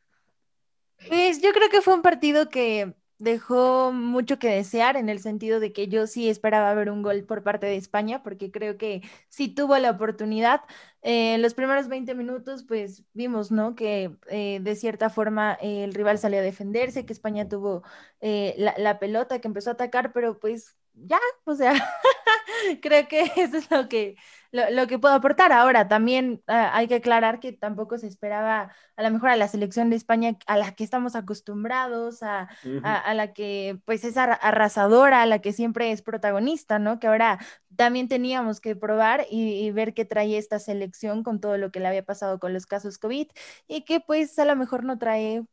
Pues 1.06 1.40
yo 1.40 1.52
creo 1.52 1.68
que 1.68 1.82
fue 1.82 1.94
un 1.94 2.02
partido 2.02 2.48
que 2.48 2.94
dejó 3.22 3.92
mucho 3.92 4.38
que 4.38 4.48
desear 4.48 4.96
en 4.96 5.08
el 5.08 5.20
sentido 5.20 5.60
de 5.60 5.72
que 5.72 5.88
yo 5.88 6.06
sí 6.06 6.28
esperaba 6.28 6.74
ver 6.74 6.90
un 6.90 7.02
gol 7.02 7.24
por 7.24 7.42
parte 7.44 7.66
de 7.66 7.76
España, 7.76 8.22
porque 8.22 8.50
creo 8.50 8.76
que 8.76 9.02
sí 9.28 9.48
tuvo 9.48 9.78
la 9.78 9.90
oportunidad. 9.90 10.62
en 11.02 11.42
los 11.42 11.54
primeros 11.54 11.88
20 11.88 12.14
minutos, 12.14 12.64
pues 12.64 13.04
vimos, 13.14 13.50
¿no? 13.50 13.74
Que 13.74 14.16
eh, 14.28 14.60
de 14.62 14.76
cierta 14.76 15.10
forma 15.10 15.54
el 15.60 15.94
rival 15.94 16.18
salió 16.18 16.40
a 16.40 16.42
defenderse, 16.42 17.06
que 17.06 17.12
España 17.12 17.48
tuvo 17.48 17.82
eh, 18.20 18.54
la, 18.58 18.74
la, 18.78 18.98
pelota, 18.98 19.40
que 19.40 19.48
empezó 19.48 19.70
a 19.70 19.74
atacar, 19.74 20.12
pero 20.12 20.38
pues 20.38 20.76
ya, 20.94 21.18
o 21.44 21.54
sea, 21.54 21.72
creo 22.82 23.08
que 23.08 23.22
eso 23.36 23.56
es 23.58 23.70
lo 23.70 23.88
que, 23.88 24.16
lo, 24.52 24.86
que 24.86 24.98
puedo 24.98 25.14
aportar. 25.14 25.52
Ahora, 25.52 25.88
también 25.88 26.42
ah, 26.46 26.70
hay 26.74 26.86
que 26.86 26.96
aclarar 26.96 27.40
que 27.40 27.52
tampoco 27.52 27.98
se 27.98 28.06
esperaba 28.06 28.72
a 28.96 29.02
lo 29.02 29.10
mejor 29.10 29.30
a 29.30 29.36
la 29.36 29.48
selección 29.48 29.90
de 29.90 29.96
España 29.96 30.36
a 30.46 30.56
la 30.58 30.74
que 30.74 30.84
estamos 30.84 31.16
acostumbrados, 31.16 32.22
a, 32.22 32.48
a, 32.82 33.14
la 33.14 33.32
que 33.32 33.80
pues 33.86 34.04
es 34.04 34.16
arrasadora, 34.16 35.22
a 35.22 35.26
la 35.26 35.40
que 35.40 35.52
siempre 35.52 35.90
es 35.90 36.02
protagonista, 36.02 36.78
¿no? 36.78 36.98
Que 37.00 37.06
ahora 37.06 37.38
también 37.76 38.08
teníamos 38.08 38.60
que 38.60 38.76
probar 38.76 39.26
y, 39.30 39.66
y 39.66 39.70
ver 39.70 39.94
qué 39.94 40.04
trae 40.04 40.36
esta 40.36 40.58
selección 40.58 41.22
con 41.22 41.40
todo 41.40 41.56
lo 41.56 41.72
que 41.72 41.80
le 41.80 41.88
había 41.88 42.04
pasado 42.04 42.38
con 42.38 42.52
los 42.52 42.66
casos 42.66 42.98
COVID 42.98 43.28
y 43.66 43.84
que 43.84 44.00
pues 44.00 44.38
a 44.38 44.44
lo 44.44 44.54
mejor 44.56 44.84
no 44.84 44.98
trae 44.98 45.44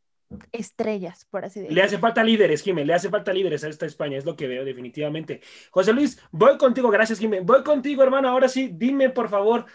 estrellas, 0.52 1.26
por 1.30 1.46
así 1.46 1.62
decirlo. 1.62 1.76
Le 1.76 1.84
hace 1.84 1.98
falta 1.98 2.24
líderes, 2.24 2.62
Jiménez, 2.62 2.88
le 2.88 2.94
hace 2.94 3.10
falta 3.10 3.34
líderes 3.34 3.64
a 3.64 3.70
esta 3.70 3.86
España, 3.86 4.18
es 4.18 4.26
lo 4.26 4.36
que 4.36 4.48
veo 4.48 4.64
definitivamente. 4.64 5.42
José 5.72 5.94
Luis, 5.94 6.22
voy 6.32 6.58
contigo, 6.58 6.90
gracias 6.90 7.20
Jiménez, 7.20 7.46
voy 7.46 7.64
contigo 7.64 8.04
hermano, 8.04 8.30
ahora 8.30 8.48
sí, 8.48 8.70
dime 8.74 9.10
por 9.10 9.30
favor, 9.30 9.66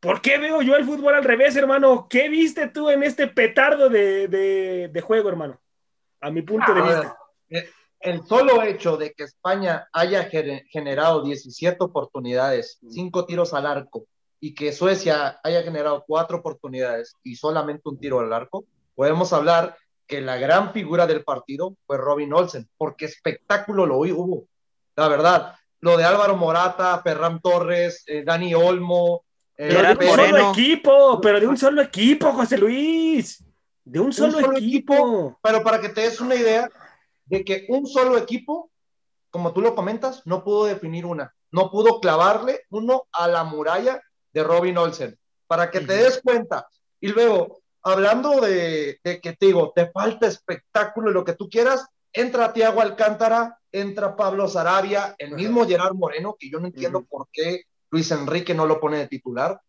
¿por 0.00 0.20
qué 0.20 0.38
veo 0.38 0.62
yo 0.62 0.76
el 0.76 0.84
fútbol 0.84 1.14
al 1.14 1.24
revés, 1.24 1.56
hermano? 1.56 2.06
¿Qué 2.08 2.28
viste 2.28 2.68
tú 2.68 2.88
en 2.90 3.02
este 3.02 3.26
petardo 3.26 3.88
de, 3.88 5.02
juego, 5.04 5.28
hermano? 5.28 5.60
A 6.20 6.30
mi 6.30 6.42
punto 6.42 6.72
de 6.72 6.82
vista. 6.82 7.16
Eh, 7.50 7.68
el 8.00 8.22
solo 8.26 8.62
hecho 8.62 8.96
de 8.96 9.12
que 9.12 9.24
España 9.24 9.88
haya 9.92 10.28
generado 10.68 11.22
17 11.24 11.78
oportunidades, 11.80 12.78
5 12.86 13.24
tiros 13.24 13.54
al 13.54 13.66
arco, 13.66 14.06
y 14.40 14.54
que 14.54 14.72
Suecia 14.72 15.40
haya 15.42 15.62
generado 15.62 16.04
4 16.06 16.36
oportunidades 16.36 17.16
y 17.22 17.36
solamente 17.36 17.88
un 17.88 17.98
tiro 17.98 18.20
al 18.20 18.30
arco, 18.30 18.66
podemos 18.94 19.32
hablar 19.32 19.76
que 20.06 20.20
la 20.20 20.36
gran 20.36 20.72
figura 20.72 21.06
del 21.06 21.24
partido 21.24 21.76
fue 21.86 21.96
Robin 21.96 22.32
Olsen, 22.32 22.68
porque 22.76 23.06
espectáculo 23.06 23.86
lo 23.86 23.98
hubo, 23.98 24.46
la 24.96 25.08
verdad. 25.08 25.54
Lo 25.80 25.96
de 25.96 26.04
Álvaro 26.04 26.36
Morata, 26.36 27.00
Ferran 27.02 27.40
Torres, 27.40 28.04
eh, 28.06 28.22
Dani 28.24 28.54
Olmo. 28.54 29.24
Eh, 29.56 29.68
pero 29.68 29.94
de 29.94 30.06
un 30.06 30.16
solo 30.16 30.50
equipo, 30.50 31.20
pero 31.20 31.40
de 31.40 31.46
un 31.46 31.56
solo 31.56 31.82
equipo, 31.82 32.32
José 32.32 32.58
Luis. 32.58 33.44
De 33.84 34.00
un 34.00 34.12
solo, 34.12 34.56
equipo. 34.56 35.38
Pero 35.42 35.62
para 35.62 35.80
que 35.80 35.90
te 35.90 36.02
des 36.02 36.20
una 36.20 36.34
idea 36.34 36.70
de 37.26 37.44
que 37.44 37.66
un 37.68 37.86
solo 37.86 38.16
equipo, 38.16 38.70
como 39.30 39.52
tú 39.52 39.60
lo 39.60 39.74
comentas, 39.74 40.22
no 40.24 40.42
pudo 40.42 40.64
definir 40.64 41.04
una. 41.04 41.34
No 41.50 41.70
pudo 41.70 42.00
clavarle 42.00 42.62
uno 42.70 43.04
a 43.12 43.28
la 43.28 43.44
muralla 43.44 44.00
de 44.32 44.42
Robin 44.42 44.78
Olsen. 44.78 45.18
Para 45.46 45.70
que 45.70 45.80
te 45.80 45.92
des 45.92 46.20
cuenta. 46.22 46.66
Y 46.98 47.08
luego, 47.08 47.60
hablando 47.84 48.40
de, 48.40 48.98
que 49.02 49.36
te 49.38 49.46
digo, 49.46 49.72
te 49.74 49.90
falta 49.90 50.26
espectáculo 50.26 51.10
y 51.10 51.14
lo 51.14 51.24
que 51.24 51.34
tú 51.34 51.48
quieras, 51.48 51.86
entra 52.12 52.52
Tiago 52.52 52.80
Alcántara, 52.80 53.58
entra 53.70 54.16
Pablo 54.16 54.48
Sarabia, 54.48 55.14
el 55.18 55.32
mismo 55.32 55.66
Gerard 55.66 55.94
Moreno, 55.94 56.36
que 56.38 56.50
yo 56.50 56.58
no 56.58 56.66
entiendo 56.66 57.04
por 57.04 57.28
qué 57.30 57.64
Luis 57.90 58.10
Enrique 58.10 58.54
no 58.54 58.66
lo 58.66 58.80
pone 58.80 58.98
de 58.98 59.08
titular, 59.08 59.60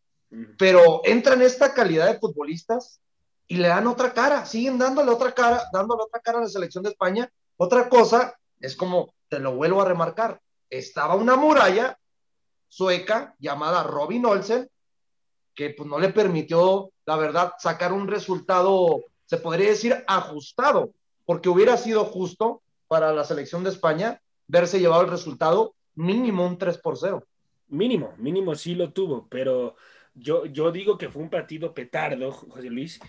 pero 0.58 1.02
entra 1.04 1.34
en 1.34 1.42
esta 1.42 1.74
calidad 1.74 2.08
de 2.08 2.20
futbolistas 2.20 3.00
y 3.48 3.58
le 3.58 3.68
dan 3.68 3.88
otra 3.88 4.14
cara, 4.14 4.46
siguen 4.46 4.78
dándole 4.78 5.12
otra 5.12 5.34
cara, 5.34 5.64
dándole 5.72 6.04
otra 6.04 6.20
cara 6.20 6.40
a 6.40 6.42
la 6.42 6.48
selección 6.48 6.84
de 6.84 6.90
España. 6.92 7.30
Otra 7.58 7.90
cosa 7.90 8.36
es 8.60 8.76
como, 8.76 9.14
te 9.30 9.40
lo 9.40 9.56
vuelvo 9.56 9.82
a 9.82 9.86
remarcar, 9.86 10.42
estaba 10.70 11.16
una 11.16 11.36
muralla 11.36 11.98
sueca 12.68 13.36
llamada 13.40 13.84
Robin 13.84 14.26
Olsen, 14.26 14.70
que 15.54 15.70
pues 15.72 15.88
no 15.88 16.00
le 16.00 16.10
permitió 16.10 16.92
la 17.06 17.16
verdad, 17.16 17.54
sacar 17.60 17.94
un 17.94 18.08
resultado, 18.08 19.04
se 19.26 19.38
podría 19.38 19.70
decir, 19.70 20.04
ajustado, 20.08 20.92
porque 21.26 21.50
hubiera 21.50 21.78
sido 21.78 22.06
justo 22.06 22.62
para 22.88 23.14
la 23.14 23.24
selección 23.24 23.64
de 23.64 23.70
España 23.70 24.22
verse 24.48 24.80
llevado 24.80 25.04
el 25.04 25.10
resultado 25.10 25.74
mínimo 25.96 26.46
un 26.46 26.58
3 26.58 26.78
por 26.78 26.98
0. 26.98 27.26
Mínimo, 27.70 28.14
mínimo 28.18 28.56
sí 28.56 28.76
lo 28.76 28.92
tuvo, 28.92 29.28
pero 29.30 29.76
yo, 30.14 30.46
yo 30.46 30.72
digo 30.72 30.98
que 30.98 31.10
fue 31.10 31.24
un 31.24 31.30
partido 31.30 31.74
petardo, 31.74 32.32
José 32.32 32.70
Luis, 32.70 33.00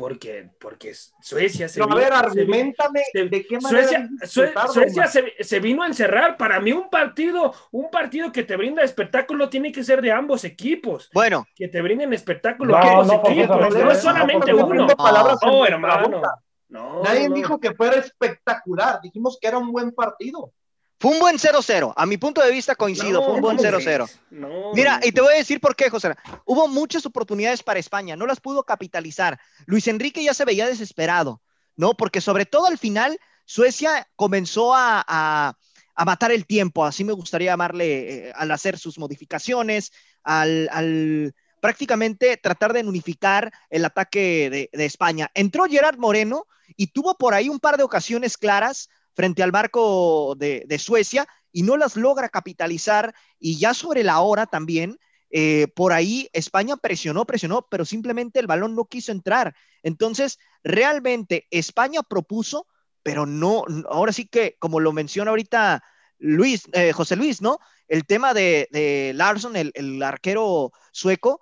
porque, 0.00 0.48
porque 0.58 0.94
Suecia 1.20 1.68
se 1.68 1.78
No, 1.78 1.86
vino, 1.86 1.98
a 1.98 2.00
ver, 2.00 2.12
argumentame 2.14 3.02
se- 3.12 3.26
de 3.26 3.44
qué 3.44 3.60
manera. 3.60 4.08
Suecia, 4.24 5.06
se, 5.06 5.34
se 5.44 5.60
vino 5.60 5.82
a 5.82 5.86
encerrar. 5.86 6.38
Para 6.38 6.58
mí, 6.58 6.72
un 6.72 6.88
partido, 6.88 7.52
un 7.70 7.90
partido 7.90 8.32
que 8.32 8.42
te 8.42 8.56
brinda 8.56 8.82
espectáculo 8.82 9.50
tiene 9.50 9.70
que 9.70 9.84
ser 9.84 10.00
de 10.00 10.10
ambos 10.10 10.44
equipos. 10.44 11.10
Bueno, 11.12 11.46
Que 11.54 11.68
te 11.68 11.82
brinden 11.82 12.14
espectáculo 12.14 12.72
No, 12.72 12.78
ambos 12.78 13.06
no, 13.08 13.22
equipos. 13.28 13.74
No 13.74 13.90
es 13.90 14.00
solamente 14.00 14.54
uno. 14.54 14.86
No, 14.86 15.66
hermano. 15.66 16.22
Nadie 16.70 17.28
no. 17.28 17.34
dijo 17.34 17.60
que 17.60 17.74
fuera 17.74 17.96
espectacular, 17.96 19.00
dijimos 19.02 19.36
que 19.38 19.48
era 19.48 19.58
un 19.58 19.70
buen 19.70 19.92
partido. 19.92 20.52
Fue 21.00 21.10
un 21.12 21.18
buen 21.18 21.38
0-0. 21.38 21.94
A 21.96 22.06
mi 22.06 22.18
punto 22.18 22.40
de 22.42 22.50
vista 22.52 22.74
coincido, 22.76 23.20
No, 23.20 23.24
fue 23.24 23.34
un 23.34 23.40
buen 23.40 23.56
¿cómo 23.56 23.68
0-0. 23.68 23.82
crees? 23.82 24.20
No, 24.30 24.72
Mira, 24.74 24.98
no. 24.98 25.06
y 25.06 25.12
te 25.12 25.20
voy 25.22 25.32
a 25.32 25.38
decir 25.38 25.58
por 25.60 25.74
qué, 25.74 25.88
José. 25.90 26.14
Hubo 26.44 26.68
muchas 26.68 27.06
oportunidades 27.06 27.62
para 27.62 27.80
España, 27.80 28.14
no 28.16 28.26
las 28.26 28.38
pudo 28.40 28.62
capitalizar. 28.64 29.40
Luis 29.66 29.88
Enrique 29.88 30.22
ya 30.22 30.34
se 30.34 30.44
veía 30.44 30.66
desesperado, 30.68 31.40
¿no? 31.74 31.94
Porque 31.94 32.20
sobre 32.20 32.44
todo 32.46 32.66
al 32.66 32.76
final, 32.78 33.18
Suecia 33.46 34.06
comenzó 34.14 34.74
a, 34.74 35.02
a- 35.08 35.54
a 35.96 36.04
matar 36.04 36.32
el 36.32 36.46
tiempo, 36.46 36.84
así 36.86 37.02
me 37.04 37.12
gustaría 37.12 37.50
llamarle, 37.52 38.28
eh, 38.28 38.32
al 38.34 38.50
hacer 38.52 38.78
sus 38.78 38.98
modificaciones, 38.98 39.92
al, 40.22 40.68
al 40.72 41.34
prácticamente 41.60 42.36
tratar 42.38 42.72
de 42.72 42.80
unificar 42.80 43.52
el 43.68 43.84
ataque 43.84 44.48
de, 44.50 44.70
de 44.72 44.84
España. 44.86 45.30
Entró 45.34 45.64
Gerard 45.64 45.98
Moreno 45.98 46.46
y 46.76 46.86
tuvo 46.88 47.16
por 47.18 47.34
ahí 47.34 47.48
un 47.50 47.58
par 47.60 47.76
de 47.76 47.82
ocasiones 47.82 48.38
claras 48.38 48.88
frente 49.14 49.42
al 49.42 49.50
barco 49.50 50.34
de, 50.36 50.78
Suecia 50.78 51.26
y 51.52 51.62
no 51.62 51.76
las 51.76 51.96
logra 51.96 52.28
capitalizar 52.28 53.14
y 53.38 53.58
ya 53.58 53.74
sobre 53.74 54.04
la 54.04 54.20
hora 54.20 54.46
también, 54.46 54.98
eh, 55.30 55.68
por 55.74 55.92
ahí 55.92 56.28
España 56.32 56.76
presionó, 56.76 57.24
presionó, 57.24 57.66
pero 57.70 57.84
simplemente 57.84 58.40
el 58.40 58.46
balón 58.46 58.74
no 58.74 58.86
quiso 58.86 59.12
entrar. 59.12 59.54
Entonces, 59.82 60.38
realmente 60.62 61.46
España 61.50 62.02
propuso, 62.02 62.66
pero 63.02 63.26
no, 63.26 63.64
ahora 63.88 64.12
sí 64.12 64.26
que, 64.26 64.56
como 64.58 64.80
lo 64.80 64.92
menciona 64.92 65.30
ahorita 65.30 65.82
Luis, 66.18 66.64
eh, 66.72 66.92
José 66.92 67.16
Luis, 67.16 67.40
¿no? 67.40 67.58
El 67.88 68.04
tema 68.06 68.34
de, 68.34 68.68
de 68.70 69.12
Larson, 69.14 69.56
el, 69.56 69.72
el 69.74 70.02
arquero 70.02 70.72
sueco, 70.92 71.40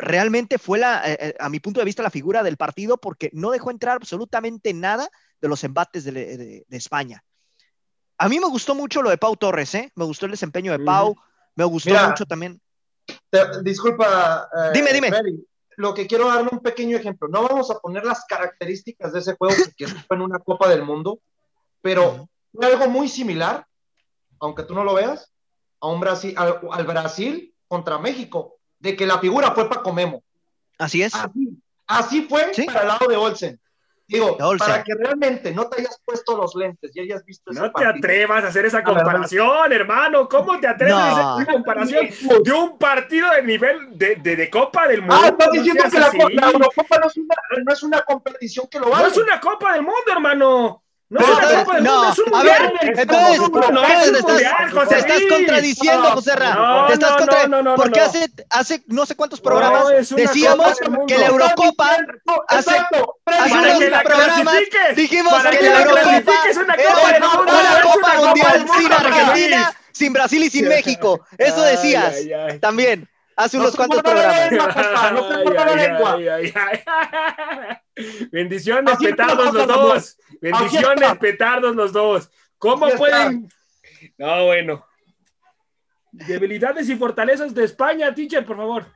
realmente 0.00 0.58
fue 0.58 0.78
la, 0.78 1.02
eh, 1.06 1.16
eh, 1.20 1.34
a 1.38 1.48
mi 1.48 1.60
punto 1.60 1.80
de 1.80 1.84
vista, 1.84 2.02
la 2.02 2.10
figura 2.10 2.42
del 2.42 2.56
partido 2.56 2.96
porque 2.96 3.30
no 3.32 3.50
dejó 3.50 3.70
entrar 3.70 3.96
absolutamente 3.96 4.72
nada 4.72 5.08
de 5.40 5.48
los 5.48 5.62
embates 5.64 6.04
de, 6.04 6.12
de- 6.12 6.64
de 6.66 6.76
España. 6.76 7.22
A 8.18 8.28
mí 8.28 8.38
me 8.38 8.46
gustó 8.48 8.74
mucho 8.74 9.00
lo 9.02 9.10
de 9.10 9.16
Pau 9.18 9.36
Torres, 9.36 9.74
¿eh? 9.74 9.90
Me 9.94 10.04
gustó 10.04 10.26
el 10.26 10.32
desempeño 10.32 10.72
de. 10.76 10.84
Pau, 10.84 11.16
me 11.56 11.64
gustó 11.64 11.90
Mira, 11.90 12.08
mucho 12.08 12.26
también. 12.26 12.60
Te- 13.30 13.62
disculpa. 13.62 14.48
eh, 14.56 14.70
Dime, 14.74 14.92
dime. 14.92 15.10
Lo 15.76 15.94
que 15.94 16.06
quiero 16.06 16.28
darle 16.28 16.50
un 16.52 16.58
pequeño 16.60 16.98
ejemplo. 16.98 17.28
No 17.28 17.42
vamos 17.42 17.70
a 17.70 17.78
poner 17.78 18.04
las 18.04 18.26
características 18.26 19.12
de 19.14 19.20
ese 19.20 19.34
juego 19.36 19.54
porque 19.64 19.86
fue 20.08 20.16
en 20.16 20.22
una 20.22 20.38
Copa 20.38 20.68
del 20.68 20.82
Mundo, 20.82 21.20
pero 21.80 22.28
fue 22.52 22.66
algo 22.66 22.88
muy 22.88 23.08
similar, 23.08 23.66
aunque 24.40 24.64
tú 24.64 24.74
no 24.74 24.84
lo 24.84 24.94
veas, 24.94 25.32
a 25.80 25.86
un 25.88 26.00
Brasil, 26.00 26.34
al, 26.36 26.60
al 26.70 26.84
Brasil 26.86 27.54
contra 27.68 27.98
México, 27.98 28.56
de 28.78 28.96
que 28.96 29.06
la 29.06 29.18
figura 29.18 29.52
fue 29.52 29.68
Paco 29.70 29.92
Memo. 29.94 30.22
Así 30.78 31.02
es. 31.02 31.14
Así, 31.14 31.48
así 31.86 32.22
fue 32.28 32.52
Sí. 32.52 32.66
para 32.66 32.82
el 32.82 32.88
lado 32.88 33.06
de 33.06 33.16
Olsen. 33.16 33.59
Digo, 34.10 34.36
para 34.58 34.82
que 34.82 34.92
realmente 34.94 35.52
no 35.52 35.68
te 35.68 35.80
hayas 35.80 36.00
puesto 36.04 36.36
los 36.36 36.54
lentes 36.56 36.90
y 36.94 37.00
hayas 37.00 37.24
visto 37.24 37.52
ese 37.52 37.60
No 37.60 37.66
te 37.66 37.72
partido. 37.72 37.94
atrevas 37.98 38.44
a 38.44 38.48
hacer 38.48 38.66
esa 38.66 38.82
comparación, 38.82 39.72
hermano. 39.72 40.28
¿Cómo 40.28 40.58
te 40.58 40.66
atreves 40.66 40.94
a 40.94 40.98
No. 40.98 41.28
hacer 41.34 41.42
esa 41.44 41.52
comparación 41.52 42.08
de 42.42 42.52
un 42.52 42.76
partido 42.76 43.30
de 43.30 43.42
nivel 43.44 43.96
de, 43.96 44.16
de, 44.16 44.34
de 44.36 44.50
Copa 44.50 44.88
del 44.88 45.02
Mundo? 45.02 45.16
Ah, 45.22 45.28
estás 45.28 45.46
No 45.46 45.52
diciendo 45.52 45.84
que 45.90 45.98
la, 46.00 46.10
la 46.42 46.50
Eurocopa 46.50 46.98
no 46.98 47.06
es, 47.06 47.16
una, 47.16 47.34
no 47.64 47.72
es 47.72 47.82
una 47.84 48.00
competición 48.02 48.66
que 48.68 48.80
lo 48.80 48.86
No 48.86 48.90
vale. 48.92 49.08
es 49.08 49.16
una 49.16 49.40
Copa 49.40 49.72
del 49.74 49.82
Mundo, 49.82 50.02
hermano. 50.10 50.82
No 51.12 51.18
es 51.18 51.26
Pero 51.26 51.36
una 51.38 51.42
entonces- 51.50 51.64
Copa 51.64 51.74
del 51.74 51.84
no, 51.84 51.94
Mundo, 51.96 52.12
es 52.12 52.18
un 52.20 52.28
a 52.28 52.36
mundial. 52.36 52.72
ver, 52.82 52.98
entonces, 53.00 53.38
no, 53.40 53.70
no, 53.72 53.84
es 53.84 54.02
te 54.04 54.10
un 54.10 54.16
estás, 54.16 54.30
mundial, 54.32 54.70
José 54.70 54.88
te 54.88 54.98
estás 55.00 55.20
contradiciendo, 55.28 56.02
No, 56.02 56.10
José 56.10 56.36
Ra. 56.36 56.54
no, 56.54 56.86
te 56.86 56.92
estás 56.92 57.10
no, 57.10 57.16
contra- 57.18 57.42
no, 57.48 57.48
no, 57.48 57.62
no, 57.70 57.74
porque 57.76 57.98
no. 58.00 58.06
hace, 58.06 58.26
hace 58.48 58.84
no 58.86 59.06
sé 59.06 59.16
cuántos 59.16 59.40
programas 59.40 59.82
No, 59.82 59.88
decíamos 60.16 60.78
que 61.08 61.18
la 61.18 61.26
Eurocopa 61.26 61.96
hace- 62.46 62.70
Exacto. 62.70 63.09
Hace 63.26 63.78
que 63.78 63.90
la 63.90 64.02
dijimos 64.94 65.32
para 65.32 65.50
que 65.50 65.58
que 65.58 65.68
la 65.68 65.80
Eurocopa 65.82 66.02
clasifiques 66.02 66.56
una 66.56 66.74
era 66.74 66.92
Copa 66.92 67.12
del 67.12 67.22
una, 67.22 67.28
Mundo, 67.34 67.52
una 67.52 67.60
es 67.60 67.70
una 67.70 67.82
Copa 67.82 68.14
Mundial 68.14 68.66
sin 68.78 68.92
Argentina, 68.92 69.72
sin 69.92 70.12
Brasil 70.12 70.44
y 70.44 70.50
sin 70.50 70.68
México. 70.68 71.24
Eso 71.38 71.62
decías 71.62 72.14
ay, 72.16 72.32
ay. 72.32 72.58
también 72.58 73.08
hace 73.36 73.56
No 73.56 73.62
unos 73.64 73.72
se 73.72 73.76
cuantos 73.76 74.02
programas. 74.02 74.50
no. 74.52 74.68
Bendiciones, 78.30 78.96
petardos 78.98 79.54
los 79.54 79.66
dos. 79.66 80.18
Bendiciones, 80.40 81.18
petardos 81.18 81.76
los 81.76 81.92
dos. 81.92 82.30
¿Cómo 82.58 82.88
pueden? 82.90 83.48
No, 84.18 84.46
bueno. 84.46 84.86
Debilidades 86.12 86.88
y 86.88 86.96
fortalezas 86.96 87.54
de 87.54 87.64
España, 87.64 88.14
teacher, 88.14 88.44
por 88.44 88.56
favor. 88.56 88.86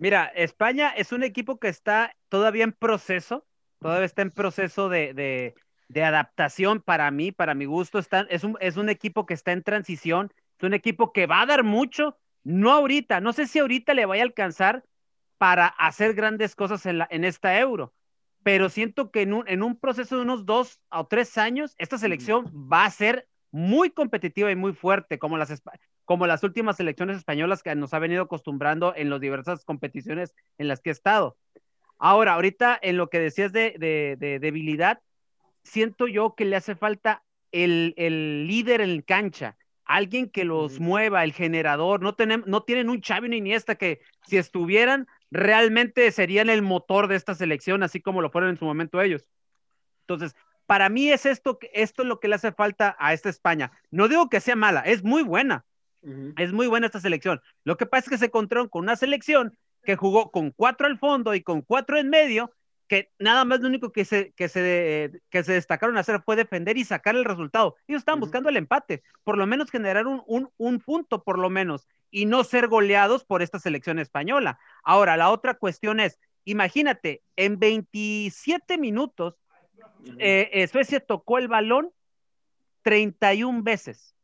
Mira, 0.00 0.32
España 0.34 0.88
es 0.96 1.12
un 1.12 1.22
equipo 1.22 1.58
que 1.60 1.68
está 1.68 2.16
todavía 2.30 2.64
en 2.64 2.72
proceso, 2.72 3.46
todavía 3.80 4.06
está 4.06 4.22
en 4.22 4.30
proceso 4.30 4.88
de, 4.88 5.12
de- 5.12 5.54
de 5.88 6.04
adaptación 6.04 6.80
para 6.80 7.10
mí, 7.10 7.32
para 7.32 7.54
mi 7.54 7.66
gusto. 7.66 7.98
Está, 7.98 8.20
es, 8.30 8.42
un, 8.42 8.56
es 8.60 8.78
un 8.78 8.88
equipo 8.88 9.26
que 9.26 9.34
está 9.34 9.52
en 9.52 9.62
transición, 9.62 10.32
es 10.58 10.64
un 10.64 10.72
equipo 10.72 11.12
que 11.12 11.26
va 11.26 11.42
a 11.42 11.46
dar 11.46 11.64
mucho, 11.64 12.16
no 12.44 12.72
ahorita, 12.72 13.20
no 13.20 13.34
sé 13.34 13.46
si 13.46 13.58
ahorita 13.58 13.92
le 13.92 14.06
vaya 14.06 14.22
a 14.22 14.26
alcanzar 14.26 14.84
para 15.36 15.66
hacer 15.66 16.14
grandes 16.14 16.56
cosas 16.56 16.86
en, 16.86 16.96
la, 16.98 17.08
en 17.10 17.24
esta 17.24 17.58
euro, 17.58 17.92
pero 18.42 18.70
siento 18.70 19.10
que 19.10 19.20
en 19.22 19.34
un, 19.34 19.48
en 19.48 19.62
un 19.62 19.76
proceso 19.78 20.16
de 20.16 20.22
unos 20.22 20.46
dos 20.46 20.80
o 20.90 21.06
tres 21.08 21.36
años, 21.36 21.74
esta 21.76 21.98
selección 21.98 22.46
va 22.72 22.86
a 22.86 22.90
ser 22.90 23.28
muy 23.50 23.90
competitiva 23.90 24.50
y 24.50 24.56
muy 24.56 24.72
fuerte, 24.72 25.18
como 25.18 25.36
las, 25.36 25.62
como 26.10 26.26
las 26.26 26.42
últimas 26.42 26.76
selecciones 26.76 27.18
españolas 27.18 27.62
que 27.62 27.72
nos 27.76 27.94
ha 27.94 28.00
venido 28.00 28.24
acostumbrando 28.24 28.92
en 28.96 29.10
las 29.10 29.20
diversas 29.20 29.64
competiciones 29.64 30.34
en 30.58 30.66
las 30.66 30.80
que 30.80 30.90
he 30.90 30.92
estado. 30.92 31.36
Ahora, 32.00 32.32
ahorita 32.32 32.76
en 32.82 32.96
lo 32.96 33.10
que 33.10 33.20
decías 33.20 33.52
de, 33.52 33.76
de- 33.78 34.16
de 34.18 34.40
debilidad, 34.40 34.98
siento 35.62 36.08
yo 36.08 36.34
que 36.34 36.46
le 36.46 36.56
hace 36.56 36.74
falta 36.74 37.22
el, 37.52 37.94
el 37.96 38.48
líder 38.48 38.80
en 38.80 39.02
cancha, 39.02 39.56
alguien 39.84 40.28
que 40.28 40.44
los 40.44 40.74
Ujú. 40.74 40.82
mueva, 40.82 41.22
el 41.22 41.32
generador. 41.32 42.02
No, 42.02 42.16
tenemos, 42.16 42.48
no 42.48 42.64
tienen 42.64 42.90
un 42.90 43.00
Xavi 43.00 43.28
ni 43.28 43.36
Iniesta 43.36 43.76
que 43.76 44.00
si 44.26 44.36
estuvieran, 44.36 45.06
realmente 45.30 46.10
serían 46.10 46.50
el 46.50 46.62
motor 46.62 47.06
de 47.06 47.14
esta 47.14 47.36
selección, 47.36 47.84
así 47.84 48.00
como 48.00 48.20
lo 48.20 48.30
fueron 48.32 48.50
en 48.50 48.56
su 48.56 48.64
momento 48.64 49.00
ellos. 49.00 49.28
Entonces, 50.08 50.34
para 50.66 50.88
mí 50.88 51.08
es 51.12 51.24
esto, 51.24 51.60
esto 51.72 52.02
es 52.02 52.08
lo 52.08 52.18
que 52.18 52.26
le 52.26 52.34
hace 52.34 52.50
falta 52.50 52.96
a 52.98 53.12
esta 53.12 53.28
España. 53.28 53.70
No 53.92 54.08
digo 54.08 54.28
que 54.28 54.40
sea 54.40 54.56
mala, 54.56 54.80
es 54.80 55.04
muy 55.04 55.22
buena, 55.22 55.64
es 56.36 56.52
muy 56.52 56.66
buena 56.66 56.86
esta 56.86 57.00
selección. 57.00 57.40
Lo 57.64 57.76
que 57.76 57.86
pasa 57.86 58.04
es 58.04 58.10
que 58.10 58.18
se 58.18 58.26
encontraron 58.26 58.68
con 58.68 58.82
una 58.82 58.96
selección 58.96 59.56
que 59.84 59.96
jugó 59.96 60.30
con 60.30 60.50
cuatro 60.50 60.86
al 60.86 60.98
fondo 60.98 61.34
y 61.34 61.42
con 61.42 61.62
cuatro 61.62 61.98
en 61.98 62.10
medio, 62.10 62.52
que 62.86 63.12
nada 63.18 63.44
más 63.44 63.60
lo 63.60 63.68
único 63.68 63.92
que 63.92 64.04
se, 64.04 64.32
que 64.32 64.48
se, 64.48 65.22
que 65.30 65.44
se 65.44 65.52
destacaron 65.52 65.96
a 65.96 66.00
hacer 66.00 66.22
fue 66.22 66.36
defender 66.36 66.76
y 66.76 66.84
sacar 66.84 67.14
el 67.16 67.24
resultado. 67.24 67.76
Ellos 67.86 68.00
estaban 68.00 68.20
buscando 68.20 68.48
el 68.48 68.56
empate, 68.56 69.02
por 69.22 69.38
lo 69.38 69.46
menos 69.46 69.70
generar 69.70 70.06
un, 70.06 70.22
un, 70.26 70.50
un 70.56 70.80
punto, 70.80 71.22
por 71.22 71.38
lo 71.38 71.50
menos, 71.50 71.86
y 72.10 72.26
no 72.26 72.44
ser 72.44 72.66
goleados 72.66 73.24
por 73.24 73.42
esta 73.42 73.58
selección 73.58 73.98
española. 73.98 74.58
Ahora, 74.82 75.16
la 75.16 75.30
otra 75.30 75.54
cuestión 75.54 76.00
es, 76.00 76.18
imagínate, 76.44 77.22
en 77.36 77.58
27 77.58 78.76
minutos, 78.78 79.36
eh, 80.18 80.50
eh, 80.52 80.66
Suecia 80.66 81.00
tocó 81.00 81.38
el 81.38 81.48
balón 81.48 81.90
31 82.82 83.62
veces. 83.62 84.16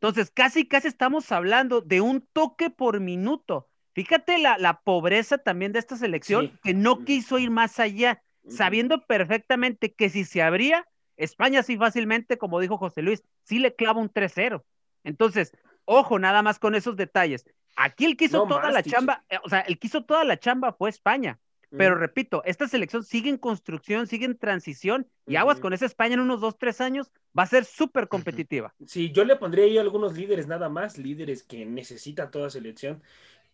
Entonces, 0.00 0.30
casi, 0.30 0.66
casi 0.68 0.88
estamos 0.88 1.32
hablando 1.32 1.80
de 1.80 2.00
un 2.00 2.20
toque 2.32 2.70
por 2.70 3.00
minuto. 3.00 3.68
Fíjate 3.94 4.38
la, 4.38 4.58
la 4.58 4.80
pobreza 4.80 5.38
también 5.38 5.72
de 5.72 5.78
esta 5.78 5.96
selección, 5.96 6.48
Sí. 6.48 6.58
que 6.62 6.74
no 6.74 6.92
Ujú. 6.94 7.04
quiso 7.04 7.38
ir 7.38 7.50
más 7.50 7.80
allá, 7.80 8.22
sabiendo 8.48 9.06
perfectamente 9.06 9.92
que 9.94 10.10
si 10.10 10.24
se 10.24 10.42
abría, 10.42 10.86
España 11.16 11.62
sí 11.62 11.76
fácilmente, 11.78 12.36
como 12.36 12.60
dijo 12.60 12.76
José 12.76 13.00
Luis, 13.02 13.24
sí 13.44 13.58
le 13.58 13.74
clava 13.74 14.00
un 14.00 14.10
3-0. 14.10 14.64
Entonces, 15.02 15.52
ojo, 15.86 16.18
nada 16.18 16.42
más 16.42 16.58
con 16.58 16.74
esos 16.74 16.96
detalles. 16.96 17.46
Aquí 17.76 18.04
el 18.04 18.16
que 18.16 18.26
hizo 18.26 18.38
No 18.40 18.48
toda 18.48 18.62
más, 18.64 18.74
la 18.74 18.82
chamba, 18.82 19.24
eh, 19.30 19.38
o 19.42 19.48
sea, 19.48 19.60
el 19.60 19.78
que 19.78 19.86
hizo 19.86 20.04
toda 20.04 20.24
la 20.24 20.38
chamba 20.38 20.72
fue 20.74 20.90
España. 20.90 21.38
Pero 21.70 21.94
Ujú. 21.94 22.00
repito, 22.00 22.42
esta 22.44 22.68
selección 22.68 23.02
sigue 23.02 23.28
en 23.28 23.38
construcción, 23.38 24.06
sigue 24.06 24.24
en 24.24 24.38
transición 24.38 25.08
y 25.26 25.36
aguas 25.36 25.58
con 25.58 25.72
esa 25.72 25.86
España 25.86 26.14
en 26.14 26.20
unos 26.20 26.40
dos, 26.40 26.56
tres 26.58 26.80
años 26.80 27.10
va 27.36 27.42
a 27.42 27.46
ser 27.46 27.64
súper 27.64 28.08
competitiva. 28.08 28.74
Sí, 28.86 29.10
yo 29.10 29.24
le 29.24 29.36
pondría 29.36 29.64
ahí 29.64 29.76
algunos 29.78 30.16
líderes 30.16 30.46
nada 30.46 30.68
más, 30.68 30.96
líderes 30.96 31.42
que 31.42 31.66
necesita 31.66 32.30
toda 32.30 32.50
selección, 32.50 33.02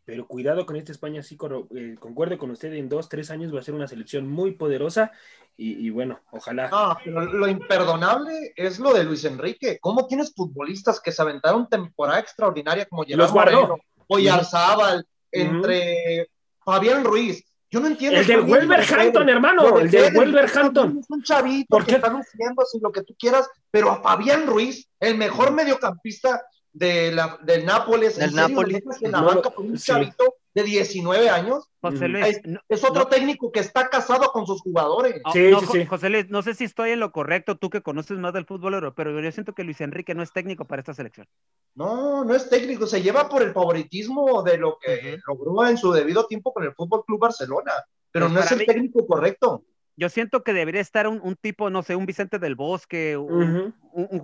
pero 0.05 0.27
cuidado 0.27 0.67
con 0.67 0.77
esta 0.77 0.93
España, 0.93 1.23
sí 1.23 1.37
corro- 1.37 1.69
eh, 1.75 1.97
concuerdo 1.99 2.37
con 2.37 2.51
usted, 2.51 2.73
en 2.75 2.89
dos, 2.89 3.09
tres 3.09 3.31
años 3.31 3.55
va 3.55 3.61
a 3.61 3.63
ser 3.63 3.75
una 3.75 3.89
selección 3.89 4.29
muy 4.29 4.53
poderosa 4.53 5.13
Y, 5.57 5.91
bueno, 5.91 6.21
ojalá. 6.33 6.69
No, 6.71 6.97
pero 7.05 7.21
lo 7.21 7.47
imperdonable 7.47 8.53
es 8.57 8.79
lo 8.79 8.93
de 8.95 9.05
Luis 9.05 9.25
Enrique. 9.25 9.79
¿Cómo 9.81 10.07
tienes 10.07 10.35
futbolistas 10.35 10.99
que 10.99 11.13
se 11.13 11.23
aventaron 11.23 11.69
temporada 11.69 12.19
extraordinaria 12.19 12.87
como 12.87 13.05
Gerardo 13.05 13.35
Moreno, 13.35 13.79
Oyarzábal, 14.09 15.07
entre 15.31 16.29
Fabián 16.65 17.05
Ruiz? 17.05 17.45
Yo 17.73 17.81
no 17.81 17.87
entiendo. 17.87 18.21
El 18.21 18.27
del 18.27 18.43
Wolverhampton, 18.43 19.29
hermano. 19.31 19.79
El 19.79 19.91
del 19.91 20.13
Wolverhampton. 20.15 20.99
Es 20.99 21.07
un 21.09 21.23
chavito 21.23 21.69
¿Por 21.71 21.87
que 21.87 21.95
está 21.95 22.11
luciendo 22.11 22.61
así 22.61 22.79
lo 22.79 22.93
que 22.93 23.03
tú 23.03 23.17
quieras, 23.19 23.49
pero 23.71 23.91
a 23.91 24.03
Fabián 24.03 24.47
Ruiz, 24.47 24.87
el 25.01 25.17
mejor 25.17 25.53
mediocampista 25.53 26.43
de 26.73 27.13
la, 27.13 27.39
del 27.43 27.67
Nápoles, 27.67 28.17
del 28.17 28.35
Nápoles, 28.35 28.83
en 29.01 29.13
la 29.13 29.21
banca 29.21 29.51
por 29.51 29.65
un 29.65 29.77
chavito 29.77 30.37
de 30.55 30.63
19 30.63 31.29
años. 31.29 31.69
José 31.81 32.09
Luis, 32.09 32.41
es, 32.69 32.85
otro 32.85 33.07
técnico 33.07 33.51
que 33.51 33.61
está 33.61 33.89
casado 33.89 34.31
con 34.33 34.47
sus 34.47 34.61
jugadores. 34.63 35.21
Sí, 35.33 35.51
no, 35.51 35.61
sí, 35.61 35.85
José 35.85 36.11
Luis, 36.11 36.31
no 36.31 36.43
sé 36.43 36.55
si 36.55 36.65
estoy 36.65 36.91
en 36.91 37.01
lo 37.01 37.13
correcto, 37.13 37.57
tú 37.57 37.71
que 37.71 37.83
conoces 37.83 38.19
más 38.19 38.33
del 38.33 38.47
fútbol 38.47 38.75
europeo, 38.75 38.95
pero 38.95 39.21
yo 39.21 39.33
siento 39.33 39.55
que 39.55 39.65
Luis 39.65 39.81
Enrique 39.81 40.15
no 40.15 40.23
es 40.23 40.33
técnico 40.33 40.65
para 40.65 40.81
esta 40.81 40.95
selección. 40.95 41.27
No, 41.75 42.25
no 42.25 42.35
es 42.35 42.49
técnico, 42.49 42.87
se 42.87 43.03
lleva 43.03 43.29
por 43.29 43.43
el 43.43 43.53
favoritismo 43.53 44.43
de 44.43 44.59
lo 44.59 44.79
que 44.79 45.19
logró 45.27 45.67
en 45.67 45.77
su 45.77 45.93
debido 45.93 46.27
tiempo 46.27 46.53
con 46.53 46.65
el 46.65 46.75
Fútbol 46.75 47.05
Club 47.05 47.21
Barcelona, 47.21 47.73
pero 48.11 48.27
pues 48.27 48.35
no 48.35 48.41
es 48.41 48.53
el 48.53 48.67
técnico 48.67 49.07
correcto 49.07 49.65
yo 50.03 50.09
siento 50.09 50.43
que 50.43 50.53
debería 50.53 50.81
estar 50.81 51.07
un, 51.07 51.37
tipo, 51.37 51.71
no 51.71 51.85
sé, 51.85 51.95
un 51.95 52.07
Vicente 52.07 52.41
del 52.41 52.57
Bosque. 52.57 53.17
Un, 53.17 53.73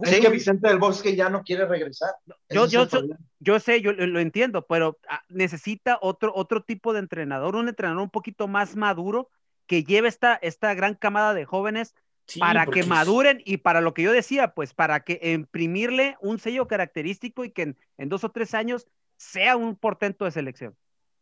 es 0.03 0.18
que 0.18 0.29
Vicente 0.29 0.66
del 0.66 0.81
Bosque 0.81 1.14
ya 1.14 1.31
no 1.31 1.45
quiere 1.45 1.66
regresar. 1.66 2.11
Yo, 2.51 2.66
yo, 2.66 2.89
yo, 3.39 3.61
sé, 3.61 3.81
yo 3.81 3.93
lo 3.93 4.18
entiendo, 4.18 4.66
pero 4.66 4.99
ah, 5.09 5.22
necesita 5.29 5.97
otro, 6.03 6.33
otro 6.35 6.64
tipo 6.64 6.93
de 6.93 6.99
entrenador, 6.99 7.55
un 7.55 7.68
entrenador 7.68 8.03
un 8.03 8.11
poquito 8.11 8.49
más 8.49 8.74
maduro 8.74 9.31
que 9.68 9.85
lleve 9.85 10.09
esta, 10.09 10.35
esta 10.35 10.74
gran 10.74 10.97
camada 10.97 11.33
de 11.33 11.45
jóvenes 11.45 11.95
para 12.41 12.66
que 12.66 12.83
maduren 12.83 13.41
y 13.45 13.59
para 13.59 13.81
lo 13.81 13.95
que 13.95 14.03
yo 14.03 14.11
decía, 14.11 14.55
pues 14.55 14.74
para 14.74 15.05
que 15.05 15.20
imprimirle 15.33 16.16
un 16.20 16.41
sello 16.41 16.66
característico 16.66 17.45
y 17.45 17.51
que 17.51 17.62
en, 17.62 17.76
en 17.99 18.09
dos 18.09 18.24
o 18.24 18.33
tres 18.33 18.53
años 18.53 18.89
sea 19.16 19.57
un 19.57 19.76
portento 19.76 20.24
de 20.24 20.33
selección. 20.33 20.74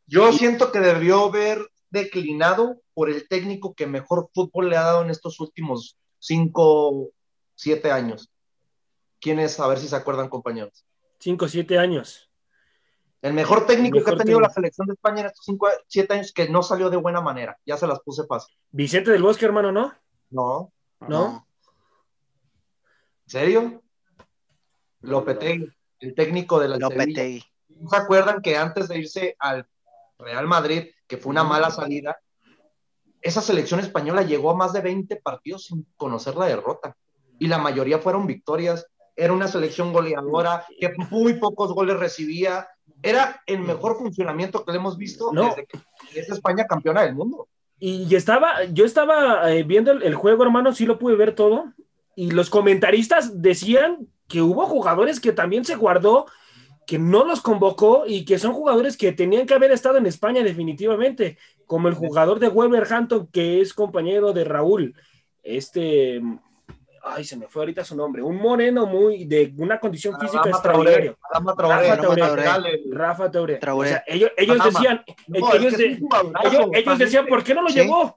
Yo 0.07 0.33
siento 0.33 0.73
que 0.73 0.81
debió 0.81 1.31
ver 1.31 1.59
declinado 1.91 2.81
por 2.95 3.11
el 3.11 3.29
técnico 3.29 3.75
que 3.75 3.87
mejor 3.87 4.31
fútbol 4.35 4.71
le 4.71 4.77
ha 4.77 4.83
dado 4.83 5.03
en 5.03 5.11
estos 5.11 5.41
últimos 5.41 5.99
cinco, 6.19 7.11
siete 7.55 7.91
años. 7.91 8.31
¿Quién 9.21 9.39
es? 9.39 9.59
A 9.61 9.67
ver 9.67 9.79
si 9.79 9.89
se 9.89 9.97
acuerdan, 9.97 10.29
compañeros. 10.29 10.85
Cinco, 11.19 11.49
siete 11.49 11.79
años. 11.79 12.31
El 13.23 13.33
mejor 13.33 13.67
técnico 13.67 14.03
que 14.05 14.11
ha 14.11 14.17
tenido 14.17 14.41
la 14.41 14.51
selección 14.51 14.87
de 14.87 14.95
España 14.95 15.21
en 15.23 15.27
estos 15.27 15.45
cinco, 15.45 15.69
siete 15.89 16.15
años 16.15 16.33
que 16.33 16.49
no 16.49 16.63
salió 16.63 16.91
de 16.91 16.97
buena 16.97 17.21
manera. 17.21 17.59
Ya 17.65 17.77
se 17.77 17.87
las 17.87 18.01
puse 18.01 18.27
fácil. 18.27 18.55
Vicente 18.71 19.11
del 19.11 19.23
Bosque, 19.23 19.47
hermano, 19.47 19.73
¿no? 19.73 19.95
No. 20.31 20.73
¿No? 21.01 21.47
¿En 23.25 23.31
serio? 23.31 23.83
Lopetegui, 25.01 25.69
el 26.01 26.15
técnico 26.15 26.61
de 26.61 26.69
la 26.69 26.77
Lopetegui. 26.77 27.43
¿No 27.69 27.89
se 27.89 27.97
acuerdan 27.97 28.41
que 28.41 28.57
antes 28.57 28.89
de 28.89 28.99
irse 28.99 29.37
al 29.39 29.67
Real 30.19 30.47
Madrid, 30.47 30.91
que 31.07 31.17
fue 31.17 31.31
una 31.31 31.45
mala 31.45 31.71
salida, 31.71 32.17
esa 33.21 33.41
selección 33.41 33.81
española 33.81 34.23
llegó 34.23 34.51
a 34.51 34.57
más 34.57 34.73
de 34.73 34.81
20 34.81 35.17
partidos 35.17 35.65
sin 35.65 35.87
conocer 35.97 36.37
la 36.37 36.47
derrota. 36.47 36.97
Y 37.39 37.49
la 37.49 37.59
mayoría 37.59 37.99
fueron 37.99 38.27
victorias. 38.27 38.87
Era 39.17 39.33
una 39.33 39.49
selección 39.49 39.93
goleadora 39.93 40.65
que 40.79 40.93
muy 41.11 41.35
pocos 41.35 41.73
goles 41.73 41.99
recibía. 41.99 42.69
Era 43.03 43.43
el 43.47 43.61
mejor 43.61 43.99
funcionamiento 43.99 44.65
que 44.65 44.73
le 44.73 44.79
hemos 44.79 44.97
visto 44.97 45.31
desde 45.33 45.67
que 45.67 45.81
es 46.21 46.29
España 46.31 46.67
campeona 46.67 47.03
del 47.03 47.15
mundo. 47.15 47.49
Y 47.79 48.15
estaba, 48.15 48.65
yo 48.65 48.85
estaba 48.85 49.53
eh, 49.53 49.63
viendo 49.63 49.91
el, 49.93 50.15
juego, 50.15 50.45
hermano, 50.45 50.73
sí 50.73 50.87
lo 50.87 50.99
pude 50.99 51.17
ver 51.17 51.35
todo. 51.35 51.73
Y 52.15 52.31
los 52.31 52.49
comentaristas 52.49 53.43
decían 53.43 54.09
que 54.29 54.41
hubo 54.41 54.67
jugadores 54.67 55.21
que 55.21 55.33
también 55.33 55.65
se 55.65 55.75
guardó 55.75 56.27
que 56.87 56.99
no 56.99 57.25
los 57.25 57.41
convocó 57.41 58.05
y 58.07 58.25
que 58.25 58.39
son 58.39 58.53
jugadores 58.53 58.97
que 58.97 59.13
tenían 59.13 59.47
que 59.47 59.55
haber 59.55 59.73
estado 59.73 59.99
en 59.99 60.07
España 60.07 60.43
definitivamente, 60.43 61.37
como 61.67 61.89
el 61.89 61.95
jugador 61.95 62.39
de 62.39 62.49
Wolverhampton 62.49 63.27
que 63.27 63.61
es 63.61 63.75
compañero 63.75 64.33
de 64.33 64.45
Raúl, 64.45 64.95
este, 65.43 66.23
ay, 67.03 67.25
se 67.25 67.37
me 67.37 67.49
fue 67.49 67.63
ahorita 67.63 67.85
su 67.85 67.97
nombre, 67.97 68.23
un 68.23 68.37
moreno 68.37 68.87
muy 68.87 69.25
de 69.25 69.53
una 69.59 69.81
condición 69.81 70.19
física 70.19 70.49
extraordinaria. 70.49 71.17
Rafa 72.93 73.31
Taure. 73.31 73.59
ellos, 74.07 74.31
decían, 74.37 75.05
ellos, 76.73 76.99
decían, 76.99 77.27
¿por 77.27 77.43
qué 77.43 77.55
no 77.55 77.63
lo 77.63 77.69
llevó? 77.69 78.17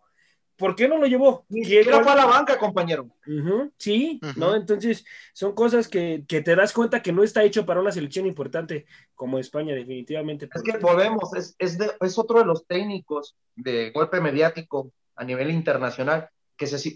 ¿Por 0.59 0.75
qué 0.75 0.89
no 0.89 0.97
lo 0.97 1.07
llevó? 1.07 1.45
Ni 1.47 1.63
siquiera 1.63 2.03
fue 2.03 2.11
a 2.11 2.15
la 2.15 2.25
banca, 2.25 2.59
compañero. 2.59 3.07
sí, 3.77 4.19
¿no? 4.35 4.53
Entonces, 4.53 5.05
son 5.31 5.53
cosas 5.55 5.87
que, 5.87 6.25
te 6.27 6.55
das 6.55 6.73
cuenta 6.73 7.01
que 7.01 7.13
no 7.13 7.23
está 7.23 7.43
hecho 7.43 7.65
para 7.65 7.79
una 7.79 7.93
selección 7.93 8.25
importante 8.25 8.85
como 9.15 9.39
España, 9.39 9.73
definitivamente. 9.73 10.49
Es 10.53 10.61
que 10.61 10.77
volvemos, 10.77 11.33
es, 11.33 11.55
es, 11.57 12.17
otro 12.17 12.39
de 12.39 12.45
los 12.45 12.67
técnicos 12.67 13.37
de 13.55 13.91
golpe 13.91 14.19
mediático 14.19 14.91
a 15.15 15.23
nivel 15.23 15.49
internacional, 15.49 16.29
que 16.57 16.65
es 16.65 16.73
así, 16.73 16.93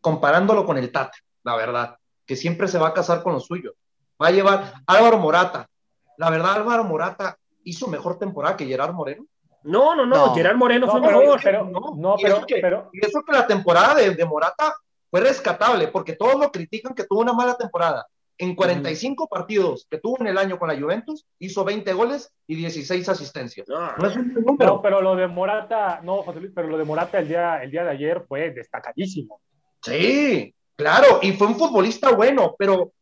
comparándolo 0.00 0.64
con 0.64 0.78
el 0.78 0.90
Tata, 0.90 1.18
la 1.42 1.56
verdad, 1.56 1.98
que 2.24 2.36
siempre 2.36 2.68
se 2.68 2.78
va 2.78 2.88
a 2.88 2.94
casar 2.94 3.22
con 3.22 3.34
lo 3.34 3.40
suyo. 3.40 3.74
Va 4.20 4.28
a 4.28 4.32
llevar 4.32 4.72
Álvaro 4.86 5.18
Morata. 5.18 5.68
La 6.16 6.30
verdad, 6.30 6.54
Álvaro 6.54 6.84
Morata 6.84 7.36
hizo 7.64 7.86
mejor 7.86 8.18
temporada 8.18 8.56
que 8.56 8.66
Gerard 8.66 8.94
Moreno. 8.94 9.26
No, 9.64 9.94
no, 9.96 10.04
no, 10.04 10.34
Gerard 10.34 10.56
Moreno 10.56 10.88
fue 10.88 11.00
mejor. 11.00 11.40
Pero, 11.42 11.64
no, 11.64 12.16
pero, 12.20 12.36
eso 12.36 12.46
que, 12.46 12.60
eso 13.00 13.22
que 13.22 13.32
la 13.32 13.46
temporada 13.46 13.94
de, 13.94 14.24
Morata 14.24 14.74
fue 15.10 15.20
rescatable, 15.20 15.88
porque 15.88 16.14
todos 16.14 16.38
lo 16.38 16.50
critican 16.50 16.94
que 16.94 17.04
tuvo 17.04 17.20
una 17.20 17.32
mala 17.32 17.56
temporada. 17.56 18.06
En 18.36 18.54
45 18.54 19.28
partidos 19.28 19.86
que 19.88 19.98
tuvo 19.98 20.16
en 20.20 20.26
el 20.26 20.36
año 20.36 20.58
con 20.58 20.68
la 20.68 20.78
Juventus, 20.78 21.24
hizo 21.38 21.64
20 21.64 21.92
goles 21.94 22.34
y 22.46 22.56
16 22.56 23.08
asistencias. 23.08 23.66
No, 23.68 24.06
es 24.06 24.16
un 24.16 24.34
número. 24.34 24.82
pero 24.82 25.00
lo 25.00 25.16
de 25.16 25.28
Morata, 25.28 26.00
no, 26.02 26.22
José 26.22 26.40
Luis, 26.40 26.52
pero 26.54 26.68
lo 26.68 26.76
de 26.76 26.84
Morata 26.84 27.20
el 27.20 27.28
día, 27.28 27.62
el 27.62 27.70
día 27.70 27.84
de 27.84 27.90
ayer 27.90 28.24
fue 28.28 28.50
destacadísimo. 28.50 29.40
Sí, 29.80 30.54
claro, 30.76 31.20
y 31.22 31.32
fue 31.32 31.46
un 31.46 31.56
futbolista 31.56 32.10
bueno, 32.10 32.54
pero 32.58 32.92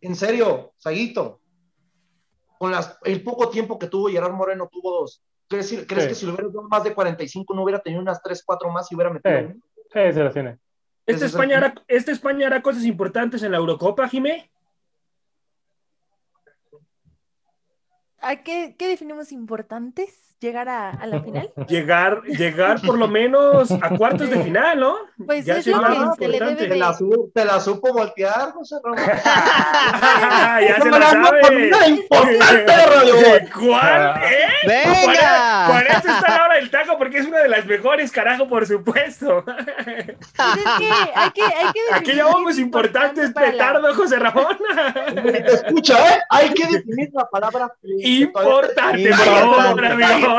en 0.00 0.14
serio, 0.14 0.72
Saguito, 0.78 1.40
con 2.58 2.70
las, 2.70 2.96
el 3.02 3.22
poco 3.22 3.50
tiempo 3.50 3.78
que 3.78 3.88
tuvo 3.88 4.08
Gerard 4.08 4.32
Moreno, 4.32 4.68
tuvo 4.70 5.00
dos. 5.00 5.20
¿Crees, 5.52 6.08
que 6.08 6.14
si 6.14 6.26
lo 6.26 6.32
hubiera 6.32 6.48
dado 6.48 6.62
más 6.68 6.82
de 6.82 6.94
45 6.94 7.54
no 7.54 7.62
hubiera 7.62 7.80
tenido 7.80 8.00
unas 8.00 8.22
3, 8.22 8.42
4 8.44 8.70
más 8.70 8.90
y 8.90 8.94
hubiera 8.94 9.10
metido? 9.10 9.52
Sí, 9.92 10.00
sí 10.02 10.12
se 10.12 10.24
las 10.24 10.32
tiene. 10.32 10.58
¿Este 11.04 11.26
España, 11.26 11.58
hará, 11.58 11.74
¿Este 11.88 12.12
España 12.12 12.46
hará 12.46 12.62
cosas 12.62 12.84
importantes 12.84 13.42
en 13.42 13.52
la 13.52 13.58
Eurocopa, 13.58 14.08
Jimé? 14.08 14.50
¿A 18.22 18.36
qué, 18.36 18.76
qué 18.78 18.88
definimos 18.88 19.32
importantes? 19.32 20.32
llegar 20.42 20.68
a, 20.68 21.06
la 21.06 21.22
final? 21.22 21.50
Llegar, 21.68 22.22
llegar 22.24 22.80
por 22.82 22.98
lo 22.98 23.08
menos 23.08 23.70
a 23.70 23.96
cuartos 23.96 24.28
de 24.28 24.42
final, 24.42 24.80
¿no? 24.80 24.96
Pues 25.24 25.46
ya 25.46 25.58
es 25.58 25.66
lo 25.66 25.80
que 25.80 26.24
se 26.24 26.28
le 26.28 26.38
debe 26.38 26.54
de... 26.54 26.68
Te 26.68 26.76
la, 26.76 26.98
te 27.32 27.44
la 27.44 27.60
supo 27.60 27.92
voltear, 27.92 28.50
José 28.52 28.76
Ramón. 28.82 28.98
ya 29.04 30.80
se 30.82 30.90
la 30.90 31.10
sabe. 31.10 31.70
importante 31.88 33.50
¿Cuál? 33.54 33.80
Ah. 33.82 34.20
¿Eh? 34.24 34.48
¡Venga! 34.66 35.51
Por, 35.66 35.86
eso 35.86 36.08
está 36.08 36.36
la 36.36 36.44
hora 36.44 36.54
del 36.56 36.70
taco, 36.70 36.98
porque 36.98 37.18
es 37.18 37.26
una 37.26 37.38
de 37.38 37.48
las 37.48 37.66
mejores, 37.66 38.10
carajo, 38.10 38.48
por 38.48 38.66
supuesto. 38.66 39.44
Pues 39.44 40.56
es 40.56 40.64
que 40.78 40.92
hay 41.14 41.30
que, 41.30 41.42
hay 41.42 41.72
que 41.72 41.80
Aquí 41.94 42.12
llamamos 42.12 42.58
importantes 42.58 43.32
petardo, 43.32 43.94
José 43.94 44.18
Ramón. 44.18 44.56
Te 45.14 45.46
escucha, 45.46 46.14
¿eh? 46.14 46.20
Hay 46.30 46.52
que 46.54 46.66
definir 46.66 47.10
la 47.12 47.28
palabra 47.28 47.72
importante, 47.82 49.08
por 49.10 49.18
favor, 49.18 49.84
amigo. 49.84 50.36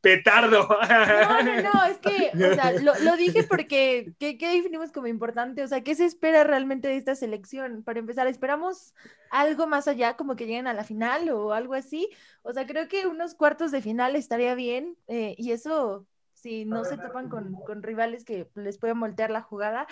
Petardo. 0.00 0.68
No, 0.68 1.42
no, 1.42 1.62
no, 1.62 1.84
es 1.84 1.98
que, 1.98 2.30
o 2.34 2.54
sea, 2.54 2.72
lo, 2.72 3.16
dije 3.16 3.42
porque, 3.44 4.12
¿qué, 4.18 4.36
definimos 4.36 4.92
como 4.92 5.06
importante? 5.06 5.62
O 5.62 5.68
sea, 5.68 5.82
¿qué 5.82 5.94
se 5.94 6.04
espera 6.04 6.44
realmente 6.44 6.88
de 6.88 6.96
esta 6.96 7.14
selección? 7.14 7.82
Para 7.82 7.98
empezar, 7.98 8.26
¿esperamos 8.26 8.94
algo 9.30 9.66
más 9.66 9.88
allá, 9.88 10.16
como 10.16 10.36
que 10.36 10.46
lleguen 10.46 10.66
a 10.66 10.74
la 10.74 10.84
final 10.84 11.30
o 11.30 11.52
algo 11.52 11.74
así? 11.74 12.08
O 12.42 12.52
sea, 12.52 12.66
creo 12.66 12.88
que 12.88 13.06
unos 13.06 13.34
cuartos 13.34 13.70
de 13.70 13.82
final 13.82 14.16
estaría 14.16 14.54
bien 14.54 14.96
eh, 15.06 15.34
y 15.38 15.52
eso, 15.52 16.06
si 16.34 16.64
no 16.64 16.84
se 16.84 16.96
topan 16.96 17.28
con, 17.28 17.54
con 17.66 17.82
rivales 17.82 18.24
que 18.24 18.48
les 18.54 18.78
pueden 18.78 19.00
voltear 19.00 19.30
la 19.30 19.42
jugada, 19.42 19.86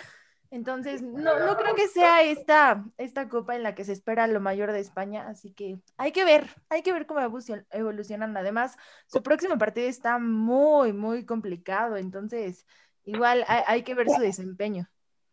entonces, 0.49 1.01
no, 1.01 1.39
no 1.39 1.57
creo 1.57 1.75
que 1.75 1.87
sea 1.87 2.21
esta, 2.23 2.85
esta 2.97 3.27
copa 3.27 3.55
en 3.55 3.63
la 3.63 3.75
que 3.75 3.83
se 3.83 3.91
espera 3.91 4.27
lo 4.27 4.39
mayor 4.39 4.71
de 4.71 4.79
España, 4.79 5.27
así 5.27 5.51
que 5.51 5.79
hay 5.97 6.11
que 6.11 6.23
ver, 6.23 6.47
hay 6.69 6.83
que 6.83 6.93
ver 6.93 7.05
cómo 7.05 7.19
evolucionan. 7.71 8.37
Además, 8.37 8.77
su 9.07 9.21
próximo 9.21 9.57
partido 9.57 9.87
está 9.87 10.19
muy, 10.19 10.93
muy 10.93 11.25
complicado, 11.25 11.97
entonces 11.97 12.65
igual 13.03 13.43
hay, 13.47 13.83
que 13.83 13.93
ver 13.93 14.09
su 14.09 14.21
desempeño. 14.21 14.89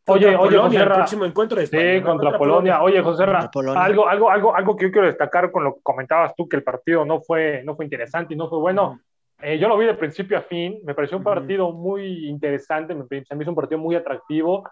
Oye, 0.07 0.37
oye, 0.37 0.59
José 0.59 0.77
el 0.77 0.89
próximo 0.89 1.25
encuentro 1.25 1.57
de 1.57 1.65
España, 1.65 1.95
Sí, 1.95 2.03
contra, 2.03 2.37
Polonia. 2.37 2.83
Oye, 2.83 3.01
José 3.01 3.25
algo, 3.25 4.07
algo, 4.07 4.31
algo, 4.31 4.55
algo 4.55 4.77
que 4.77 4.87
yo 4.87 4.93
quiero 4.93 5.07
destacar 5.07 5.51
con 5.51 5.65
lo 5.65 5.77
que 5.77 5.81
comentabas 5.83 6.35
tú, 6.37 6.49
que 6.49 6.57
el 6.57 6.63
partido 6.63 7.05
no 7.05 7.21
fue, 7.23 7.63
no 7.65 7.75
fue 7.75 7.87
interesante 7.87 8.35
y 8.35 8.37
no 8.37 8.49
fue 8.49 8.59
bueno. 8.59 9.01
Eh, 9.41 9.59
yo 9.59 9.69
lo 9.69 9.77
vi 9.77 9.87
de 9.87 9.95
principio 9.95 10.39
a 10.39 10.43
fin, 10.43 10.79
me 10.85 10.95
pareció 10.95 11.19
un 11.19 11.25
partido 11.25 11.73
muy 11.73 12.29
interesante, 12.29 12.95
me, 12.95 13.05
se 13.25 13.35
me 13.35 13.43
hizo 13.43 13.51
un 13.51 13.57
partido 13.57 13.79
muy 13.79 13.95
atractivo. 13.95 14.69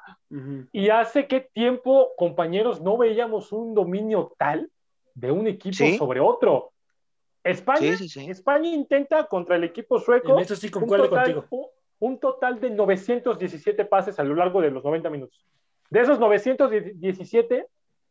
Y 0.70 0.88
hace 0.90 1.26
qué 1.26 1.48
tiempo, 1.52 2.10
compañeros, 2.16 2.80
no 2.80 2.96
veíamos 2.96 3.52
un 3.52 3.74
dominio 3.74 4.32
tal 4.38 4.70
de 5.14 5.30
un 5.30 5.46
equipo 5.46 5.84
sobre 5.98 6.20
otro. 6.20 6.70
España, 7.44 7.96
España 8.28 8.68
intenta 8.68 9.26
contra 9.26 9.56
el 9.56 9.64
equipo 9.64 9.98
sueco. 9.98 10.34
En 10.34 10.44
eso 10.44 10.54
sí 10.56 10.70
concuerdo 10.70 11.10
contigo. 11.10 11.44
Un, 12.02 12.18
total 12.18 12.60
de 12.60 12.70
917 12.70 13.84
pases 13.84 14.18
a 14.18 14.24
lo 14.24 14.34
largo 14.34 14.60
de 14.60 14.70
los 14.70 14.82
90 14.82 15.08
minutos. 15.08 15.46
De 15.88 16.00
esos 16.00 16.18
917, 16.18 17.66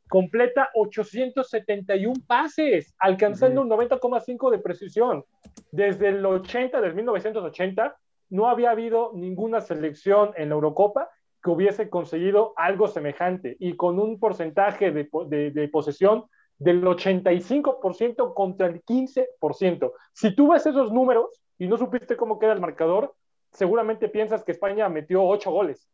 completa 0.07 0.69
871 0.75 2.13
pases, 2.25 2.95
alcanzando 2.99 3.61
un 3.61 3.69
90,5 3.69 4.49
de 4.49 4.59
precisión. 4.59 5.25
Desde 5.71 6.09
el 6.09 6.25
80, 6.25 6.79
desde 6.79 6.95
1980, 6.95 7.97
no 8.29 8.47
había 8.47 8.71
habido 8.71 9.11
ninguna 9.13 9.59
selección 9.59 10.31
en 10.37 10.49
la 10.49 10.55
Eurocopa 10.55 11.09
que 11.43 11.49
hubiese 11.49 11.89
conseguido 11.89 12.53
algo 12.55 12.87
semejante 12.87 13.57
y 13.59 13.75
con 13.75 13.99
un 13.99 14.19
porcentaje 14.19 14.91
de, 14.91 15.51
de 15.51 15.67
posesión 15.67 16.25
del 16.59 16.83
85% 16.83 18.33
contra 18.33 18.67
el 18.67 18.83
15%. 18.83 19.91
Si 20.13 20.35
tú 20.35 20.51
ves 20.51 20.65
esos 20.65 20.93
números 20.93 21.41
y 21.57 21.67
no 21.67 21.77
supiste 21.77 22.15
cómo 22.15 22.37
queda 22.37 22.53
el 22.53 22.61
marcador, 22.61 23.15
seguramente 23.51 24.09
piensas 24.09 24.43
que 24.43 24.51
España 24.51 24.89
metió 24.89 25.23
8 25.23 25.51
goles. 25.51 25.89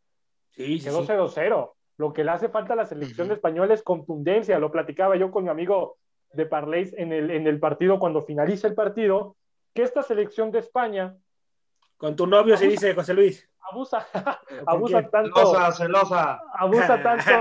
Sí, 0.51 0.79
Quedó 0.79 1.05
0-0. 1.05 1.73
Lo 1.97 2.13
que 2.13 2.23
le 2.23 2.31
hace 2.31 2.49
falta 2.49 2.73
a 2.73 2.77
la 2.77 2.85
selección 2.85 3.31
española 3.31 3.73
es 3.73 3.83
contundencia. 3.83 4.59
Lo 4.59 4.71
platicaba 4.71 5.15
yo 5.15 5.31
con 5.31 5.43
mi 5.43 5.49
amigo 5.49 5.97
de 6.33 6.45
Parleis 6.45 6.93
en 6.93 7.11
el, 7.11 7.31
en 7.31 7.47
el 7.47 7.59
partido, 7.59 7.99
cuando 7.99 8.21
finaliza 8.21 8.67
el 8.67 8.75
partido, 8.75 9.35
que 9.73 9.81
esta 9.81 10.03
selección 10.03 10.51
de 10.51 10.59
España. 10.59 11.15
Con 11.97 12.15
tu 12.15 12.27
novio 12.27 12.55
se 12.57 12.67
dice 12.67 12.93
José 12.93 13.13
Luis 13.13 13.49
abusa, 13.69 14.07
abusa 14.65 15.09
tanto, 15.09 15.73
celosa, 15.73 16.41
abusa 16.53 17.01
tanto, 17.03 17.31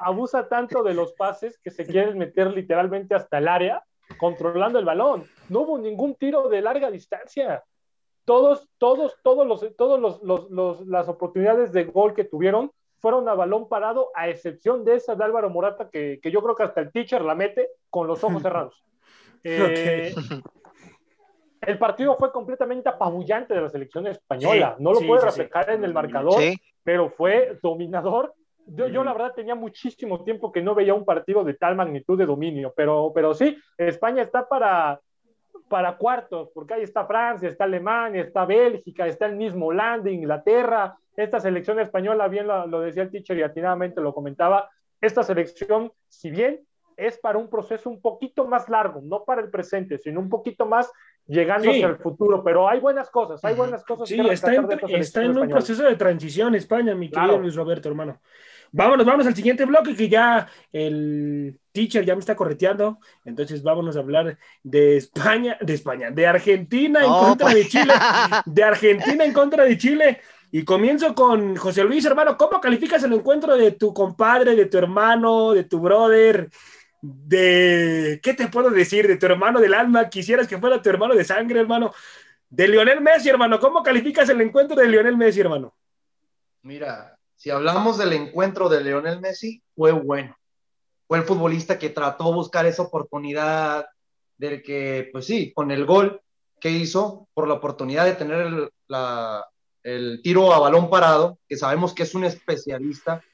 abusa 0.00 0.48
tanto 0.48 0.82
de 0.82 0.94
los 0.94 1.12
pases 1.12 1.58
que 1.62 1.70
se 1.70 1.86
quieren 1.86 2.18
meter 2.18 2.48
literalmente 2.48 3.14
hasta 3.14 3.38
el 3.38 3.48
área, 3.48 3.84
controlando 4.18 4.78
el 4.78 4.84
balón. 4.84 5.24
No 5.48 5.60
hubo 5.60 5.78
ningún 5.78 6.14
tiro 6.16 6.48
de 6.48 6.62
larga 6.62 6.90
distancia. 6.90 7.62
Todos, 8.30 8.68
todos, 8.78 9.16
todos 9.24 9.44
los, 9.44 9.76
todos 9.76 9.98
los, 9.98 10.22
los, 10.22 10.86
las 10.86 11.08
oportunidades 11.08 11.72
de 11.72 11.82
gol 11.82 12.14
que 12.14 12.22
tuvieron 12.22 12.70
fueron 13.00 13.28
a 13.28 13.34
balón 13.34 13.68
parado, 13.68 14.12
a 14.14 14.28
excepción 14.28 14.84
de 14.84 14.94
esa 14.94 15.16
de 15.16 15.24
Álvaro 15.24 15.50
Morata, 15.50 15.90
que, 15.90 16.20
que 16.22 16.30
yo 16.30 16.40
creo 16.40 16.54
que 16.54 16.62
hasta 16.62 16.80
el 16.80 16.92
teacher 16.92 17.22
la 17.22 17.34
mete 17.34 17.70
con 17.88 18.06
los 18.06 18.22
ojos 18.22 18.40
cerrados. 18.40 18.84
Eh, 19.42 20.12
el 21.62 21.78
partido 21.78 22.14
fue 22.18 22.30
completamente 22.30 22.90
apabullante 22.90 23.54
de 23.54 23.62
la 23.62 23.70
selección 23.70 24.06
española. 24.06 24.76
no 24.78 24.92
lo 24.92 25.00
puede 25.00 25.22
reflejar 25.22 25.70
en 25.70 25.82
el 25.82 25.94
marcador, 25.94 26.40
pero 26.84 27.08
fue 27.08 27.58
dominador. 27.62 28.34
Yo, 28.66 28.86
yo, 28.88 29.02
la 29.02 29.14
verdad 29.14 29.32
tenía 29.34 29.54
muchísimo 29.54 30.22
tiempo 30.24 30.52
que 30.52 30.60
no 30.60 30.74
veía 30.74 30.92
un 30.92 31.06
partido 31.06 31.42
de 31.42 31.54
tal 31.54 31.74
magnitud 31.74 32.18
de 32.18 32.26
dominio, 32.26 32.74
pero, 32.76 33.12
pero 33.14 33.32
sí, 33.32 33.56
España 33.78 34.22
está 34.22 34.46
para, 34.46 35.00
para 35.70 35.96
cuartos, 35.96 36.50
porque 36.52 36.74
ahí 36.74 36.82
está 36.82 37.06
Francia, 37.06 37.48
está 37.48 37.62
Alemania, 37.62 38.22
está 38.22 38.44
Bélgica, 38.44 39.06
está 39.06 39.26
el 39.26 39.36
mismo 39.36 39.66
Holanda, 39.66 40.10
Inglaterra. 40.10 40.96
Esta 41.16 41.38
selección 41.38 41.78
española, 41.78 42.26
bien 42.26 42.48
lo, 42.48 42.66
lo 42.66 42.80
decía 42.80 43.04
el 43.04 43.10
teacher 43.10 43.38
y 43.38 43.42
atinadamente 43.42 44.00
lo 44.00 44.12
comentaba, 44.12 44.68
esta 45.00 45.22
selección, 45.22 45.92
si 46.08 46.30
bien 46.32 46.60
es 46.96 47.18
para 47.18 47.38
un 47.38 47.48
proceso 47.48 47.88
un 47.88 48.00
poquito 48.02 48.46
más 48.46 48.68
largo, 48.68 49.00
no 49.00 49.24
para 49.24 49.40
el 49.42 49.48
presente, 49.48 49.96
sino 49.96 50.18
un 50.18 50.28
poquito 50.28 50.66
más 50.66 50.90
llegando 51.26 51.70
hacia 51.70 51.86
el 51.86 51.98
futuro, 51.98 52.42
pero 52.42 52.68
hay 52.68 52.80
buenas 52.80 53.08
cosas, 53.08 53.42
hay 53.44 53.54
buenas 53.54 53.84
cosas. 53.84 54.08
Sí, 54.08 54.20
está 54.28 54.52
en, 54.52 54.68
está 54.96 55.22
en 55.22 55.38
un 55.38 55.48
proceso 55.48 55.84
de 55.84 55.94
transición 55.94 56.56
España, 56.56 56.96
mi 56.96 57.08
querido 57.08 57.38
Luis 57.38 57.54
Roberto, 57.54 57.88
hermano. 57.88 58.20
Vámonos, 58.72 59.04
vámonos 59.04 59.26
al 59.26 59.34
siguiente 59.34 59.64
bloque 59.64 59.96
que 59.96 60.08
ya 60.08 60.46
el 60.72 61.58
teacher 61.72 62.04
ya 62.04 62.14
me 62.14 62.20
está 62.20 62.36
correteando. 62.36 62.98
Entonces 63.24 63.62
vámonos 63.62 63.96
a 63.96 64.00
hablar 64.00 64.38
de 64.62 64.96
España, 64.96 65.58
de 65.60 65.74
España, 65.74 66.10
de 66.10 66.26
Argentina 66.26 67.00
en 67.00 67.12
contra 67.12 67.48
de 67.48 67.54
pues. 67.54 67.68
Chile, 67.68 67.94
de 68.46 68.62
Argentina 68.62 69.24
en 69.24 69.32
contra 69.32 69.64
de 69.64 69.76
Chile. 69.76 70.20
Y 70.52 70.64
comienzo 70.64 71.14
con 71.14 71.56
José 71.56 71.84
Luis, 71.84 72.04
hermano, 72.04 72.36
¿cómo 72.36 72.60
calificas 72.60 73.02
el 73.04 73.12
encuentro 73.12 73.56
de 73.56 73.72
tu 73.72 73.94
compadre, 73.94 74.56
de 74.56 74.66
tu 74.66 74.78
hermano, 74.78 75.52
de 75.52 75.64
tu 75.64 75.78
brother? 75.78 76.50
de, 77.02 78.20
¿qué 78.22 78.34
te 78.34 78.48
puedo 78.48 78.70
decir? 78.70 79.06
De 79.06 79.16
tu 79.16 79.26
hermano 79.26 79.60
del 79.60 79.74
alma, 79.74 80.08
quisieras 80.08 80.46
que 80.46 80.58
fuera 80.58 80.82
tu 80.82 80.90
hermano 80.90 81.14
de 81.14 81.24
sangre, 81.24 81.60
hermano. 81.60 81.92
De 82.48 82.68
Lionel 82.68 83.00
Messi, 83.00 83.28
hermano, 83.28 83.60
¿cómo 83.60 83.82
calificas 83.82 84.28
el 84.28 84.40
encuentro 84.40 84.76
de 84.76 84.88
Lionel 84.88 85.16
Messi, 85.16 85.40
hermano? 85.40 85.74
Mira, 86.62 87.18
si 87.40 87.48
hablamos 87.48 87.96
del 87.96 88.12
encuentro 88.12 88.68
de 88.68 88.84
Lionel 88.84 89.18
Messi, 89.18 89.62
fue 89.74 89.92
bueno. 89.92 90.36
Fue 91.08 91.16
el 91.16 91.24
futbolista 91.24 91.78
que 91.78 91.88
trató 91.88 92.24
de 92.24 92.34
buscar 92.34 92.66
esa 92.66 92.82
oportunidad, 92.82 93.86
del 94.36 94.62
que, 94.62 95.08
pues 95.10 95.24
sí, 95.24 95.50
con 95.54 95.70
el 95.70 95.86
gol 95.86 96.20
que 96.60 96.68
hizo, 96.68 97.28
por 97.32 97.48
la 97.48 97.54
oportunidad 97.54 98.04
de 98.04 98.12
tener 98.12 98.40
el, 98.40 98.70
el 99.82 100.20
tiro 100.22 100.52
a 100.52 100.58
balón 100.58 100.90
parado, 100.90 101.38
que 101.48 101.56
sabemos 101.56 101.94
que 101.94 102.02
es 102.02 102.14
un 102.14 102.24
especialista, 102.24 103.24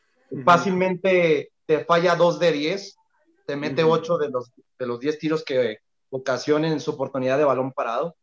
fácilmente 0.44 1.50
te 1.66 1.84
falla 1.84 2.14
dos 2.14 2.38
de 2.38 2.52
diez, 2.52 2.96
te 3.44 3.56
mete 3.56 3.82
ocho 3.82 4.18
de 4.18 4.30
los, 4.30 4.52
de 4.78 4.86
los 4.86 5.00
10 5.00 5.18
tiros 5.18 5.44
que 5.44 5.78
ocasionen 6.10 6.78
su 6.78 6.92
oportunidad 6.92 7.38
de 7.38 7.44
balón 7.44 7.72
parado. 7.72 8.14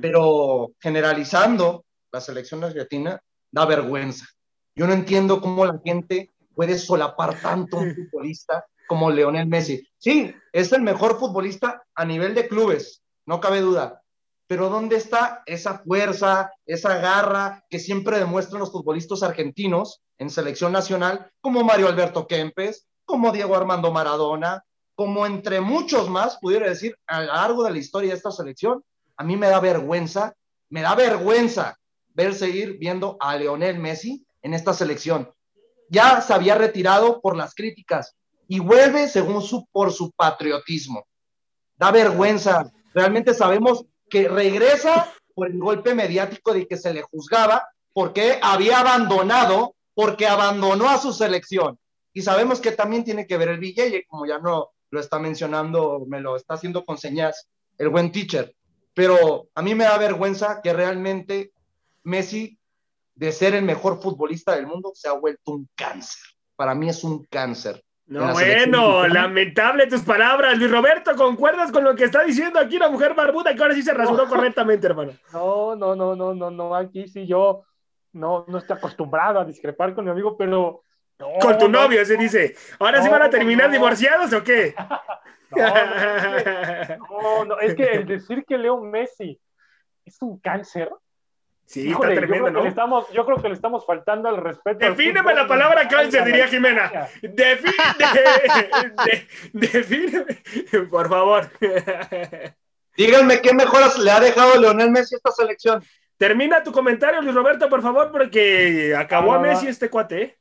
Pero 0.00 0.72
generalizando 0.80 1.84
la 2.10 2.22
selección 2.22 2.64
argentina, 2.64 3.20
da 3.50 3.66
vergüenza. 3.66 4.24
Yo 4.74 4.86
no 4.86 4.92
entiendo 4.94 5.40
cómo 5.40 5.66
la 5.66 5.80
gente 5.84 6.30
puede 6.54 6.78
solapar 6.78 7.40
tanto 7.40 7.78
un 7.78 7.94
futbolista 7.94 8.64
como 8.86 9.10
Leonel 9.10 9.46
Messi. 9.46 9.86
Sí, 9.98 10.34
es 10.52 10.72
el 10.72 10.82
mejor 10.82 11.18
futbolista 11.18 11.82
a 11.94 12.04
nivel 12.04 12.34
de 12.34 12.48
clubes, 12.48 13.02
no 13.26 13.40
cabe 13.40 13.60
duda. 13.60 14.02
Pero 14.46 14.68
¿dónde 14.68 14.96
está 14.96 15.42
esa 15.46 15.78
fuerza, 15.78 16.52
esa 16.66 16.98
garra 16.98 17.64
que 17.70 17.78
siempre 17.78 18.18
demuestran 18.18 18.60
los 18.60 18.72
futbolistas 18.72 19.22
argentinos 19.22 20.02
en 20.18 20.30
selección 20.30 20.72
nacional, 20.72 21.30
como 21.40 21.64
Mario 21.64 21.88
Alberto 21.88 22.26
Kempes, 22.26 22.86
como 23.04 23.32
Diego 23.32 23.56
Armando 23.56 23.92
Maradona, 23.92 24.64
como 24.94 25.26
entre 25.26 25.60
muchos 25.60 26.08
más, 26.08 26.38
pudiera 26.38 26.68
decir, 26.68 26.96
a 27.06 27.20
lo 27.20 27.26
largo 27.26 27.64
de 27.64 27.70
la 27.72 27.78
historia 27.78 28.10
de 28.10 28.16
esta 28.16 28.30
selección, 28.30 28.84
a 29.16 29.24
mí 29.24 29.36
me 29.36 29.48
da 29.48 29.60
vergüenza, 29.60 30.34
me 30.68 30.82
da 30.82 30.94
vergüenza 30.94 31.78
ver 32.14 32.34
seguir 32.34 32.78
viendo 32.78 33.16
a 33.20 33.36
Leonel 33.36 33.78
Messi 33.78 34.24
en 34.42 34.54
esta 34.54 34.74
selección. 34.74 35.32
Ya 35.88 36.20
se 36.20 36.34
había 36.34 36.54
retirado 36.54 37.20
por 37.20 37.36
las 37.36 37.54
críticas 37.54 38.14
y 38.48 38.60
vuelve 38.60 39.08
según 39.08 39.42
su, 39.42 39.66
por 39.72 39.92
su 39.92 40.10
patriotismo. 40.12 41.06
Da 41.76 41.90
vergüenza. 41.90 42.70
Realmente 42.94 43.34
sabemos 43.34 43.84
que 44.08 44.28
regresa 44.28 45.12
por 45.34 45.48
el 45.48 45.58
golpe 45.58 45.94
mediático 45.94 46.52
de 46.52 46.66
que 46.66 46.76
se 46.76 46.92
le 46.92 47.02
juzgaba 47.02 47.66
porque 47.92 48.38
había 48.42 48.80
abandonado, 48.80 49.74
porque 49.94 50.26
abandonó 50.26 50.88
a 50.88 50.98
su 50.98 51.12
selección. 51.12 51.78
Y 52.12 52.22
sabemos 52.22 52.60
que 52.60 52.72
también 52.72 53.04
tiene 53.04 53.26
que 53.26 53.36
ver 53.36 53.48
el 53.48 53.58
billete, 53.58 54.04
como 54.06 54.26
ya 54.26 54.38
no 54.38 54.70
lo 54.90 55.00
está 55.00 55.18
mencionando, 55.18 56.04
me 56.06 56.20
lo 56.20 56.36
está 56.36 56.54
haciendo 56.54 56.84
con 56.84 56.98
señas 56.98 57.48
el 57.78 57.88
buen 57.88 58.12
teacher. 58.12 58.54
Pero 58.94 59.48
a 59.54 59.62
mí 59.62 59.74
me 59.74 59.84
da 59.84 59.96
vergüenza 59.96 60.60
que 60.62 60.72
realmente 60.72 61.52
Messi, 62.04 62.58
de 63.14 63.32
ser 63.32 63.54
el 63.54 63.64
mejor 63.64 64.00
futbolista 64.00 64.54
del 64.54 64.66
mundo, 64.66 64.92
se 64.94 65.08
ha 65.08 65.12
vuelto 65.12 65.52
un 65.52 65.68
cáncer. 65.74 66.22
Para 66.56 66.74
mí 66.74 66.88
es 66.88 67.04
un 67.04 67.24
cáncer. 67.24 67.82
No, 68.06 68.32
bueno, 68.32 69.06
lamentable 69.08 69.86
tus 69.86 70.02
palabras, 70.02 70.58
Luis 70.58 70.70
Roberto. 70.70 71.14
¿Concuerdas 71.16 71.70
con 71.70 71.84
lo 71.84 71.94
que 71.94 72.04
está 72.04 72.24
diciendo 72.24 72.58
aquí 72.58 72.78
la 72.78 72.90
mujer 72.90 73.14
barbuda 73.14 73.54
que 73.54 73.62
ahora 73.62 73.74
sí 73.74 73.82
se 73.82 73.94
rasuró 73.94 74.26
correctamente, 74.26 74.86
hermano? 74.86 75.12
No, 75.32 75.76
no, 75.76 75.94
no, 75.94 76.14
no, 76.14 76.34
no, 76.34 76.50
no. 76.50 76.74
Aquí 76.74 77.08
sí 77.08 77.26
yo 77.26 77.64
no, 78.12 78.44
no 78.48 78.58
estoy 78.58 78.76
acostumbrado 78.76 79.40
a 79.40 79.44
discrepar 79.44 79.94
con 79.94 80.04
mi 80.04 80.10
amigo, 80.10 80.36
pero 80.36 80.82
con 81.40 81.58
tu 81.58 81.68
novio, 81.68 82.04
se 82.04 82.16
dice. 82.16 82.54
¿Ahora 82.78 83.02
sí 83.02 83.08
van 83.08 83.22
a 83.22 83.30
terminar 83.30 83.70
divorciados 83.70 84.32
o 84.32 84.42
qué? 84.42 84.74
No, 85.54 87.44
no, 87.44 87.58
es 87.58 87.74
que 87.74 87.84
el 87.84 88.06
decir 88.06 88.42
que 88.46 88.56
Leo 88.56 88.80
Messi 88.80 89.38
es 90.04 90.16
un 90.22 90.38
cáncer. 90.38 90.90
Sí, 91.64 91.90
está 91.90 92.08
tremendo, 92.08 92.36
yo 92.36 92.42
creo, 92.42 92.50
¿no? 92.50 92.66
estamos, 92.66 93.08
yo 93.12 93.24
creo 93.24 93.38
que 93.40 93.48
le 93.48 93.54
estamos 93.54 93.86
faltando 93.86 94.28
al 94.28 94.36
respeto. 94.36 94.78
Defíneme 94.78 95.34
la 95.34 95.46
palabra 95.46 95.88
cáncer, 95.88 96.24
diría 96.24 96.46
Jimena. 96.48 97.08
Defíneme, 99.52 100.42
por 100.90 101.08
favor. 101.08 101.50
Díganme 102.96 103.40
qué 103.40 103.54
mejoras 103.54 103.98
le 103.98 104.10
ha 104.10 104.20
dejado 104.20 104.60
Leonel 104.60 104.90
Messi 104.90 105.14
a 105.14 105.18
esta 105.18 105.32
selección. 105.32 105.82
Termina 106.18 106.62
tu 106.62 106.72
comentario, 106.72 107.22
Luis 107.22 107.34
Roberto, 107.34 107.68
por 107.68 107.80
favor, 107.82 108.12
porque 108.12 108.94
acabó 108.96 109.32
a 109.32 109.38
Messi 109.38 109.66
este 109.66 109.88
cuate. 109.88 110.38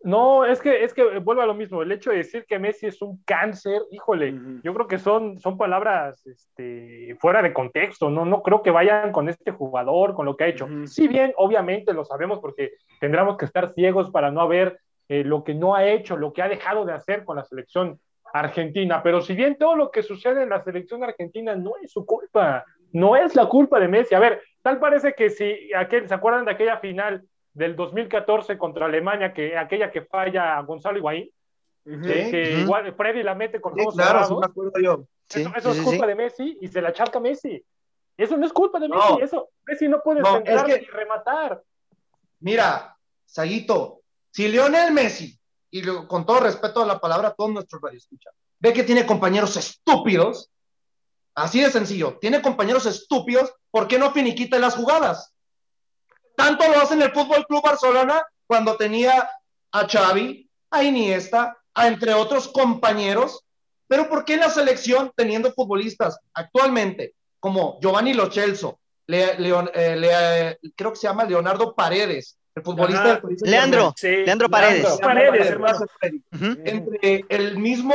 ¿Eh? 0.00 0.08
No, 0.08 0.44
es 0.44 0.60
que, 0.60 0.84
es 0.84 0.94
que 0.94 1.18
vuelve 1.18 1.42
a 1.42 1.46
lo 1.46 1.54
mismo. 1.54 1.82
El 1.82 1.92
hecho 1.92 2.10
de 2.10 2.18
decir 2.18 2.44
que 2.46 2.58
Messi 2.58 2.86
es 2.86 3.00
un 3.02 3.22
cáncer, 3.24 3.82
híjole, 3.90 4.34
yo 4.62 4.74
creo 4.74 4.86
que 4.86 4.98
son, 4.98 5.38
son 5.38 5.56
palabras 5.56 6.26
este, 6.26 7.16
fuera 7.20 7.42
de 7.42 7.52
contexto. 7.52 8.10
No, 8.10 8.24
no 8.24 8.42
creo 8.42 8.62
que 8.62 8.70
vayan 8.70 9.12
con 9.12 9.28
este 9.28 9.50
jugador, 9.50 10.14
con 10.14 10.26
lo 10.26 10.36
que 10.36 10.44
ha 10.44 10.48
hecho. 10.48 10.68
Si 10.86 11.08
bien, 11.08 11.32
obviamente, 11.36 11.92
lo 11.92 12.04
sabemos 12.04 12.40
porque 12.40 12.72
tendríamos 13.00 13.36
que 13.36 13.44
estar 13.44 13.72
ciegos 13.74 14.10
para 14.10 14.30
no 14.30 14.46
ver 14.48 14.78
eh, 15.08 15.24
lo 15.24 15.44
que 15.44 15.54
no 15.54 15.74
ha 15.74 15.86
hecho, 15.86 16.16
lo 16.16 16.32
que 16.32 16.42
ha 16.42 16.48
dejado 16.48 16.84
de 16.84 16.92
hacer 16.92 17.24
con 17.24 17.36
la 17.36 17.44
selección 17.44 17.98
argentina. 18.32 19.02
Pero 19.02 19.20
si 19.20 19.34
bien 19.34 19.56
todo 19.58 19.76
lo 19.76 19.90
que 19.90 20.02
sucede 20.02 20.42
en 20.42 20.50
la 20.50 20.62
selección 20.62 21.02
argentina 21.04 21.54
no 21.56 21.72
es 21.82 21.92
su 21.92 22.06
culpa, 22.06 22.64
no 22.92 23.16
es 23.16 23.34
la 23.34 23.46
culpa 23.46 23.80
de 23.80 23.88
Messi. 23.88 24.14
A 24.14 24.20
ver, 24.20 24.42
tal 24.62 24.78
parece 24.78 25.14
que 25.14 25.30
si 25.30 25.72
aquel, 25.74 26.08
¿se 26.08 26.14
acuerdan 26.14 26.44
de 26.44 26.52
aquella 26.52 26.78
final 26.78 27.24
del 27.52 27.74
2014 27.76 28.56
contra 28.58 28.86
Alemania, 28.86 29.32
que 29.34 29.56
aquella 29.56 29.90
que 29.90 30.02
falla 30.02 30.56
a 30.58 30.62
Gonzalo 30.62 30.98
Higuaín? 30.98 31.30
Ujú. 31.86 32.04
Sí. 32.04 32.30
que 32.30 32.52
Ujú. 32.52 32.60
igual 32.64 32.94
Freddy 32.94 33.22
la 33.22 33.34
mete 33.34 33.58
con 33.58 33.74
Sí, 33.74 33.80
ojos 33.80 33.94
claro, 33.94 34.24
sí 34.26 34.34
me 34.34 34.44
acuerdo 34.46 34.72
yo. 34.82 35.04
Sí, 35.28 35.40
eso 35.40 35.52
eso 35.56 35.72
sí, 35.72 35.78
es 35.78 35.84
culpa 35.84 36.04
sí. 36.04 36.08
de 36.08 36.14
Messi 36.14 36.58
y 36.60 36.68
se 36.68 36.82
la 36.82 36.92
charca 36.92 37.18
Messi. 37.18 37.64
Eso 38.18 38.36
no 38.36 38.44
es 38.46 38.52
culpa 38.52 38.78
de 38.78 38.88
No. 38.88 38.96
Messi, 38.96 39.22
eso 39.22 39.48
Messi 39.66 39.88
no 39.88 40.02
puede 40.02 40.20
No, 40.20 40.32
centrar 40.34 40.68
es 40.70 40.76
que- 40.76 40.82
y 40.82 40.86
rematar. 40.86 41.62
Mira, 42.40 42.96
Saguito, 43.24 44.02
si 44.30 44.48
Lionel 44.48 44.92
Messi, 44.92 45.38
y 45.70 45.82
lo- 45.82 46.06
con 46.06 46.26
todo 46.26 46.40
respeto 46.40 46.82
a 46.82 46.86
la 46.86 46.98
palabra 47.00 47.28
a 47.28 47.34
todos 47.34 47.50
nuestros 47.50 47.80
radioescuchas, 47.80 48.34
ve 48.58 48.72
que 48.74 48.82
tiene 48.84 49.06
compañeros 49.06 49.56
estúpidos, 49.56 50.50
así 51.34 51.60
de 51.62 51.70
sencillo, 51.70 52.18
tiene 52.20 52.42
compañeros 52.42 52.84
estúpidos, 52.86 53.54
¿por 53.70 53.88
qué 53.88 53.98
no 53.98 54.10
finiquita 54.12 54.58
las 54.58 54.74
jugadas? 54.76 55.34
Tanto 56.40 56.68
lo 56.68 56.80
hace 56.80 56.94
en 56.94 57.02
el 57.02 57.12
Fútbol 57.12 57.44
Club 57.46 57.62
Barcelona 57.62 58.22
cuando 58.46 58.76
tenía 58.76 59.28
a 59.72 59.86
Xavi, 59.86 60.48
a 60.70 60.82
Iniesta, 60.82 61.56
a 61.74 61.86
entre 61.86 62.14
otros 62.14 62.48
compañeros, 62.48 63.44
pero 63.86 64.08
¿por 64.08 64.24
qué 64.24 64.34
en 64.34 64.40
la 64.40 64.50
selección, 64.50 65.12
teniendo 65.16 65.52
futbolistas 65.52 66.18
actualmente 66.34 67.14
como 67.38 67.78
Giovanni 67.80 68.14
Lo 68.14 68.30
Celso, 68.30 68.78
Le- 69.06 69.38
Leon- 69.38 69.70
eh, 69.74 69.96
Le- 69.96 70.72
creo 70.76 70.90
que 70.92 70.96
se 70.96 71.06
llama 71.08 71.24
Leonardo 71.24 71.74
Paredes, 71.74 72.36
el 72.54 72.62
futbolista 72.62 73.14
Ajá. 73.14 73.20
del. 73.26 73.36
Leandro, 73.42 73.92
Sí. 73.96 74.08
Leandro 74.08 74.48
Paredes. 74.48 74.82
Leandro 75.00 75.86
Paredes. 76.00 76.22
Ujú. 76.32 76.44
Entre 76.64 77.24
el 77.28 77.58
mismo, 77.58 77.94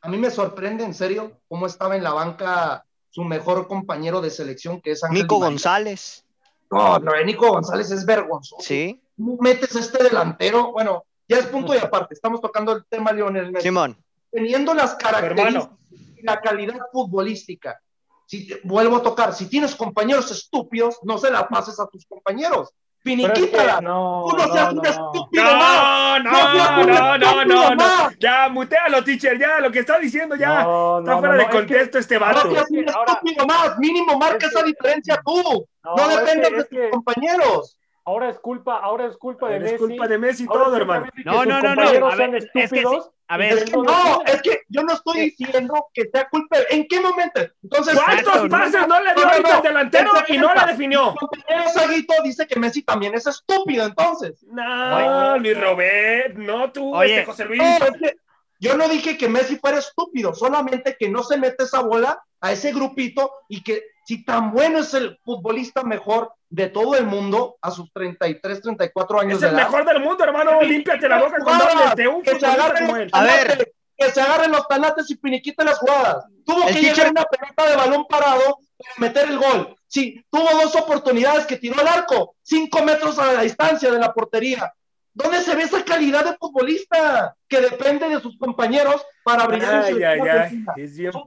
a 0.00 0.08
mí 0.08 0.16
me 0.16 0.30
sorprende 0.30 0.84
en 0.84 0.94
serio 0.94 1.40
cómo 1.48 1.66
estaba 1.66 1.96
en 1.96 2.02
la 2.04 2.12
banca 2.12 2.84
su 3.10 3.22
mejor 3.24 3.66
compañero 3.68 4.20
de 4.20 4.30
selección, 4.30 4.80
que 4.80 4.92
es 4.92 5.04
Ángel 5.04 5.22
Nico. 5.22 5.38
González, 5.38 6.24
No, 6.72 6.98
no, 6.98 7.24
Nico 7.24 7.48
González 7.50 7.90
es 7.90 8.04
vergonzoso. 8.06 8.62
sí, 8.62 9.02
¿Cómo 9.16 9.36
metes 9.40 9.76
este 9.76 10.02
delantero? 10.02 10.72
Bueno, 10.72 11.04
ya 11.28 11.38
es 11.38 11.46
punto 11.46 11.74
y 11.74 11.78
aparte. 11.78 12.14
Estamos 12.14 12.40
tocando 12.40 12.72
el 12.72 12.84
tema 12.86 13.12
Lionel 13.12 13.52
Messi. 13.52 13.68
Simón. 13.68 13.96
Teniendo 14.30 14.74
las 14.74 14.94
características 14.94 15.68
y 16.16 16.22
la 16.22 16.40
calidad 16.40 16.78
futbolística. 16.90 17.80
Si, 18.26 18.48
vuelvo 18.64 18.96
a 18.96 19.02
tocar, 19.02 19.34
si 19.34 19.46
tienes 19.46 19.76
compañeros 19.76 20.30
estúpidos, 20.30 20.98
no 21.02 21.18
se 21.18 21.30
la 21.30 21.46
pases 21.48 21.78
a 21.78 21.86
tus 21.86 22.06
compañeros. 22.06 22.70
Es 23.04 23.10
Finiquítala. 23.10 23.80
no, 23.80 24.26
Tú 24.30 24.36
no, 24.36 24.46
no, 24.46 24.52
seas 24.52 24.66
no, 24.74 24.80
un 24.80 24.86
no. 24.86 24.90
estúpido 24.90 25.44
más. 25.44 26.22
No, 26.22 26.30
No 26.32 26.84
no, 26.84 27.18
no, 27.18 27.18
no, 27.18 27.44
no, 27.44 27.74
no. 27.74 28.10
Ya, 28.20 28.48
mutealo, 28.48 29.02
teacher, 29.02 29.36
ya, 29.40 29.58
lo 29.58 29.72
que 29.72 29.80
está 29.80 29.98
diciendo 29.98 30.36
ya. 30.36 30.62
No, 30.62 31.00
está 31.00 31.10
no, 31.12 31.18
fuera 31.18 31.34
no, 31.34 31.38
de 31.38 31.38
no, 31.38 31.42
es 31.42 31.48
que- 31.48 31.56
contexto 31.58 31.98
este 31.98 32.14
No 32.14 32.20
vato. 32.20 32.50
seas 32.52 32.70
un 32.70 32.88
Ahora- 32.90 33.12
estúpido 33.12 33.46
más. 33.46 33.78
Mínimo 33.78 34.16
marca 34.18 34.46
es 34.46 34.52
que- 34.52 34.58
esa 34.58 34.62
diferencia 34.64 35.20
tú. 35.24 35.66
No, 35.84 35.96
No, 35.96 36.10
es 36.10 36.16
dependas 36.20 36.48
que- 36.50 36.54
de 36.54 36.60
es 36.62 36.68
tus 36.68 36.78
que 36.78 36.90
compañeros. 36.90 37.78
ahora 38.04 38.28
es 38.28 38.38
culpa, 38.38 38.78
ahora 38.78 39.06
es 39.06 39.16
culpa 39.16 39.48
de 39.48 39.56
Es 39.56 39.62
Messi. 39.62 39.76
culpa 39.78 40.06
de 40.06 40.18
Messi 40.18 40.46
Ahora 40.48 40.60
es 40.60 40.64
todo, 40.66 40.76
hermano. 40.76 41.06
No, 41.24 41.44
no, 41.44 41.60
no, 41.60 41.74
no, 41.74 42.16
ver, 42.16 42.34
es 42.36 42.44
estúpidos 42.44 43.10
a 43.32 43.36
ver, 43.38 43.54
Es 43.54 43.64
que 43.64 43.72
no, 43.72 44.22
es 44.26 44.42
que 44.42 44.60
yo 44.68 44.82
no 44.82 44.92
estoy 44.92 45.32
diciendo 45.34 45.86
que 45.94 46.06
sea 46.12 46.28
culpa. 46.28 46.58
¿En 46.68 46.86
qué 46.86 47.00
momento? 47.00 47.40
Entonces, 47.62 47.98
¿Cuántos 47.98 48.48
pases 48.50 48.86
no 48.86 49.00
le 49.00 49.14
dio 49.14 49.22
No, 49.22 49.22
no, 49.22 49.30
ahorita 49.30 49.48
no. 49.48 49.56
el 49.56 49.62
delantero 49.62 50.10
y 50.28 50.36
no 50.36 50.54
la 50.54 50.66
definió? 50.66 51.12
Mi 51.12 51.16
compañero 51.16 51.70
Saguito 51.72 52.14
dice 52.24 52.46
que 52.46 52.60
Messi 52.60 52.82
también 52.82 53.14
es 53.14 53.26
estúpido, 53.26 53.86
entonces. 53.86 54.44
No, 54.48 55.38
Luis 55.38 55.58
Robert, 55.58 56.36
no 56.36 56.70
tú, 56.72 56.94
Oye, 56.94 57.20
este 57.20 57.24
José 57.24 57.46
Luis. 57.46 57.62
No, 57.62 57.86
es 57.86 57.92
que 57.98 58.16
yo 58.60 58.76
no 58.76 58.86
dije 58.86 59.16
que 59.16 59.30
Messi 59.30 59.56
fuera 59.56 59.78
estúpido, 59.78 60.34
solamente 60.34 60.94
que 60.98 61.08
no 61.08 61.22
se 61.22 61.38
mete 61.38 61.64
esa 61.64 61.80
bola 61.80 62.22
a 62.42 62.52
ese 62.52 62.70
grupito 62.72 63.32
y 63.48 63.62
que 63.62 63.82
si 64.04 64.26
tan 64.26 64.52
bueno 64.52 64.80
es 64.80 64.92
el 64.92 65.18
futbolista 65.24 65.84
mejor 65.84 66.34
de 66.54 66.68
todo 66.68 66.94
el 66.96 67.06
mundo 67.06 67.56
a 67.62 67.70
sus 67.70 67.90
33, 67.94 68.60
34 68.60 69.20
años 69.20 69.34
Es 69.36 69.40
de 69.40 69.48
el 69.48 69.54
edad. 69.54 69.64
mejor 69.64 69.86
del 69.86 70.00
mundo, 70.00 70.22
hermano. 70.22 70.60
Límpiate 70.60 71.08
la 71.08 71.18
boca 71.22 71.38
cuando 71.42 71.64
hables 71.64 71.94
de 71.96 72.08
un 72.08 72.22
que 72.22 72.38
se 72.38 72.44
agarren 72.46 72.86
como 72.86 72.96
los 72.98 73.04
él. 73.06 73.10
A 73.12 73.22
ver. 73.22 73.46
tanates, 73.48 73.72
que 73.96 74.10
se 74.10 74.20
agarren 74.20 74.52
los 74.52 74.68
tanates 74.68 75.10
y 75.10 75.16
finiquiten 75.16 75.64
las 75.64 75.78
jugadas. 75.78 76.26
Tuvo 76.44 76.68
El 76.68 76.74
que 76.74 76.80
teacher- 76.80 76.94
llegar 77.06 77.10
una 77.12 77.24
pelota 77.24 77.70
de 77.70 77.76
balón 77.76 78.04
parado 78.06 78.58
para 78.76 78.94
meter 78.98 79.28
el 79.30 79.38
gol. 79.38 79.74
Sí, 79.86 80.22
tuvo 80.30 80.48
dos 80.62 80.76
oportunidades 80.76 81.46
que 81.46 81.56
tiró 81.56 81.80
al 81.80 81.88
arco, 81.88 82.34
cinco 82.42 82.82
metros 82.82 83.18
a 83.18 83.32
la 83.32 83.42
distancia 83.42 83.90
de 83.90 83.98
la 83.98 84.12
portería. 84.12 84.74
¿Dónde 85.14 85.40
se 85.40 85.54
ve 85.54 85.62
esa 85.62 85.82
calidad 85.84 86.24
de 86.24 86.36
futbolista 86.38 87.34
que 87.48 87.60
depende 87.62 88.08
de 88.10 88.20
sus 88.20 88.36
compañeros 88.38 89.02
para 89.24 89.46
brillar 89.46 89.86
en 89.86 89.90
su 89.90 89.96
Ay, 89.98 90.02
ay, 90.04 90.20
ay. 90.28 90.64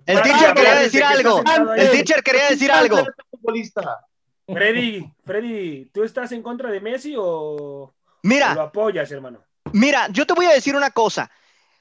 El 0.05 0.21
teacher 0.21 0.53
quería 0.53 0.75
decir 0.75 1.03
algo. 1.03 1.43
El 1.75 1.91
teacher 1.91 2.23
quería 2.23 2.49
decir 2.49 2.71
algo. 2.71 2.97
Futbolista. 3.31 3.99
Freddy, 4.47 5.11
Freddy, 5.25 5.85
¿tú 5.93 6.03
estás 6.03 6.31
en 6.31 6.43
contra 6.43 6.69
de 6.69 6.79
Messi 6.79 7.15
o, 7.17 7.23
o 7.23 7.93
lo 7.93 7.93
Mira, 8.21 8.61
apoyas, 8.61 9.11
hermano? 9.11 9.39
mira, 9.73 10.07
yo 10.09 10.25
te 10.25 10.33
voy 10.33 10.45
a 10.45 10.53
decir 10.53 10.75
una 10.75 10.91
cosa. 10.91 11.31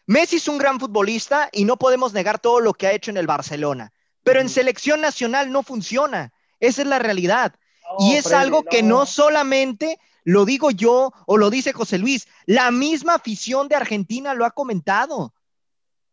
Messi 0.07 0.37
es 0.37 0.49
un 0.49 0.59
gran 0.59 0.81
futbolista 0.81 1.49
y 1.53 1.65
no 1.65 1.77
podemos 1.77 2.12
negar 2.12 2.39
todo 2.39 2.61
lo 2.61 2.75
que 2.75 2.87
ha 2.87 2.93
hecho 2.93 3.11
en 3.11 3.17
el 3.17 3.27
Barcelona, 3.27 3.93
pero 4.23 4.41
en 4.41 4.47
Ujú. 4.47 4.55
selección 4.55 5.01
nacional 5.01 5.51
no 5.51 5.62
funciona. 5.62 6.33
Esa 6.61 6.83
es 6.83 6.89
la 6.89 6.99
realidad. 6.99 7.55
No, 7.83 8.07
y 8.07 8.15
es 8.15 8.25
Freddy, 8.25 8.37
algo 8.37 8.62
que 8.65 8.83
no 8.83 9.07
solamente 9.07 9.99
lo 10.25 10.45
digo 10.45 10.71
yo 10.71 11.12
o 11.27 11.37
lo 11.37 11.51
dice 11.51 11.73
José 11.73 11.99
Luis, 11.99 12.27
la 12.47 12.71
misma 12.71 13.15
afición 13.15 13.69
de 13.69 13.77
Argentina 13.77 14.35
lo 14.35 14.47
ha 14.47 14.51
comentado. 14.51 15.35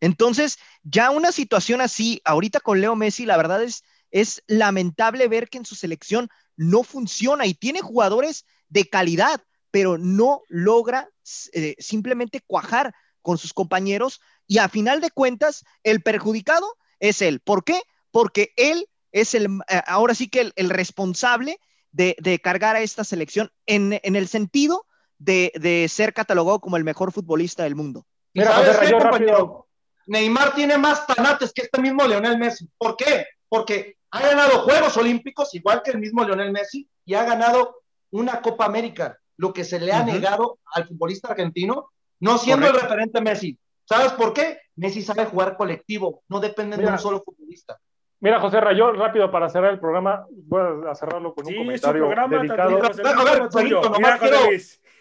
Entonces, 0.02 0.58
ya 0.84 1.12
una 1.12 1.32
situación 1.32 1.80
así, 1.80 2.22
ahorita 2.26 2.60
con 2.60 2.82
Leo 2.82 2.96
Messi, 2.96 3.26
la 3.26 3.38
verdad 3.38 3.64
es, 3.64 3.84
es 4.12 4.44
lamentable 4.48 5.28
ver 5.28 5.50
que 5.50 5.58
en 5.58 5.66
su 5.66 5.76
selección 5.76 6.30
no 6.56 6.84
funciona 6.84 7.46
y 7.46 7.54
tiene 7.54 7.82
jugadores 7.82 8.46
de 8.70 8.90
calidad, 8.90 9.42
pero 9.72 9.98
no 9.98 10.44
logra 10.48 11.10
eh, 11.54 11.76
simplemente 11.80 12.42
cuajar 12.46 12.94
con 13.22 13.38
sus 13.38 13.54
compañeros 13.54 14.22
y 14.48 14.58
a 14.58 14.70
final 14.70 15.00
de 15.00 15.12
cuentas, 15.12 15.64
el 15.84 16.02
perjudicado 16.02 16.76
es 17.00 17.22
él. 17.22 17.40
¿Por 17.40 17.64
qué? 17.64 17.82
Porque 18.12 18.52
él 18.58 18.88
es 19.12 19.34
el, 19.34 19.46
eh, 19.70 19.82
ahora 19.88 20.14
sí 20.14 20.28
que 20.28 20.42
el, 20.42 20.54
el 20.56 20.70
responsable 20.70 21.60
de, 21.92 22.16
de, 22.20 22.40
cargar 22.40 22.76
a 22.76 22.82
esta 22.82 23.04
selección 23.04 23.52
en, 23.66 24.00
en 24.04 24.16
el 24.16 24.28
sentido 24.28 24.86
de, 25.20 25.52
de, 25.56 25.88
ser 25.90 26.14
catalogado 26.14 26.60
como 26.60 26.78
el 26.78 26.84
mejor 26.84 27.12
futbolista 27.12 27.64
del 27.64 27.76
mundo. 27.76 28.06
Mira, 28.34 28.52
¿Sabes 28.52 28.78
qué, 28.78 28.90
yo 28.90 28.98
compañero? 28.98 29.32
rápido. 29.32 29.68
Neymar 30.08 30.56
tiene 30.56 30.78
más 30.78 31.06
tanates 31.06 31.54
que 31.54 31.64
este 31.64 31.82
mismo 31.82 32.08
Lionel 32.08 32.38
Messi. 32.38 32.68
¿Por 32.78 32.98
qué? 32.98 33.26
Porque 33.48 33.98
ha 34.12 34.22
ganado 34.22 34.60
Juegos 34.60 34.96
Olímpicos, 34.98 35.54
igual 35.56 35.82
que 35.84 35.92
el 35.92 36.00
mismo 36.00 36.24
Lionel 36.24 36.52
Messi, 36.52 36.88
y 37.06 37.14
ha 37.14 37.24
ganado 37.24 37.78
una 38.12 38.42
Copa 38.42 38.66
América, 38.66 39.18
lo 39.38 39.54
que 39.54 39.64
se 39.64 39.80
le 39.80 39.92
ha 39.94 40.02
uh 40.02 40.04
-huh. 40.04 40.14
negado 40.14 40.60
al 40.74 40.88
futbolista 40.88 41.30
argentino, 41.30 41.90
no 42.20 42.38
siendo 42.38 42.68
Correcto. 42.68 42.86
el 42.86 42.90
referente 42.90 43.22
Messi. 43.22 43.58
¿Sabes 43.86 44.12
por 44.14 44.34
qué? 44.34 44.60
Messi 44.76 45.02
sabe 45.02 45.26
jugar 45.26 45.58
colectivo, 45.58 46.24
no 46.30 46.40
depende 46.40 46.78
de 46.78 46.86
un 46.86 47.00
solo 47.00 47.22
futbolista. 47.22 47.78
Mira, 48.20 48.40
José 48.40 48.62
Rayón, 48.62 48.98
rápido 48.98 49.32
para 49.32 49.50
cerrar 49.50 49.72
el 49.72 49.80
programa, 49.80 50.28
voy 50.30 50.88
a 50.88 50.94
cerrarlo 50.94 51.34
con 51.34 51.46
un 51.46 51.52
sí, 51.52 51.58
comentario 51.58 52.04
programa, 52.04 52.38
dedicado. 52.38 52.78
A 52.78 53.24
ver, 53.24 53.52
Saguito, 53.52 53.90
nomás 53.90 54.20
quiero... 54.20 54.38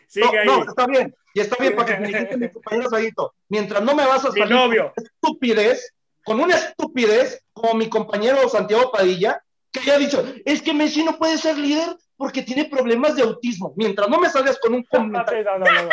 Sigue 0.06 0.44
no, 0.44 0.64
no, 0.64 0.68
está 0.68 0.86
bien, 0.88 1.14
y 1.32 1.38
está 1.38 1.56
bien 1.60 1.76
para 1.76 1.86
que 1.86 2.00
me 2.00 2.36
mi 2.36 2.50
compañero 2.50 2.90
Saguito. 2.90 3.34
Mientras 3.48 3.80
no 3.80 3.94
me 3.94 4.04
vas 4.04 4.24
a 4.24 4.32
salir 4.32 4.50
novio. 4.50 4.92
estupidez, 4.96 5.94
con 6.24 6.40
una 6.40 6.56
estupidez, 6.56 7.44
como 7.52 7.74
mi 7.74 7.88
compañero 7.88 8.48
Santiago 8.48 8.90
Padilla, 8.90 9.42
que 9.72 9.80
ya 9.80 9.94
ha 9.94 9.98
dicho, 9.98 10.24
es 10.44 10.62
que 10.62 10.74
Messi 10.74 11.04
no 11.04 11.16
puede 11.16 11.38
ser 11.38 11.56
líder 11.56 11.96
porque 12.16 12.42
tiene 12.42 12.66
problemas 12.66 13.16
de 13.16 13.22
autismo. 13.22 13.72
Mientras 13.76 14.08
no 14.08 14.18
me 14.18 14.28
salgas 14.28 14.58
con 14.58 14.74
un 14.74 14.82
comentario. 14.82 15.44
No, 15.44 15.58
no, 15.58 15.64
no, 15.64 15.82
no. 15.82 15.88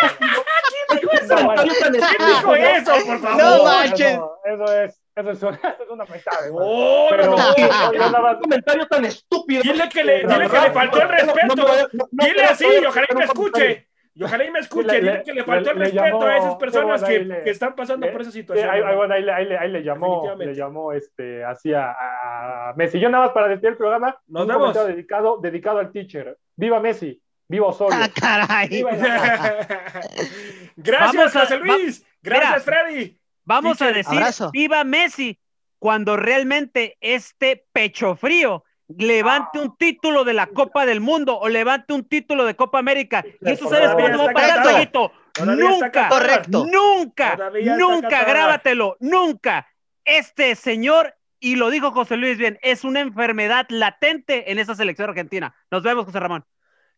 ¿Quién 0.89 0.99
dijo 0.99 1.11
eso, 2.55 2.91
por 3.05 3.19
favor? 3.19 3.37
No 3.37 3.63
manches. 3.63 4.19
Eso 4.43 4.73
es, 4.73 5.01
eso 5.15 5.31
es, 5.31 5.43
una, 5.43 5.55
eso 5.55 5.83
es 5.83 5.89
una 5.89 6.05
mentada. 6.05 6.49
Oh, 6.51 7.09
no, 7.15 8.39
comentario 8.41 8.87
tan 8.87 9.05
estúpido. 9.05 9.61
Dile 9.61 9.89
que 9.89 10.03
le, 10.03 10.19
dile 10.27 10.49
que 10.49 10.59
le 10.59 10.71
faltó 10.71 11.01
el 11.01 11.09
respeto. 11.09 11.67
Dile 12.11 12.43
así, 12.43 12.65
ojalá 12.85 13.07
y 13.09 13.15
me 13.15 13.23
escuche. 13.23 13.87
Y 14.19 14.23
ojalá 14.23 14.45
y 14.45 14.51
me 14.51 14.59
escuche. 14.59 14.99
Le- 15.01 15.21
que 15.23 15.31
le 15.33 15.43
faltó 15.43 15.71
el 15.71 15.77
le 15.79 15.85
respeto 15.85 16.05
llamó- 16.19 16.23
a 16.23 16.37
esas 16.37 16.55
personas 16.55 17.03
que, 17.03 17.19
le- 17.19 17.43
que 17.43 17.49
están 17.51 17.75
pasando 17.75 18.07
le- 18.07 18.11
por 18.11 18.21
esa 18.21 18.31
situación. 18.31 18.67
ahí, 18.67 18.73
ahí, 18.75 18.79
hermano. 18.79 18.97
bueno, 18.97 19.13
ahí 19.13 19.21
le, 19.23 19.31
ahí 19.31 19.45
le- 19.45 19.57
ahí 19.59 19.71
le 19.71 19.83
llamó, 19.83 20.35
le 20.35 20.55
llamó 20.55 20.91
este, 20.93 21.43
así 21.45 21.71
a, 21.73 21.91
a 21.91 22.73
Messi. 22.75 22.99
Yo 22.99 23.09
nada 23.09 23.25
más 23.25 23.33
para 23.33 23.47
despedir 23.47 23.73
el 23.73 23.77
programa, 23.77 24.19
Nos 24.27 24.41
un 24.43 24.47
vemos. 24.47 24.61
comentario 24.63 24.95
dedicado, 24.95 25.37
dedicado 25.39 25.77
al 25.79 25.91
teacher. 25.91 26.35
¡Viva 26.55 26.79
Messi! 26.79 27.21
Vivo 27.49 27.71
solo. 27.71 27.95
Ah, 27.95 28.09
caray. 28.13 28.67
Viva. 28.69 28.91
Gracias, 30.75 31.35
a- 31.35 31.39
José 31.41 31.57
Luis. 31.59 32.05
Gracias, 32.21 32.65
Mira. 32.65 32.81
Freddy. 32.83 33.17
Vamos 33.45 33.81
a 33.81 33.91
decir 33.91 34.17
abrazo. 34.17 34.51
viva 34.51 34.83
Messi 34.83 35.39
cuando 35.79 36.17
realmente 36.17 36.97
este 36.99 37.65
pecho 37.71 38.15
frío 38.15 38.63
levante 38.87 39.59
un 39.59 39.75
título 39.77 40.23
de 40.23 40.33
la 40.33 40.47
Copa 40.47 40.85
del 40.85 41.01
Mundo 41.01 41.37
o 41.37 41.49
levante 41.49 41.93
un 41.93 42.07
título 42.07 42.45
de 42.45 42.55
Copa 42.55 42.79
América. 42.79 43.23
¿Y 43.41 43.51
eso 43.51 43.69
sabes 43.69 43.91
cuándo 43.91 44.23
va 44.23 44.31
a 44.31 44.33
pasar. 44.33 44.63
Toñito? 44.63 45.11
Nunca. 45.45 46.09
Correcto. 46.09 46.65
nunca, 46.65 47.35
Todavía 47.35 47.75
nunca, 47.77 48.23
grábatelo, 48.23 48.97
nunca. 48.99 49.67
Este 50.03 50.55
señor, 50.55 51.15
y 51.39 51.55
lo 51.55 51.69
dijo 51.69 51.91
José 51.91 52.17
Luis 52.17 52.37
bien, 52.37 52.57
es 52.61 52.83
una 52.83 53.01
enfermedad 53.01 53.65
latente 53.69 54.51
en 54.51 54.57
esa 54.59 54.73
selección 54.73 55.09
argentina. 55.09 55.53
Nos 55.69 55.83
vemos, 55.83 56.05
José 56.05 56.19
Ramón. 56.19 56.45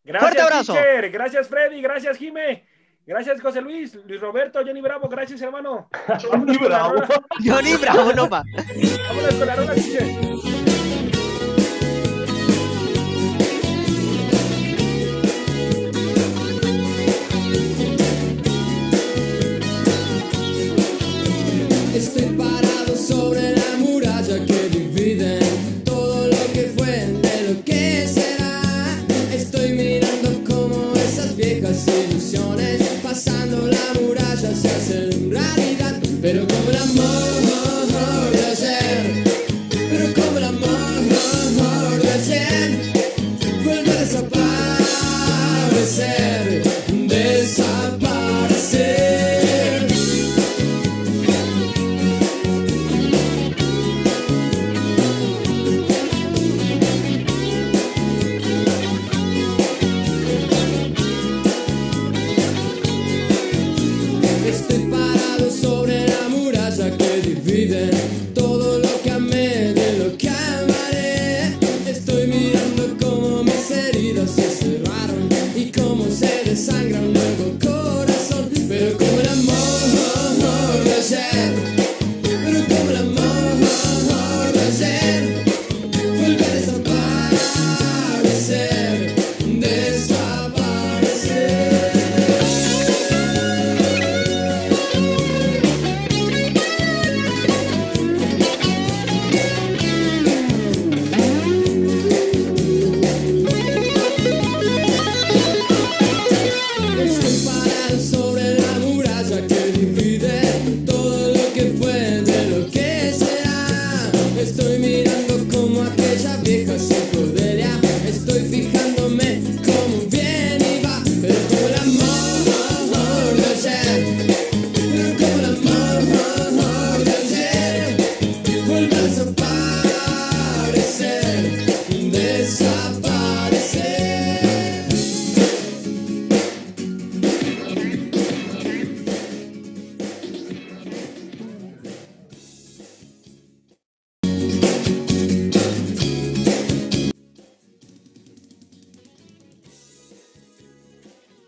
Gracias, 0.04 0.22
Fuerte 0.32 0.42
abrazo. 0.42 0.74
teacher. 0.74 1.12
Gracias, 1.12 1.48
Freddy. 1.50 1.82
Gracias, 1.82 2.18
Jime. 2.18 2.66
Gracias, 3.06 3.42
José 3.42 3.62
Luis. 3.62 3.96
Luis 4.06 4.22
Roberto, 4.22 4.62
Johnny 4.66 4.82
Bravo. 4.82 5.10
Gracias, 5.10 5.42
hermano. 5.42 5.90
La 6.08 6.18
Bravo. 6.62 7.04
Johnny 7.44 7.76
Bravo, 7.76 8.14
no 8.14 8.30
ma. 8.30 8.44
Vámonos 9.10 9.36
con 9.36 9.48
la 9.48 9.56
rola, 9.56 9.74
Estoy 22.00 22.30
parado 22.38 22.96
sobre 22.96 23.58
la 23.58 23.76
muralla 23.78 24.46
que 24.46 24.70
divide 24.70 25.38
todo 25.84 26.28
lo 26.28 26.54
que 26.54 26.72
fue 26.78 27.08
de 27.22 27.54
lo 27.54 27.62
que 27.66 28.08
será. 28.08 28.62
Estoy 29.34 29.74
mirando 29.74 30.42
como 30.50 30.94
esas 30.96 31.36
viejas 31.36 31.86
ilusiones 31.90 32.89